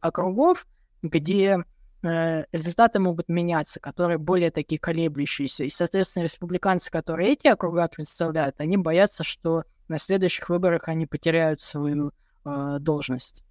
округов, 0.00 0.66
где 1.02 1.62
э, 2.02 2.44
результаты 2.52 2.98
могут 3.00 3.28
меняться, 3.28 3.80
которые 3.80 4.18
более 4.18 4.50
такие 4.50 4.78
колеблющиеся. 4.78 5.64
И, 5.64 5.70
соответственно, 5.70 6.24
республиканцы, 6.24 6.90
которые 6.90 7.32
эти 7.32 7.48
округа 7.48 7.88
представляют, 7.88 8.56
они 8.58 8.76
боятся, 8.76 9.24
что 9.24 9.64
на 9.88 9.98
следующих 9.98 10.48
выборах 10.48 10.88
они 10.88 11.06
потеряют 11.06 11.60
свою 11.60 12.12
э, 12.44 12.76
должность. 12.80 13.42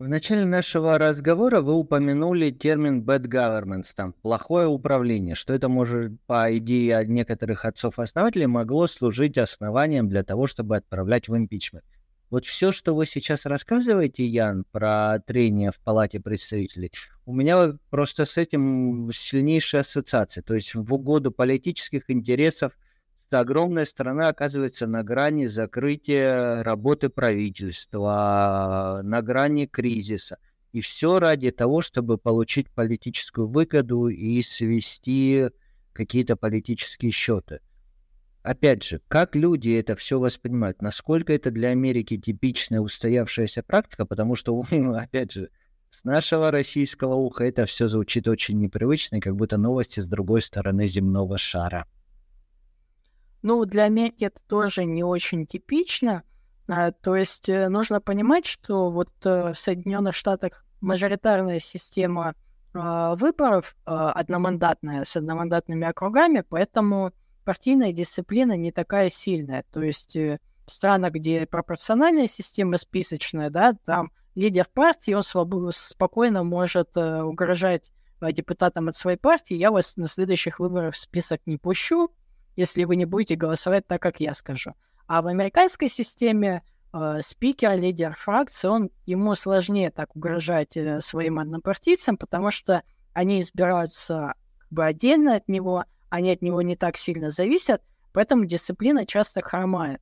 В 0.00 0.08
начале 0.08 0.44
нашего 0.44 0.98
разговора 0.98 1.60
вы 1.60 1.72
упомянули 1.74 2.50
термин 2.50 3.02
bad 3.02 3.26
governance, 3.26 3.92
там, 3.94 4.12
плохое 4.12 4.66
управление, 4.66 5.36
что 5.36 5.54
это 5.54 5.68
может, 5.68 6.20
по 6.26 6.54
идее 6.58 7.06
некоторых 7.06 7.64
отцов-основателей, 7.64 8.46
могло 8.46 8.88
служить 8.88 9.38
основанием 9.38 10.08
для 10.08 10.24
того, 10.24 10.48
чтобы 10.48 10.76
отправлять 10.76 11.28
в 11.28 11.36
импичмент. 11.36 11.84
Вот 12.30 12.44
все, 12.44 12.72
что 12.72 12.94
вы 12.94 13.06
сейчас 13.06 13.44
рассказываете, 13.44 14.26
Ян, 14.26 14.64
про 14.72 15.18
трение 15.20 15.70
в 15.70 15.80
Палате 15.80 16.20
представителей, 16.20 16.90
у 17.26 17.34
меня 17.34 17.78
просто 17.90 18.24
с 18.24 18.38
этим 18.38 19.10
сильнейшая 19.12 19.82
ассоциация. 19.82 20.42
То 20.42 20.54
есть 20.54 20.74
в 20.74 20.92
угоду 20.92 21.30
политических 21.30 22.10
интересов 22.10 22.76
огромная 23.30 23.84
страна 23.84 24.28
оказывается 24.28 24.86
на 24.86 25.02
грани 25.02 25.46
закрытия 25.46 26.62
работы 26.62 27.08
правительства, 27.08 29.00
на 29.02 29.22
грани 29.22 29.66
кризиса. 29.66 30.38
И 30.72 30.80
все 30.80 31.20
ради 31.20 31.50
того, 31.50 31.82
чтобы 31.82 32.18
получить 32.18 32.70
политическую 32.70 33.46
выгоду 33.46 34.08
и 34.08 34.42
свести 34.42 35.48
какие-то 35.92 36.36
политические 36.36 37.12
счеты. 37.12 37.60
Опять 38.44 38.82
же, 38.82 39.00
как 39.08 39.34
люди 39.34 39.70
это 39.70 39.96
все 39.96 40.20
воспринимают? 40.20 40.82
Насколько 40.82 41.32
это 41.32 41.50
для 41.50 41.70
Америки 41.70 42.18
типичная 42.18 42.80
устоявшаяся 42.80 43.62
практика? 43.62 44.04
Потому 44.04 44.34
что, 44.34 44.62
опять 44.96 45.32
же, 45.32 45.48
с 45.88 46.04
нашего 46.04 46.50
российского 46.50 47.14
уха 47.14 47.44
это 47.44 47.64
все 47.64 47.88
звучит 47.88 48.28
очень 48.28 48.58
непривычно, 48.60 49.20
как 49.20 49.34
будто 49.34 49.56
новости 49.56 50.00
с 50.00 50.08
другой 50.08 50.42
стороны 50.42 50.86
земного 50.86 51.38
шара. 51.38 51.86
Ну, 53.40 53.64
для 53.64 53.84
Америки 53.84 54.24
это 54.24 54.42
тоже 54.46 54.84
не 54.84 55.02
очень 55.02 55.46
типично. 55.46 56.22
А, 56.68 56.92
то 56.92 57.16
есть 57.16 57.48
э, 57.48 57.70
нужно 57.70 58.02
понимать, 58.02 58.44
что 58.44 58.90
вот 58.90 59.10
э, 59.24 59.54
в 59.54 59.58
Соединенных 59.58 60.14
Штатах 60.14 60.66
мажоритарная 60.82 61.60
система 61.60 62.34
а, 62.74 63.14
выборов 63.14 63.74
а, 63.86 64.12
одномандатная, 64.12 65.04
с 65.04 65.16
одномандатными 65.16 65.86
округами, 65.86 66.44
поэтому 66.46 67.12
партийная 67.44 67.92
дисциплина 67.92 68.56
не 68.56 68.72
такая 68.72 69.08
сильная. 69.08 69.64
То 69.72 69.82
есть 69.82 70.16
э, 70.16 70.38
в 70.66 70.72
странах, 70.72 71.12
где 71.12 71.46
пропорциональная 71.46 72.26
система 72.26 72.78
списочная, 72.78 73.50
да, 73.50 73.74
там 73.84 74.12
лидер 74.34 74.66
партии, 74.72 75.12
он 75.12 75.22
свободно, 75.22 75.70
спокойно 75.72 76.42
может 76.42 76.96
угрожать 76.96 77.92
депутатам 78.32 78.88
от 78.88 78.96
своей 78.96 79.18
партии, 79.18 79.54
я 79.54 79.70
вас 79.70 79.96
на 79.96 80.08
следующих 80.08 80.60
выборах 80.60 80.94
в 80.94 80.98
список 80.98 81.40
не 81.46 81.56
пущу, 81.56 82.10
если 82.56 82.84
вы 82.84 82.96
не 82.96 83.04
будете 83.04 83.34
голосовать 83.34 83.86
так, 83.86 84.00
как 84.00 84.20
я 84.20 84.34
скажу. 84.34 84.74
А 85.06 85.22
в 85.22 85.26
американской 85.26 85.88
системе 85.88 86.62
э, 86.92 87.18
спикер, 87.22 87.78
лидер 87.78 88.14
фракции, 88.14 88.68
он, 88.68 88.90
ему 89.06 89.34
сложнее 89.34 89.90
так 89.90 90.14
угрожать 90.16 90.76
э, 90.76 91.00
своим 91.00 91.38
однопартийцам, 91.38 92.16
потому 92.16 92.50
что 92.50 92.82
они 93.12 93.40
избираются 93.40 94.34
как 94.58 94.70
бы 94.70 94.84
отдельно 94.84 95.36
от 95.36 95.48
него, 95.48 95.84
они 96.10 96.30
от 96.30 96.42
него 96.42 96.62
не 96.62 96.76
так 96.76 96.96
сильно 96.96 97.30
зависят, 97.30 97.82
поэтому 98.12 98.44
дисциплина 98.44 99.06
часто 99.06 99.42
хромает. 99.42 100.00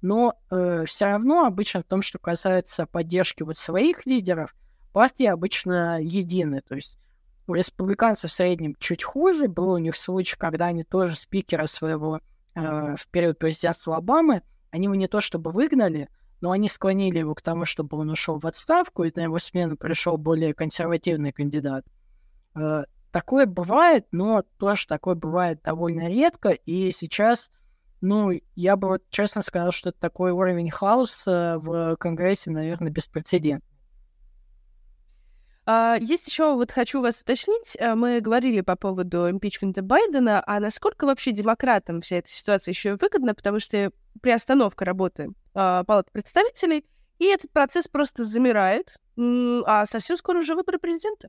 Но 0.00 0.34
э, 0.50 0.84
все 0.86 1.06
равно 1.06 1.46
обычно 1.46 1.80
в 1.80 1.84
том, 1.86 2.02
что 2.02 2.18
касается 2.18 2.86
поддержки 2.86 3.44
вот 3.44 3.56
своих 3.56 4.04
лидеров, 4.04 4.54
партии 4.92 5.26
обычно 5.26 6.00
едины. 6.02 6.60
То 6.60 6.74
есть 6.74 6.98
у 7.46 7.54
республиканцев 7.54 8.30
в 8.30 8.34
среднем 8.34 8.76
чуть 8.78 9.04
хуже. 9.04 9.48
Был 9.48 9.70
у 9.70 9.78
них 9.78 9.96
случай, 9.96 10.36
когда 10.36 10.66
они 10.66 10.84
тоже 10.84 11.16
спикера 11.16 11.66
своего 11.66 12.20
э, 12.54 12.96
в 12.96 13.08
период 13.10 13.38
президентства 13.38 13.96
Обамы, 13.96 14.42
они 14.70 14.84
его 14.84 14.94
не 14.94 15.06
то 15.06 15.20
чтобы 15.20 15.50
выгнали, 15.50 16.08
но 16.40 16.50
они 16.50 16.68
склонили 16.68 17.18
его 17.18 17.34
к 17.34 17.42
тому, 17.42 17.64
чтобы 17.64 17.98
он 17.98 18.10
ушел 18.10 18.38
в 18.38 18.46
отставку, 18.46 19.04
и 19.04 19.12
на 19.14 19.22
его 19.22 19.38
смену 19.38 19.76
пришел 19.76 20.16
более 20.16 20.54
консервативный 20.54 21.32
кандидат. 21.32 21.84
Э, 22.54 22.84
такое 23.12 23.46
бывает, 23.46 24.06
но 24.10 24.42
тоже 24.58 24.86
такое 24.86 25.14
бывает 25.14 25.62
довольно 25.62 26.08
редко, 26.08 26.48
и 26.50 26.90
сейчас, 26.90 27.52
ну, 28.00 28.32
я 28.56 28.76
бы 28.76 28.88
вот 28.88 29.02
честно 29.10 29.42
сказал, 29.42 29.70
что 29.70 29.92
такой 29.92 30.32
уровень 30.32 30.70
хаоса 30.70 31.58
в 31.58 31.96
Конгрессе, 31.96 32.50
наверное, 32.50 32.90
беспрецедентный. 32.90 33.68
А, 35.64 35.96
есть 36.00 36.26
еще, 36.26 36.54
вот 36.54 36.72
хочу 36.72 37.00
вас 37.00 37.20
уточнить, 37.20 37.76
э, 37.78 37.94
мы 37.94 38.20
говорили 38.20 38.62
по 38.62 38.74
поводу 38.74 39.30
импичмента 39.30 39.80
Байдена, 39.80 40.42
а 40.44 40.58
насколько 40.58 41.04
вообще 41.04 41.30
демократам 41.30 42.00
вся 42.00 42.16
эта 42.16 42.30
ситуация 42.30 42.72
еще 42.72 42.96
выгодна, 42.96 43.32
потому 43.32 43.60
что 43.60 43.92
приостановка 44.20 44.84
работы 44.84 45.28
а, 45.54 45.84
Палаты 45.84 46.10
представителей, 46.10 46.84
и 47.20 47.26
этот 47.26 47.52
процесс 47.52 47.86
просто 47.86 48.24
замирает, 48.24 48.96
а 49.16 49.86
совсем 49.86 50.16
скоро 50.16 50.38
уже 50.38 50.56
выборы 50.56 50.78
президента. 50.78 51.28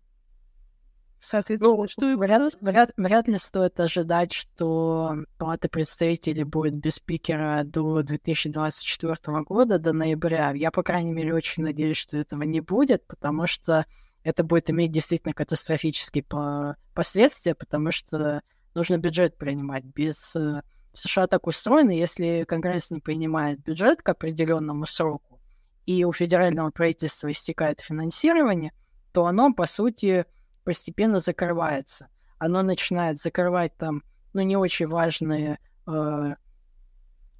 Соответственно, 1.24 1.78
ну, 1.78 1.88
что 1.88 2.18
вряд, 2.18 2.54
вряд, 2.60 2.92
вряд 2.98 3.30
ли 3.30 3.38
стоит 3.38 3.80
ожидать, 3.80 4.34
что 4.34 5.16
Палата 5.38 5.70
представителей 5.70 6.44
будет 6.44 6.74
без 6.74 6.96
спикера 6.96 7.64
до 7.64 8.02
2024 8.04 9.16
года, 9.44 9.80
до 9.80 9.94
ноября. 9.94 10.52
Я, 10.52 10.70
по 10.70 10.84
крайней 10.84 11.14
мере, 11.14 11.34
очень 11.34 11.64
надеюсь, 11.64 11.96
что 11.96 12.18
этого 12.18 12.44
не 12.44 12.60
будет, 12.60 13.08
потому 13.08 13.48
что 13.48 13.86
это 14.24 14.44
будет 14.44 14.70
иметь 14.70 14.92
действительно 14.92 15.34
катастрофические 15.34 16.26
по 16.26 16.76
последствия, 16.94 17.56
потому 17.56 17.92
что 17.92 18.42
нужно 18.76 18.98
бюджет 18.98 19.38
принимать. 19.38 19.86
Без 19.86 20.36
э, 20.36 20.62
в 20.92 21.00
США 21.00 21.28
так 21.28 21.48
устроено, 21.48 21.92
если 21.92 22.44
Конгресс 22.46 22.92
не 22.92 23.00
принимает 23.00 23.64
бюджет 23.64 24.02
к 24.02 24.10
определенному 24.10 24.86
сроку, 24.86 25.40
и 25.86 26.04
у 26.04 26.12
федерального 26.12 26.70
правительства 26.72 27.32
истекает 27.32 27.80
финансирование, 27.80 28.74
то 29.14 29.26
оно, 29.26 29.54
по 29.54 29.66
сути, 29.66 30.26
постепенно 30.64 31.20
закрывается. 31.20 32.09
Оно 32.38 32.61
начинает 32.61 33.18
закрывать 33.18 33.76
там, 33.78 34.03
ну, 34.34 34.41
не 34.41 34.57
очень 34.57 34.88
важные 34.88 35.59
э, 35.88 36.36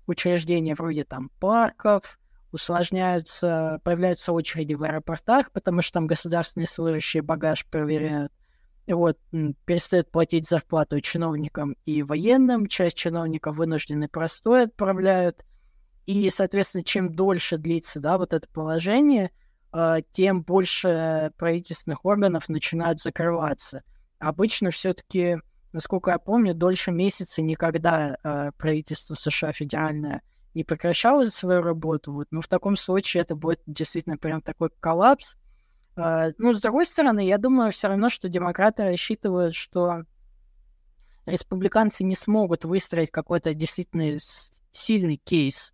учреждения 0.08 0.76
вроде 0.76 1.04
там 1.04 1.30
парков, 1.40 2.20
усложняются, 2.52 3.82
появляются 3.84 4.32
очереди 4.32 4.74
в 4.76 4.84
аэропортах, 4.84 5.52
потому 5.52 5.82
что 5.82 5.94
там 5.94 6.08
государственные 6.08 6.68
служащие 6.68 7.24
багаж 7.24 7.66
проверяют. 7.66 8.32
И 8.86 8.94
вот 8.94 9.18
перестают 9.66 10.12
платить 10.12 10.48
зарплату 10.48 11.00
чиновникам 11.02 11.76
и 11.86 12.04
военным, 12.04 12.68
часть 12.68 12.98
чиновников 12.98 13.56
вынуждены 13.56 14.08
простой 14.10 14.64
отправляют. 14.64 15.46
И, 16.06 16.30
соответственно, 16.30 16.84
чем 16.84 17.16
дольше 17.16 17.58
длится 17.58 18.02
да, 18.02 18.18
вот 18.18 18.34
это 18.34 18.48
положение, 18.50 19.32
тем 20.12 20.44
больше 20.44 21.32
правительственных 21.38 22.06
органов 22.06 22.48
начинают 22.48 23.02
закрываться. 23.02 23.84
Обычно 24.20 24.72
все-таки, 24.72 25.38
насколько 25.72 26.12
я 26.12 26.20
помню, 26.20 26.54
дольше 26.54 26.92
месяца 26.92 27.42
никогда 27.42 28.18
э, 28.24 28.52
правительство 28.58 29.16
США 29.16 29.52
федеральное 29.52 30.22
не 30.54 30.64
прекращала 30.64 31.26
свою 31.26 31.62
работу, 31.62 32.14
вот, 32.14 32.28
но 32.32 32.42
в 32.42 32.48
таком 32.48 32.76
случае 32.76 33.22
это 33.22 33.36
будет 33.36 33.62
действительно 33.66 34.18
прям 34.18 34.42
такой 34.42 34.70
коллапс. 34.80 35.38
Uh, 35.96 36.34
ну, 36.38 36.54
с 36.54 36.62
другой 36.62 36.86
стороны, 36.86 37.26
я 37.26 37.38
думаю 37.38 37.72
все 37.72 37.88
равно, 37.88 38.10
что 38.10 38.28
демократы 38.28 38.84
рассчитывают, 38.84 39.54
что 39.56 40.06
республиканцы 41.26 42.04
не 42.04 42.16
смогут 42.16 42.66
выстроить 42.66 43.12
какой-то 43.12 43.54
действительно 43.54 44.18
сильный 44.72 45.18
кейс 45.18 45.74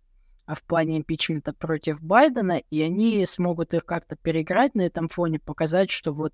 в 0.54 0.62
плане 0.62 0.98
импичмента 0.98 1.52
против 1.52 2.00
Байдена, 2.00 2.58
и 2.70 2.82
они 2.82 3.24
смогут 3.26 3.74
их 3.74 3.84
как-то 3.84 4.16
переиграть 4.16 4.74
на 4.74 4.82
этом 4.82 5.08
фоне, 5.08 5.38
показать, 5.38 5.90
что 5.90 6.12
вот 6.12 6.32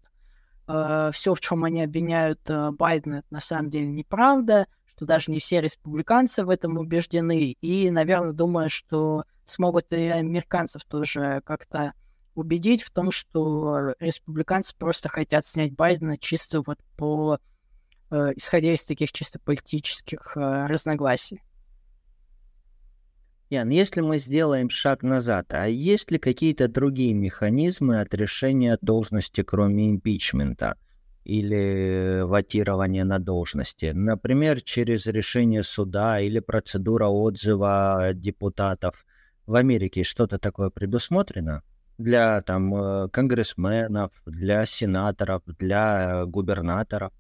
э, 0.68 1.10
все, 1.12 1.34
в 1.34 1.40
чем 1.40 1.64
они 1.64 1.82
обвиняют 1.82 2.40
э, 2.48 2.70
Байдена, 2.70 3.16
это 3.16 3.26
на 3.30 3.40
самом 3.40 3.70
деле 3.70 3.90
неправда, 3.90 4.66
что 4.86 5.04
даже 5.04 5.30
не 5.30 5.38
все 5.38 5.60
республиканцы 5.60 6.44
в 6.44 6.50
этом 6.50 6.78
убеждены, 6.78 7.56
и, 7.60 7.90
наверное, 7.90 8.32
думаю, 8.32 8.70
что 8.70 9.24
смогут 9.44 9.92
и 9.92 10.08
американцев 10.08 10.84
тоже 10.84 11.42
как-то 11.44 11.92
убедить 12.34 12.82
в 12.82 12.90
том, 12.90 13.10
что 13.10 13.94
республиканцы 13.98 14.76
просто 14.76 15.08
хотят 15.08 15.46
снять 15.46 15.72
Байдена 15.72 16.18
чисто 16.18 16.60
вот 16.60 16.78
по 16.96 17.38
э, 18.10 18.32
исходя 18.36 18.74
из 18.74 18.84
таких 18.84 19.12
чисто 19.12 19.38
политических 19.38 20.36
э, 20.36 20.66
разногласий. 20.66 21.42
Ян, 23.48 23.68
если 23.68 24.00
мы 24.00 24.18
сделаем 24.18 24.68
шаг 24.70 25.04
назад, 25.04 25.54
а 25.54 25.68
есть 25.68 26.10
ли 26.10 26.18
какие-то 26.18 26.66
другие 26.66 27.14
механизмы 27.14 28.00
от 28.00 28.12
решения 28.12 28.76
должности, 28.82 29.44
кроме 29.44 29.88
импичмента 29.88 30.76
или 31.22 32.22
ватирования 32.22 33.04
на 33.04 33.20
должности? 33.20 33.92
Например, 33.94 34.60
через 34.60 35.06
решение 35.06 35.62
суда 35.62 36.18
или 36.18 36.40
процедура 36.40 37.06
отзыва 37.06 38.10
депутатов. 38.14 39.06
В 39.46 39.54
Америке 39.54 40.02
что-то 40.02 40.40
такое 40.40 40.70
предусмотрено? 40.70 41.62
Для 41.98 42.40
там 42.40 42.74
э, 42.74 43.08
конгрессменов, 43.10 44.10
для 44.26 44.66
сенаторов, 44.66 45.44
для 45.46 46.24
губернаторов? 46.26 47.12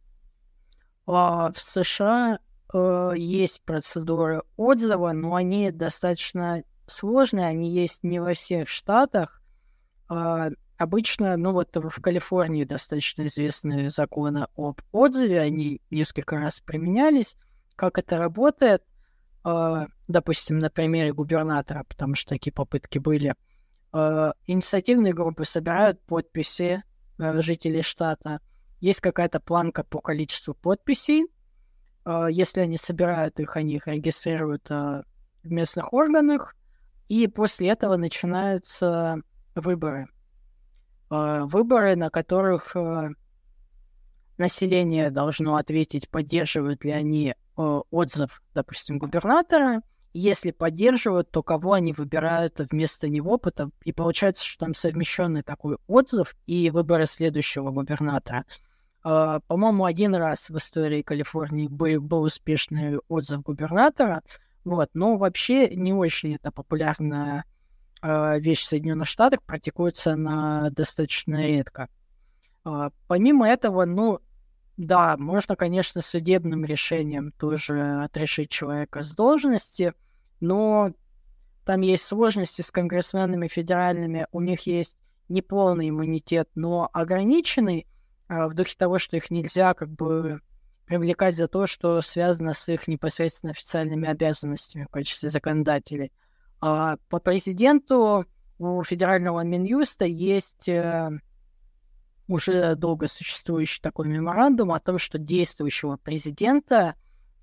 А 1.06 1.52
в 1.52 1.60
США 1.60 2.40
э, 2.76 3.12
есть 3.16 3.62
процедуры 3.64 4.42
отзыва, 4.56 5.12
но 5.12 5.34
они 5.34 5.70
достаточно 5.70 6.62
сложные, 6.86 7.46
они 7.46 7.70
есть 7.70 8.04
не 8.04 8.20
во 8.20 8.34
всех 8.34 8.68
штатах. 8.68 9.42
Э, 10.10 10.50
обычно, 10.76 11.36
ну 11.36 11.52
вот 11.52 11.74
в 11.74 12.00
Калифорнии 12.00 12.64
достаточно 12.64 13.26
известные 13.26 13.90
законы 13.90 14.46
об 14.56 14.80
отзыве, 14.92 15.40
они 15.40 15.80
несколько 15.90 16.36
раз 16.36 16.60
применялись. 16.60 17.36
Как 17.76 17.98
это 17.98 18.18
работает? 18.18 18.82
Э, 19.44 19.86
допустим, 20.08 20.58
на 20.58 20.70
примере 20.70 21.12
губернатора, 21.12 21.84
потому 21.88 22.14
что 22.14 22.30
такие 22.30 22.52
попытки 22.52 22.98
были. 22.98 23.34
Э, 23.92 24.32
инициативные 24.46 25.14
группы 25.14 25.44
собирают 25.44 26.00
подписи 26.02 26.82
э, 27.18 27.40
жителей 27.40 27.82
штата. 27.82 28.40
Есть 28.80 29.00
какая-то 29.00 29.40
планка 29.40 29.84
по 29.84 30.00
количеству 30.00 30.52
подписей, 30.54 31.26
если 32.30 32.60
они 32.60 32.76
собирают 32.76 33.40
их, 33.40 33.56
они 33.56 33.74
их 33.74 33.88
регистрируют 33.88 34.70
а, 34.70 35.02
в 35.42 35.50
местных 35.50 35.92
органах, 35.92 36.54
и 37.08 37.26
после 37.26 37.68
этого 37.68 37.96
начинаются 37.96 39.16
выборы. 39.54 40.06
А, 41.10 41.46
выборы, 41.46 41.96
на 41.96 42.10
которых 42.10 42.76
население 44.38 45.10
должно 45.10 45.56
ответить, 45.56 46.08
поддерживают 46.08 46.84
ли 46.84 46.92
они 46.92 47.34
отзыв, 47.56 48.42
допустим, 48.54 48.98
губернатора. 48.98 49.82
Если 50.12 50.50
поддерживают, 50.50 51.30
то 51.30 51.42
кого 51.42 51.72
они 51.72 51.92
выбирают 51.92 52.60
вместо 52.70 53.08
него, 53.08 53.38
потому... 53.38 53.72
и 53.84 53.92
получается, 53.92 54.44
что 54.44 54.66
там 54.66 54.74
совмещенный 54.74 55.42
такой 55.42 55.76
отзыв 55.86 56.36
и 56.46 56.70
выборы 56.70 57.06
следующего 57.06 57.70
губернатора. 57.70 58.44
Uh, 59.06 59.40
по-моему, 59.46 59.84
один 59.84 60.16
раз 60.16 60.50
в 60.50 60.56
истории 60.56 61.00
Калифорнии 61.00 61.68
был, 61.68 62.00
был 62.00 62.22
успешный 62.22 62.98
отзыв 63.06 63.40
губернатора, 63.42 64.20
вот, 64.64 64.90
но 64.94 65.16
вообще 65.16 65.68
не 65.76 65.92
очень 65.92 66.34
это 66.34 66.50
популярная 66.50 67.44
uh, 68.02 68.40
вещь 68.40 68.62
в 68.62 68.66
Соединенных 68.66 69.06
Штатах, 69.06 69.44
практикуется 69.44 70.14
она 70.14 70.70
достаточно 70.70 71.40
редко. 71.40 71.88
Uh, 72.64 72.92
помимо 73.06 73.48
этого, 73.48 73.84
ну, 73.84 74.18
да, 74.76 75.16
можно, 75.16 75.54
конечно, 75.54 76.00
судебным 76.00 76.64
решением 76.64 77.30
тоже 77.30 78.02
отрешить 78.02 78.50
человека 78.50 79.04
с 79.04 79.14
должности, 79.14 79.92
но 80.40 80.90
там 81.64 81.80
есть 81.82 82.04
сложности 82.04 82.62
с 82.62 82.72
конгрессменами 82.72 83.46
федеральными, 83.46 84.26
у 84.32 84.40
них 84.40 84.62
есть 84.66 84.96
неполный 85.28 85.90
иммунитет, 85.90 86.48
но 86.56 86.90
ограниченный, 86.92 87.86
а, 87.88 87.95
в 88.28 88.54
духе 88.54 88.74
того, 88.76 88.98
что 88.98 89.16
их 89.16 89.30
нельзя 89.30 89.74
как 89.74 89.90
бы 89.90 90.40
привлекать 90.86 91.34
за 91.34 91.48
то, 91.48 91.66
что 91.66 92.00
связано 92.00 92.54
с 92.54 92.68
их 92.68 92.88
непосредственно 92.88 93.52
официальными 93.52 94.08
обязанностями 94.08 94.84
в 94.84 94.88
качестве 94.88 95.28
законодателей. 95.28 96.12
А 96.60 96.96
по 97.08 97.18
президенту 97.18 98.24
у 98.58 98.82
федерального 98.82 99.40
Минюста 99.40 100.04
есть 100.04 100.68
э, 100.68 101.10
уже 102.28 102.74
долго 102.76 103.08
существующий 103.08 103.80
такой 103.82 104.08
меморандум 104.08 104.72
о 104.72 104.80
том, 104.80 104.98
что 104.98 105.18
действующего 105.18 105.96
президента 105.96 106.94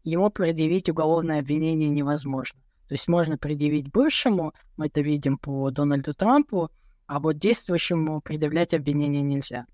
ему 0.03 0.29
предъявить 0.29 0.89
уголовное 0.89 1.39
обвинение 1.39 1.89
невозможно. 1.89 2.59
То 2.88 2.95
есть 2.95 3.07
можно 3.07 3.38
предъявить 3.38 3.91
бывшему, 3.91 4.53
мы 4.77 4.88
это 4.88 5.01
видим 5.01 5.38
по 5.38 5.69
Дональду 5.71 6.13
Трампу, 6.13 6.71
а 7.07 7.19
вот 7.19 7.38
действующему 7.38 8.21
предъявлять 8.21 8.73
обвинение 8.73 9.21
нельзя. 9.21 9.65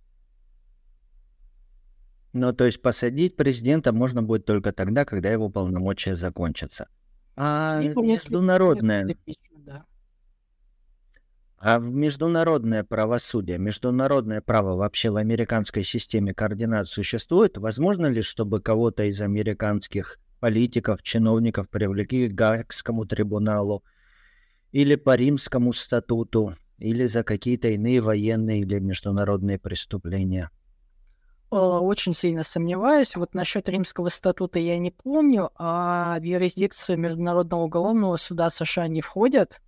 Ну, 2.34 2.54
то 2.54 2.66
есть 2.66 2.82
посадить 2.82 3.36
президента 3.36 3.92
можно 3.92 4.22
будет 4.22 4.46
только 4.46 4.72
тогда, 4.72 5.04
когда 5.04 5.32
его 5.32 5.50
полномочия 5.50 6.16
закончатся. 6.16 6.88
А 7.36 7.80
Либо 7.82 8.04
международное, 8.04 9.02
если 9.08 9.16
impeachment, 9.16 9.64
да. 9.66 9.86
а 11.58 11.80
в 11.80 11.92
международное 11.92 12.84
правосудие, 12.84 13.58
международное 13.58 14.42
право 14.42 14.76
вообще 14.76 15.10
в 15.10 15.16
американской 15.16 15.84
системе 15.84 16.34
координат 16.34 16.88
существует? 16.88 17.58
Возможно 17.58 18.08
ли, 18.08 18.22
чтобы 18.22 18.62
кого-то 18.62 19.06
из 19.06 19.22
американских 19.22 20.20
политиков, 20.40 21.02
чиновников 21.02 21.70
привлекли 21.70 22.30
к 22.30 22.34
Гаагскому 22.34 23.06
трибуналу 23.06 23.84
или 24.72 24.96
по 24.96 25.16
Римскому 25.16 25.74
статуту, 25.74 26.56
или 26.78 27.06
за 27.06 27.24
какие-то 27.24 27.70
иные 27.70 28.02
военные 28.02 28.62
или 28.62 28.80
международные 28.80 29.58
преступления? 29.60 30.52
Э, 31.52 31.56
очень 31.56 32.14
сильно 32.14 32.44
сомневаюсь. 32.44 33.16
Вот 33.16 33.34
насчет 33.34 33.68
римского 33.70 34.10
статута 34.10 34.60
я 34.60 34.78
не 34.78 34.92
помню, 34.92 35.50
а 35.56 36.20
в 36.20 36.24
юрисдикцию 36.24 37.00
Международного 37.00 37.64
уголовного 37.64 38.16
суда 38.18 38.50
США 38.50 38.88
не 38.88 39.02
входят. 39.02 39.62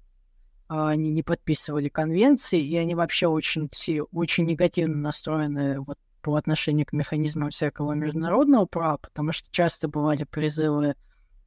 А 0.68 0.90
Они 0.90 1.10
не 1.10 1.24
подписывали 1.24 1.90
конвенции, 1.90 2.62
и 2.62 2.78
они 2.78 2.96
вообще 2.96 3.28
очень, 3.28 3.70
очень 4.14 4.46
негативно 4.46 4.96
настроены 4.96 5.82
вот 5.82 5.98
по 6.22 6.36
отношению 6.36 6.86
к 6.86 6.94
механизмам 6.94 7.50
всякого 7.50 7.94
международного 7.94 8.66
права, 8.66 8.98
потому 8.98 9.32
что 9.32 9.50
часто 9.52 9.88
бывали 9.88 10.24
призывы 10.24 10.96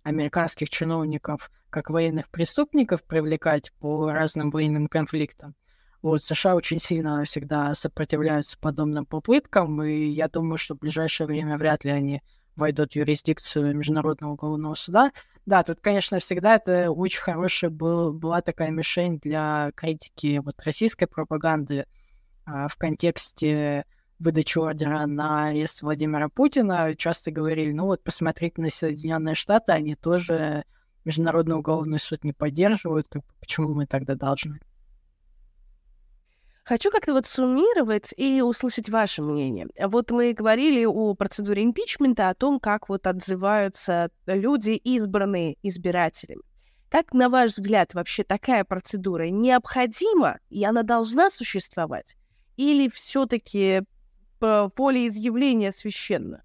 американских 0.03 0.69
чиновников 0.69 1.51
как 1.71 1.91
военных 1.91 2.29
преступников 2.29 3.05
привлекать 3.05 3.73
по 3.79 4.11
разным 4.11 4.51
военным 4.51 4.89
конфликтам. 4.89 5.55
Вот, 6.05 6.23
США 6.23 6.55
очень 6.55 6.81
сильно 6.81 7.25
всегда 7.25 7.73
сопротивляются 7.73 8.59
подобным 8.59 9.07
попыткам, 9.07 9.83
и 9.83 10.11
я 10.11 10.29
думаю, 10.29 10.59
что 10.59 10.75
в 10.75 10.79
ближайшее 10.79 11.27
время 11.27 11.57
вряд 11.57 11.83
ли 11.83 11.93
они 11.93 12.21
войдут 12.57 12.93
в 12.93 12.97
юрисдикцию 12.97 13.75
Международного 13.75 14.33
уголовного 14.33 14.75
суда. 14.75 15.13
Да, 15.47 15.63
тут, 15.63 15.81
конечно, 15.81 16.19
всегда 16.19 16.57
это 16.57 16.91
очень 16.91 17.23
хорошая 17.23 17.71
был, 17.71 18.13
была 18.13 18.43
такая 18.43 18.71
мишень 18.71 19.19
для 19.19 19.73
критики 19.75 20.43
вот, 20.45 20.61
российской 20.63 21.07
пропаганды 21.07 21.87
а, 22.45 22.69
в 22.69 22.77
контексте 22.77 23.87
выдачи 24.19 24.59
ордера 24.59 25.07
на 25.07 25.47
арест 25.47 25.81
Владимира 25.81 26.29
Путина. 26.29 26.95
Часто 26.97 27.31
говорили, 27.31 27.73
ну 27.73 27.87
вот 27.87 28.05
посмотрите 28.05 28.61
на 28.61 28.69
Соединенные 28.69 29.35
Штаты, 29.35 29.73
они 29.73 29.95
тоже 29.95 30.67
Международный 31.07 31.57
уголовный 31.57 31.99
суд 31.99 32.25
не 32.25 32.35
поддерживают, 32.35 33.09
как 33.09 33.23
почему 33.41 33.73
мы 33.73 33.87
тогда 33.87 34.17
должны? 34.17 34.61
Хочу 36.65 36.91
как-то 36.91 37.13
вот 37.13 37.27
суммировать 37.27 38.15
и 38.17 38.41
услышать 38.41 38.89
ваше 38.89 39.21
мнение. 39.21 39.67
Вот 39.79 40.11
мы 40.11 40.33
говорили 40.33 40.87
о 40.87 41.15
процедуре 41.15 41.63
импичмента, 41.63 42.31
о 42.31 42.35
том, 42.35 42.59
как 42.59 42.89
вот 42.89 43.07
отзываются 43.07 44.11
люди, 44.27 44.71
избранные 44.71 45.59
избирателями. 45.63 46.41
Как, 46.89 47.13
на 47.13 47.29
ваш 47.29 47.51
взгляд, 47.51 47.93
вообще 47.93 48.25
такая 48.25 48.65
процедура 48.65 49.29
необходима, 49.29 50.39
и 50.49 50.65
она 50.65 50.83
должна 50.85 51.29
существовать? 51.29 52.17
Или 52.57 52.89
все-таки 52.89 53.83
волеизъявление 54.41 55.71
священно? 55.71 56.45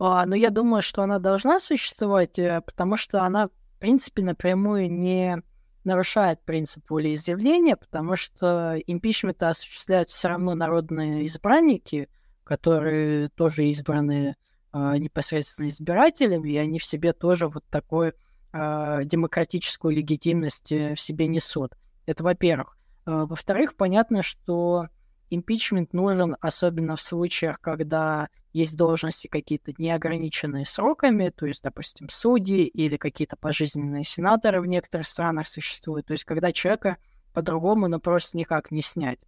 А, 0.00 0.26
ну, 0.26 0.34
я 0.34 0.50
думаю, 0.50 0.82
что 0.82 1.02
она 1.02 1.20
должна 1.20 1.60
существовать, 1.60 2.38
э, 2.38 2.62
потому 2.62 2.96
что 2.96 3.22
она, 3.22 3.48
в 3.48 3.78
принципе, 3.78 4.22
напрямую 4.22 4.90
не 4.90 5.42
нарушает 5.84 6.44
принцип 6.44 6.88
волеизъявления, 6.90 7.76
потому 7.76 8.16
что 8.16 8.76
импичменты 8.86 9.46
осуществляют 9.46 10.10
все 10.10 10.28
равно 10.28 10.54
народные 10.54 11.26
избранники, 11.26 12.08
которые 12.44 13.28
тоже 13.30 13.64
избраны 13.66 14.36
э, 14.72 14.96
непосредственно 14.98 15.68
избирателями, 15.68 16.50
и 16.50 16.56
они 16.56 16.78
в 16.78 16.84
себе 16.84 17.12
тоже 17.12 17.48
вот 17.48 17.64
такой 17.70 18.12
э, 18.52 19.00
демократическую 19.04 19.94
легитимность 19.94 20.72
э, 20.72 20.94
в 20.94 21.00
себе 21.00 21.28
несут. 21.28 21.72
Это 22.06 22.24
во-первых. 22.24 22.76
Э, 23.06 23.24
во-вторых, 23.26 23.76
понятно, 23.76 24.22
что 24.22 24.88
импичмент 25.30 25.92
нужен 25.92 26.36
особенно 26.40 26.96
в 26.96 27.00
случаях, 27.00 27.60
когда 27.60 28.28
есть 28.52 28.76
должности 28.76 29.28
какие-то 29.28 29.72
неограниченные 29.78 30.66
сроками, 30.66 31.28
то 31.28 31.46
есть, 31.46 31.62
допустим, 31.62 32.08
судьи 32.08 32.64
или 32.64 32.96
какие-то 32.96 33.36
пожизненные 33.36 34.04
сенаторы 34.04 34.60
в 34.60 34.66
некоторых 34.66 35.06
странах 35.06 35.46
существуют, 35.46 36.06
то 36.06 36.12
есть 36.12 36.24
когда 36.24 36.52
человека 36.52 36.96
по-другому, 37.32 37.88
но 37.88 38.00
просто 38.00 38.36
никак 38.36 38.70
не 38.70 38.82
снять. 38.82 39.20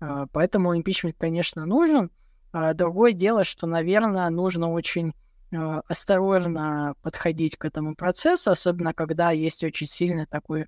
Э, 0.00 0.26
поэтому 0.32 0.76
импичмент, 0.76 1.16
конечно, 1.18 1.66
нужен. 1.66 2.10
А 2.52 2.72
другое 2.74 3.12
дело, 3.12 3.44
что, 3.44 3.66
наверное, 3.66 4.30
нужно 4.30 4.70
очень 4.70 5.12
э, 5.50 5.56
осторожно 5.88 6.94
подходить 7.02 7.56
к 7.56 7.64
этому 7.64 7.96
процессу, 7.96 8.50
особенно 8.52 8.94
когда 8.94 9.32
есть 9.32 9.64
очень 9.64 9.88
сильный 9.88 10.26
такой 10.26 10.66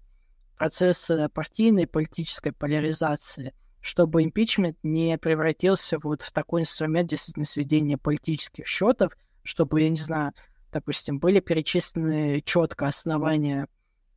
процесс 0.57 1.09
э, 1.11 1.29
партийной 1.29 1.87
политической 1.87 2.53
поляризации, 2.53 3.55
чтобы 3.89 4.23
импичмент 4.23 4.77
не 4.83 5.17
превратился 5.17 5.99
вот 5.99 6.21
в 6.21 6.31
такой 6.31 6.61
инструмент 6.61 7.09
действительно 7.09 7.47
сведения 7.47 7.97
политических 7.97 8.67
счетов, 8.67 9.17
чтобы, 9.43 9.81
я 9.81 9.89
не 9.89 9.97
знаю, 9.97 10.35
допустим, 10.71 11.19
были 11.19 11.41
перечислены 11.41 12.43
четко 12.43 12.87
основания 12.87 13.67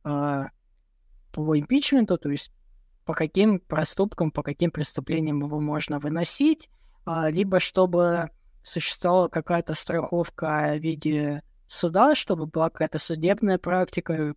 э, 0.04 0.44
по 1.32 1.58
импичменту, 1.58 2.18
то 2.18 2.28
есть 2.28 2.52
по 3.06 3.14
каким 3.14 3.60
проступкам, 3.60 4.30
по 4.30 4.42
каким 4.42 4.70
преступлениям 4.70 5.42
его 5.42 5.58
можно 5.58 5.98
выносить, 5.98 6.68
э, 7.06 7.30
либо 7.30 7.58
чтобы 7.58 8.28
существовала 8.62 9.28
какая-то 9.28 9.72
страховка 9.74 10.74
в 10.74 10.80
виде 10.80 11.42
суда, 11.66 12.14
чтобы 12.14 12.44
была 12.44 12.68
какая-то 12.68 12.98
судебная 12.98 13.56
практика, 13.56 14.34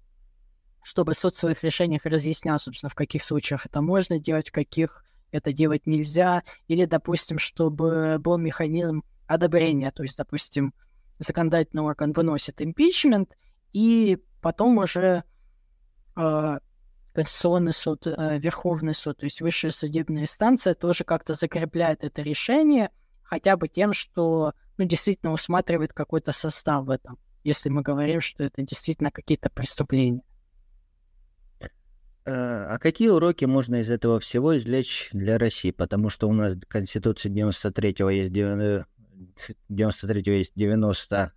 чтобы 0.81 1.13
суд 1.13 1.35
в 1.35 1.39
своих 1.39 1.61
решениях 1.61 2.05
разъяснял, 2.05 2.57
собственно, 2.57 2.89
в 2.89 2.95
каких 2.95 3.21
случаях 3.21 3.65
это 3.65 3.81
можно 3.81 4.17
делать, 4.17 4.47
в 4.47 4.53
каких 4.53 5.03
это 5.31 5.53
делать 5.53 5.85
нельзя, 5.85 6.43
или, 6.67 6.85
допустим, 6.85 7.39
чтобы 7.39 8.17
был 8.19 8.37
механизм 8.37 9.03
одобрения, 9.27 9.91
то 9.91 10.03
есть, 10.03 10.17
допустим, 10.17 10.73
законодательный 11.19 11.83
орган 11.83 12.13
выносит 12.13 12.61
импичмент, 12.61 13.35
и 13.73 14.17
потом 14.41 14.77
уже 14.77 15.23
э, 16.15 16.59
Конституционный 17.13 17.73
суд, 17.73 18.07
э, 18.07 18.39
Верховный 18.39 18.93
суд, 18.93 19.17
то 19.17 19.25
есть 19.25 19.41
высшая 19.41 19.71
судебная 19.71 20.23
инстанция 20.23 20.73
тоже 20.73 21.03
как-то 21.03 21.33
закрепляет 21.33 22.03
это 22.03 22.21
решение, 22.21 22.91
хотя 23.23 23.57
бы 23.57 23.67
тем, 23.67 23.93
что 23.93 24.53
ну, 24.77 24.85
действительно 24.85 25.31
усматривает 25.31 25.93
какой-то 25.93 26.31
состав 26.31 26.85
в 26.85 26.89
этом, 26.89 27.17
если 27.43 27.69
мы 27.69 27.81
говорим, 27.81 28.21
что 28.21 28.43
это 28.43 28.61
действительно 28.61 29.11
какие-то 29.11 29.49
преступления. 29.49 30.23
Э, 32.25 32.65
а 32.69 32.79
какие 32.79 33.09
уроки 33.09 33.45
можно 33.45 33.75
из 33.75 33.91
этого 33.91 34.19
всего 34.19 34.57
извлечь 34.57 35.09
для 35.13 35.37
России? 35.37 35.71
Потому 35.71 36.09
что 36.09 36.27
у 36.27 36.33
нас 36.33 36.55
в 36.55 36.65
Конституции 36.67 37.31
93-го 37.31 38.09
есть 38.09 38.31
93 38.31 40.37
есть 40.37 40.53
90, 40.55 41.33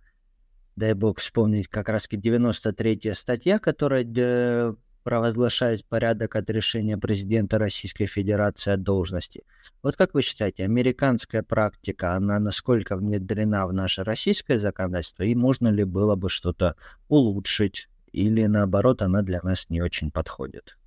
дай 0.75 0.93
бог 0.93 1.19
вспомнить, 1.19 1.67
как 1.67 1.89
раз 1.89 2.07
93 2.09 3.13
статья, 3.13 3.59
которая 3.59 4.75
провозглашает 5.03 5.85
порядок 5.85 6.35
от 6.35 6.49
решения 6.49 6.97
президента 6.97 7.59
Российской 7.59 8.07
Федерации 8.07 8.73
от 8.73 8.81
должности. 8.81 9.43
Вот 9.83 9.95
как 9.95 10.13
вы 10.13 10.23
считаете, 10.23 10.65
американская 10.65 11.43
практика, 11.43 12.15
она 12.15 12.39
насколько 12.39 12.97
внедрена 12.97 13.67
в 13.67 13.73
наше 13.73 14.03
российское 14.03 14.57
законодательство, 14.57 15.23
и 15.23 15.35
можно 15.35 15.67
ли 15.67 15.83
было 15.83 16.15
бы 16.15 16.29
что-то 16.29 16.75
улучшить, 17.07 17.87
или 18.11 18.47
наоборот, 18.47 19.03
она 19.03 19.21
для 19.21 19.39
нас 19.41 19.69
не 19.69 19.81
очень 19.81 20.11
подходит? 20.11 20.78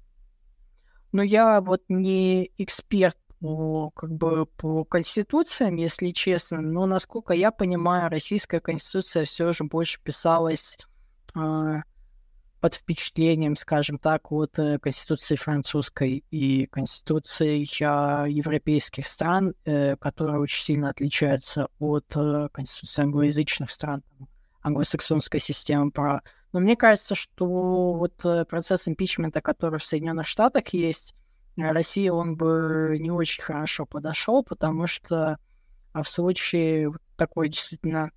Но 1.13 1.23
я 1.23 1.61
вот 1.61 1.83
не 1.89 2.51
эксперт 2.59 3.17
по, 3.39 3.91
как 3.91 4.11
бы, 4.13 4.47
по 4.47 4.85
конституциям, 4.85 5.77
если 5.77 6.11
честно, 6.11 6.61
но, 6.61 6.87
насколько 6.87 7.35
я 7.35 7.51
понимаю, 7.51 8.09
российская 8.09 8.61
конституция 8.61 9.25
все 9.25 9.53
же 9.53 9.65
больше 9.65 10.01
писалась 10.01 10.79
э, 11.35 11.83
под 12.61 12.75
впечатлением, 12.75 13.57
скажем 13.57 13.99
так, 13.99 14.31
от 14.31 14.57
э, 14.61 14.79
конституции 14.79 15.35
французской 15.35 16.25
и 16.31 16.67
конституции 16.67 17.63
э, 17.63 18.31
европейских 18.31 19.07
стран, 19.07 19.55
э, 19.65 19.97
которые 19.97 20.39
очень 20.39 20.63
сильно 20.63 20.91
отличаются 20.91 21.67
от 21.81 22.07
э, 22.15 22.49
конституции 22.53 23.03
англоязычных 23.03 23.73
стран, 23.73 24.05
англосаксонской 24.63 25.41
системы 25.41 25.91
права. 25.91 26.23
Но 26.53 26.61
мне 26.61 26.76
кажется, 26.76 27.14
что 27.14 27.94
вот 27.94 28.24
э, 28.24 28.44
процесс 28.44 28.86
импичмента, 28.88 29.40
который 29.40 29.78
в 29.78 29.84
Соединенных 29.84 30.26
Штатах 30.26 30.68
есть, 30.68 31.14
э, 31.57 31.62
России 31.70 32.09
он 32.09 32.36
бы 32.36 32.96
не 33.00 33.11
очень 33.11 33.42
хорошо 33.42 33.86
подошел, 33.86 34.42
потому 34.42 34.86
что 34.86 35.38
а 35.92 36.03
в 36.03 36.09
случае 36.09 36.92
такой 37.16 37.48
действительно 37.48 38.11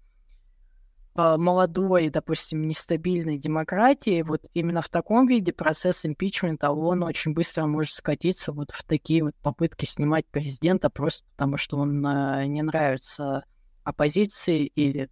а, 1.17 1.37
молодой, 1.37 2.09
допустим, 2.09 2.67
нестабильной 2.67 3.37
демократии, 3.37 4.21
вот 4.21 4.45
именно 4.53 4.81
в 4.81 4.89
таком 4.89 5.27
виде 5.27 5.53
процесс 5.53 6.05
импичмента, 6.05 6.71
он 6.71 7.03
очень 7.03 7.33
быстро 7.33 7.65
может 7.65 7.93
скатиться 7.93 8.51
вот 8.51 8.71
в 8.71 8.83
такие 8.83 9.23
вот 9.23 9.35
попытки 9.35 9.85
снимать 9.85 10.25
президента 10.25 10.89
просто 10.89 11.25
потому, 11.31 11.57
что 11.57 11.77
он 11.77 12.05
э, 12.05 12.45
не 12.47 12.61
нравится 12.61 13.45
оппозиции 13.83 14.65
или 14.65 15.09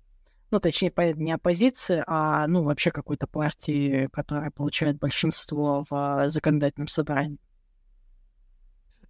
ну, 0.54 0.60
точнее, 0.60 0.93
не 1.16 1.32
оппозиции, 1.32 2.04
а, 2.06 2.45
ну, 2.45 2.62
вообще 2.62 2.91
какой-то 2.91 3.26
партии, 3.26 4.08
которая 4.14 4.51
получает 4.51 4.99
большинство 4.99 5.84
в 5.89 5.91
а, 5.91 6.30
законодательном 6.30 6.88
собрании. 6.88 7.39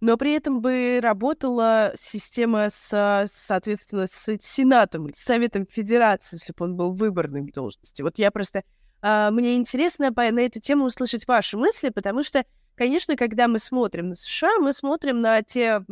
Но 0.00 0.16
при 0.16 0.32
этом 0.32 0.62
бы 0.62 1.00
работала 1.02 1.92
система 1.96 2.70
с, 2.70 3.26
соответственно, 3.30 4.06
с 4.06 4.38
Сенатом, 4.40 5.12
с 5.12 5.18
Советом 5.18 5.66
Федерации, 5.70 6.36
если 6.36 6.54
бы 6.56 6.64
он 6.64 6.76
был 6.76 6.94
выборной 6.94 7.42
в 7.42 7.52
должности. 7.52 8.00
Вот 8.00 8.18
я 8.18 8.30
просто... 8.30 8.62
А, 9.02 9.30
мне 9.30 9.56
интересно 9.56 10.10
на 10.16 10.40
эту 10.40 10.60
тему 10.60 10.86
услышать 10.86 11.28
ваши 11.28 11.58
мысли, 11.58 11.90
потому 11.90 12.22
что, 12.22 12.46
конечно, 12.74 13.16
когда 13.16 13.48
мы 13.48 13.58
смотрим 13.58 14.08
на 14.08 14.14
США, 14.14 14.56
мы 14.60 14.72
смотрим 14.72 15.20
на 15.20 15.42
те 15.42 15.82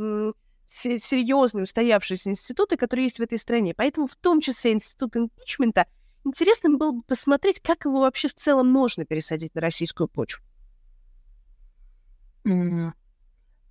серьезные 0.73 1.65
устоявшиеся 1.65 2.31
институты, 2.31 2.77
которые 2.77 3.05
есть 3.05 3.19
в 3.19 3.23
этой 3.23 3.39
стране. 3.39 3.75
Поэтому 3.75 4.07
в 4.07 4.17
том 4.17 4.41
числе 4.41 4.73
институт 4.73 5.17
импичмента 5.17 5.87
интересно 6.25 6.71
было 6.71 6.93
бы 6.93 7.03
посмотреть, 7.03 7.61
как 7.61 7.85
его 7.85 8.01
вообще 8.01 8.29
в 8.29 8.35
целом 8.35 8.69
можно 8.69 9.05
пересадить 9.05 9.55
на 9.55 9.61
российскую 9.61 10.09
почву. 10.09 10.45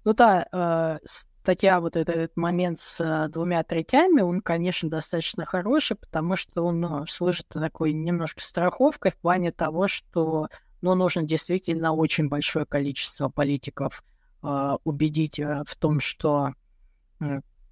Ну 0.04 0.14
да, 0.14 0.48
э, 0.52 1.06
статья, 1.42 1.80
вот 1.80 1.96
этот, 1.96 2.36
момент 2.38 2.80
с 2.80 3.02
э, 3.02 3.30
двумя 3.30 3.64
третями, 3.64 4.22
он, 4.22 4.42
конечно, 4.42 4.90
достаточно 4.90 5.46
хороший, 5.46 5.96
потому 5.96 6.36
что 6.36 6.64
он 6.64 6.80
ну, 6.80 7.06
служит 7.08 7.48
такой 7.50 7.94
немножко 7.94 8.42
страховкой 8.42 9.12
в 9.12 9.18
плане 9.18 9.52
того, 9.52 9.88
что 9.88 10.48
ну, 10.82 10.96
нужно 10.96 11.24
действительно 11.24 11.94
очень 11.94 12.30
большое 12.30 12.66
количество 12.66 13.30
политиков 13.30 14.04
э, 14.42 14.72
убедить 14.84 15.40
э, 15.40 15.64
в 15.68 15.76
том, 15.76 16.00
что 16.00 16.54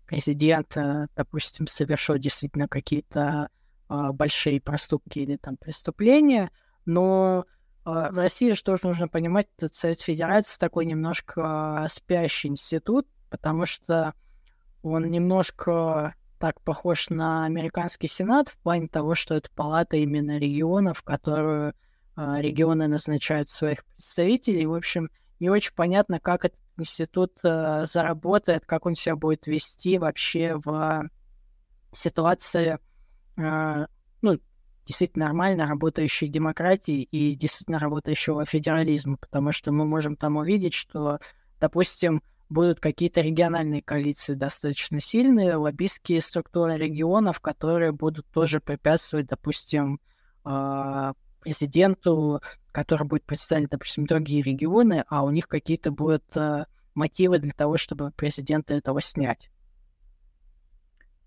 президент, 0.06 0.76
э, 0.76 1.08
допустим, 1.16 1.68
совершил 1.68 2.18
действительно 2.18 2.68
какие-то 2.68 3.50
а, 3.88 4.12
большие 4.14 4.62
проступки 4.62 5.20
или 5.20 5.36
там 5.36 5.58
преступления, 5.58 6.52
но 6.86 7.46
а, 7.84 8.12
в 8.12 8.18
России 8.18 8.52
же 8.52 8.64
тоже 8.64 8.82
нужно 8.84 9.08
понимать, 9.08 9.48
что 9.58 9.68
Совет 9.72 10.00
Федерации 10.00 10.60
такой 10.60 10.86
немножко 10.86 11.88
спящий 11.90 12.50
институт, 12.50 13.08
потому 13.32 13.66
что 13.66 14.14
он 14.84 15.10
немножко 15.10 16.14
так 16.38 16.62
похож 16.62 17.10
на 17.10 17.46
американский 17.46 18.08
сенат 18.08 18.48
в 18.48 18.60
плане 18.60 18.88
того, 18.88 19.16
что 19.16 19.34
это 19.36 19.50
палата 19.56 19.98
именно 19.98 20.38
регионов, 20.38 21.02
которую 21.02 21.74
а, 22.16 22.40
регионы 22.40 22.88
назначают 22.88 23.50
своих 23.50 23.84
представителей. 23.86 24.68
В 24.68 24.76
общем, 24.76 25.10
не 25.40 25.50
очень 25.50 25.74
понятно, 25.74 26.20
как 26.20 26.46
этот 26.46 26.60
институт 26.78 27.40
э, 27.44 27.86
заработает, 27.86 28.66
как 28.66 28.86
он 28.86 28.96
себя 28.96 29.16
будет 29.16 29.48
вести 29.48 29.98
вообще 29.98 30.56
в 30.56 31.10
ситуации, 31.92 32.80
э, 33.38 33.86
ну, 34.22 34.40
действительно 34.86 35.26
нормально 35.26 35.68
работающей 35.68 36.28
демократии 36.28 37.02
и 37.02 37.36
действительно 37.36 37.80
работающего 37.80 38.46
федерализма, 38.46 39.18
потому 39.18 39.52
что 39.52 39.72
мы 39.72 39.86
можем 39.86 40.16
там 40.16 40.38
увидеть, 40.38 40.74
что, 40.74 41.20
допустим, 41.60 42.24
будут 42.50 42.80
какие-то 42.80 43.22
региональные 43.22 43.84
коалиции 43.84 44.34
достаточно 44.34 45.00
сильные, 45.00 45.56
лоббистские 45.56 46.22
структуры 46.22 46.78
регионов, 46.78 47.40
которые 47.40 47.92
будут 47.92 48.26
тоже 48.28 48.60
препятствовать, 48.60 49.28
допустим, 49.28 50.00
э, 50.46 51.14
президенту, 51.40 52.42
который 52.72 53.08
будет 53.08 53.24
представлять, 53.24 53.70
допустим, 53.70 54.06
другие 54.06 54.42
регионы, 54.42 55.04
а 55.10 55.24
у 55.24 55.32
них 55.32 55.48
какие-то 55.48 55.92
будут 55.92 56.24
э, 56.36 56.66
мотивы 56.96 57.40
для 57.40 57.52
того, 57.52 57.78
чтобы 57.78 58.12
президента 58.12 58.74
этого 58.74 59.02
снять. 59.02 59.50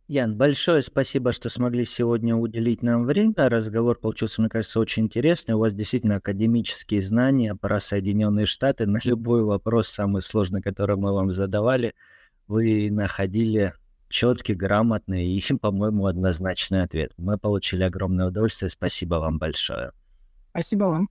Ян, 0.09 0.37
большое 0.37 0.83
спасибо, 0.83 1.33
что 1.33 1.49
смогли 1.49 1.87
сегодня 1.87 2.37
уделить 2.37 2.83
нам 2.83 3.05
время. 3.05 3.33
Разговор 3.37 3.99
получился, 3.99 4.43
мне 4.43 4.51
кажется, 4.51 4.79
очень 4.81 5.05
интересный. 5.05 5.55
У 5.55 5.59
вас 5.59 5.73
действительно 5.73 6.17
академические 6.17 7.01
знания 7.01 7.55
про 7.55 7.81
Соединенные 7.81 8.45
Штаты. 8.45 8.87
На 8.87 8.99
любой 9.05 9.43
вопрос, 9.43 9.89
самый 9.89 10.21
сложный, 10.21 10.61
который 10.61 10.97
мы 10.97 11.15
вам 11.15 11.33
задавали, 11.33 11.95
вы 12.47 12.91
находили 12.91 13.73
четкий, 14.11 14.55
грамотный 14.55 15.27
и, 15.27 15.55
по-моему, 15.61 16.07
однозначный 16.07 16.83
ответ. 16.83 17.13
Мы 17.17 17.39
получили 17.39 17.83
огромное 17.83 18.27
удовольствие. 18.27 18.69
Спасибо 18.69 19.15
вам 19.15 19.39
большое. 19.39 19.93
Спасибо 20.53 20.84
вам. 20.84 21.09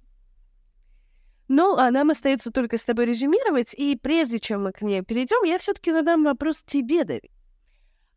Ну, 1.48 1.76
а 1.76 1.92
нам 1.92 2.12
остается 2.12 2.52
только 2.52 2.78
с 2.78 2.86
тобой 2.86 3.08
резюмировать, 3.08 3.74
и 3.74 3.98
прежде 4.02 4.40
чем 4.40 4.64
мы 4.64 4.72
к 4.72 4.82
ней 4.84 5.02
перейдем, 5.02 5.44
я 5.44 5.58
все-таки 5.58 5.92
задам 5.92 6.24
вопрос 6.24 6.64
тебе, 6.64 7.04
Давид. 7.04 7.32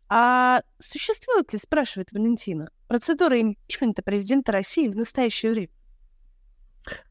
А 0.08 0.60
существует 0.78 1.52
ли, 1.52 1.58
спрашивает 1.58 2.12
Валентина, 2.12 2.70
процедура 2.86 3.40
импичмента 3.40 4.02
президента 4.02 4.52
России 4.52 4.86
в 4.86 4.94
настоящее 4.94 5.52
время? 5.52 5.70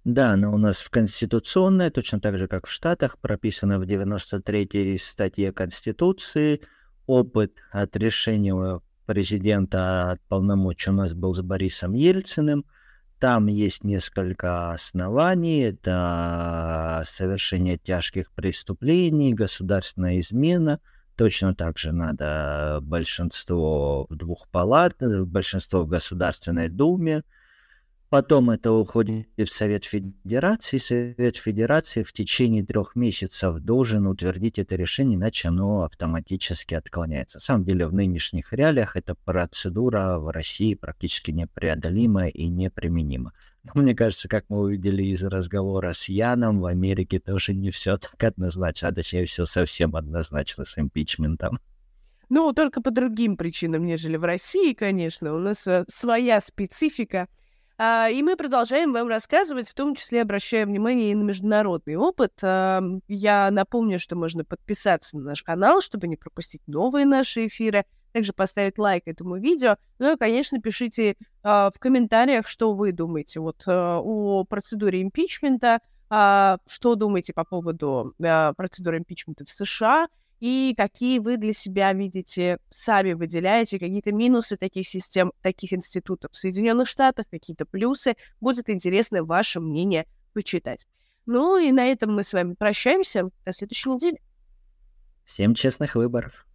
Да, 0.06 0.32
она 0.32 0.52
у 0.52 0.58
нас 0.58 0.82
в 0.82 0.90
Конституционной, 0.90 1.90
точно 1.90 2.22
так 2.22 2.38
же, 2.38 2.48
как 2.48 2.68
в 2.68 2.72
Штатах, 2.72 3.18
прописана 3.18 3.80
в 3.80 3.84
93-й 3.84 5.00
статье 5.00 5.52
Конституции. 5.52 6.62
Опыт 7.06 7.58
от 7.72 7.98
решения 7.98 8.80
президента 9.06 10.12
от 10.12 10.22
полномочий 10.30 10.92
у 10.92 10.94
нас 10.94 11.14
был 11.14 11.34
с 11.34 11.42
Борисом 11.42 11.94
Ельциным. 11.94 12.66
Там 13.24 13.48
есть 13.48 13.86
несколько 13.86 14.72
оснований. 14.72 15.62
Это 15.62 17.04
совершение 17.06 17.78
тяжких 17.78 18.30
преступлений, 18.34 19.34
государственная 19.34 20.20
измена– 20.20 20.82
Точно 21.16 21.54
так 21.54 21.78
же 21.78 21.92
надо 21.92 22.80
большинство 22.82 24.08
двух 24.10 24.48
палат, 24.50 24.96
большинство 25.00 25.84
в 25.84 25.88
Государственной 25.88 26.70
Думе. 26.70 27.24
Потом 28.14 28.52
это 28.52 28.72
уходит 28.72 29.26
в 29.36 29.48
Совет 29.48 29.86
Федерации. 29.86 30.78
Совет 30.78 31.38
Федерации 31.38 32.04
в 32.04 32.14
течение 32.14 32.64
трех 32.64 32.96
месяцев 32.96 33.60
должен 33.60 34.06
утвердить 34.06 34.60
это 34.60 34.76
решение, 34.76 35.16
иначе 35.16 35.48
оно 35.48 35.82
автоматически 35.82 36.76
отклоняется. 36.76 37.38
На 37.38 37.42
самом 37.42 37.66
деле 37.66 37.88
в 37.88 37.94
нынешних 37.96 38.54
реалиях 38.54 38.96
эта 38.96 39.16
процедура 39.16 40.20
в 40.20 40.32
России 40.32 40.76
практически 40.76 41.32
непреодолима 41.32 42.28
и 42.28 42.50
неприменима. 42.50 43.34
Мне 43.74 43.96
кажется, 43.96 44.28
как 44.28 44.46
мы 44.48 44.60
увидели 44.60 45.06
из 45.06 45.24
разговора 45.24 45.94
с 45.94 46.08
Яном, 46.08 46.60
в 46.60 46.68
Америке 46.68 47.20
тоже 47.20 47.56
не 47.56 47.72
все 47.72 47.98
так 47.98 48.24
однозначно, 48.24 48.90
а 48.90 48.94
точнее 48.94 49.26
все 49.26 49.48
совсем 49.48 49.96
однозначно 49.96 50.66
с 50.66 50.78
импичментом. 50.78 51.58
Ну, 52.30 52.54
только 52.54 52.80
по 52.80 52.92
другим 52.92 53.38
причинам, 53.38 53.88
нежели 53.88 54.18
в 54.18 54.24
России, 54.24 54.74
конечно. 54.74 55.34
У 55.34 55.40
нас 55.40 55.66
э, 55.66 55.84
своя 55.88 56.42
специфика. 56.42 57.28
А, 57.86 58.10
и 58.10 58.24
мы 58.24 58.38
продолжаем 58.38 58.94
вам 58.94 59.10
рассказывать, 59.10 59.68
в 59.68 59.74
том 59.74 59.94
числе 59.94 60.22
обращая 60.22 60.66
внимание 60.66 61.12
и 61.12 61.16
на 61.16 61.24
международный 61.24 61.98
опыт. 61.98 62.32
А, 62.42 62.82
я 63.10 63.52
напомню, 63.52 64.00
что 64.00 64.16
можно 64.16 64.46
подписаться 64.46 65.18
на 65.18 65.24
наш 65.24 65.44
канал, 65.44 65.82
чтобы 65.82 66.08
не 66.08 66.16
пропустить 66.16 66.62
новые 66.66 67.06
наши 67.06 67.48
эфиры 67.48 67.84
также 68.14 68.32
поставить 68.32 68.78
лайк 68.78 69.04
этому 69.06 69.36
видео. 69.36 69.76
Ну 70.00 70.14
и, 70.14 70.18
конечно, 70.18 70.62
пишите 70.62 71.10
э, 71.10 71.16
в 71.44 71.74
комментариях, 71.78 72.48
что 72.48 72.74
вы 72.74 72.94
думаете 72.94 73.42
вот 73.42 73.64
э, 73.68 73.72
о 73.74 74.46
процедуре 74.46 75.02
импичмента, 75.02 75.82
что 76.08 76.96
думаете 76.96 77.34
по 77.34 77.44
поводу 77.44 78.14
процедуры 78.56 79.00
импичмента 79.00 79.46
в 79.46 79.50
США, 79.50 80.08
и 80.44 80.76
какие 80.76 81.20
вы 81.20 81.38
для 81.38 81.54
себя 81.54 81.94
видите, 81.94 82.58
сами 82.70 83.14
выделяете 83.14 83.80
какие-то 83.80 84.12
минусы 84.12 84.58
таких 84.58 84.86
систем, 84.90 85.32
таких 85.42 85.72
институтов 85.72 86.34
в 86.34 86.36
Соединенных 86.36 86.90
Штатах, 86.90 87.28
какие-то 87.32 87.66
плюсы. 87.66 88.18
Будет 88.42 88.70
интересно 88.70 89.24
ваше 89.24 89.62
мнение 89.62 90.06
почитать. 90.34 90.86
Ну 91.26 91.58
и 91.58 91.72
на 91.72 91.86
этом 91.86 92.14
мы 92.14 92.24
с 92.24 92.34
вами 92.34 92.56
прощаемся. 92.56 93.30
До 93.46 93.54
следующей 93.54 93.92
недели. 93.92 94.22
Всем 95.24 95.56
честных 95.56 95.96
выборов. 95.96 96.46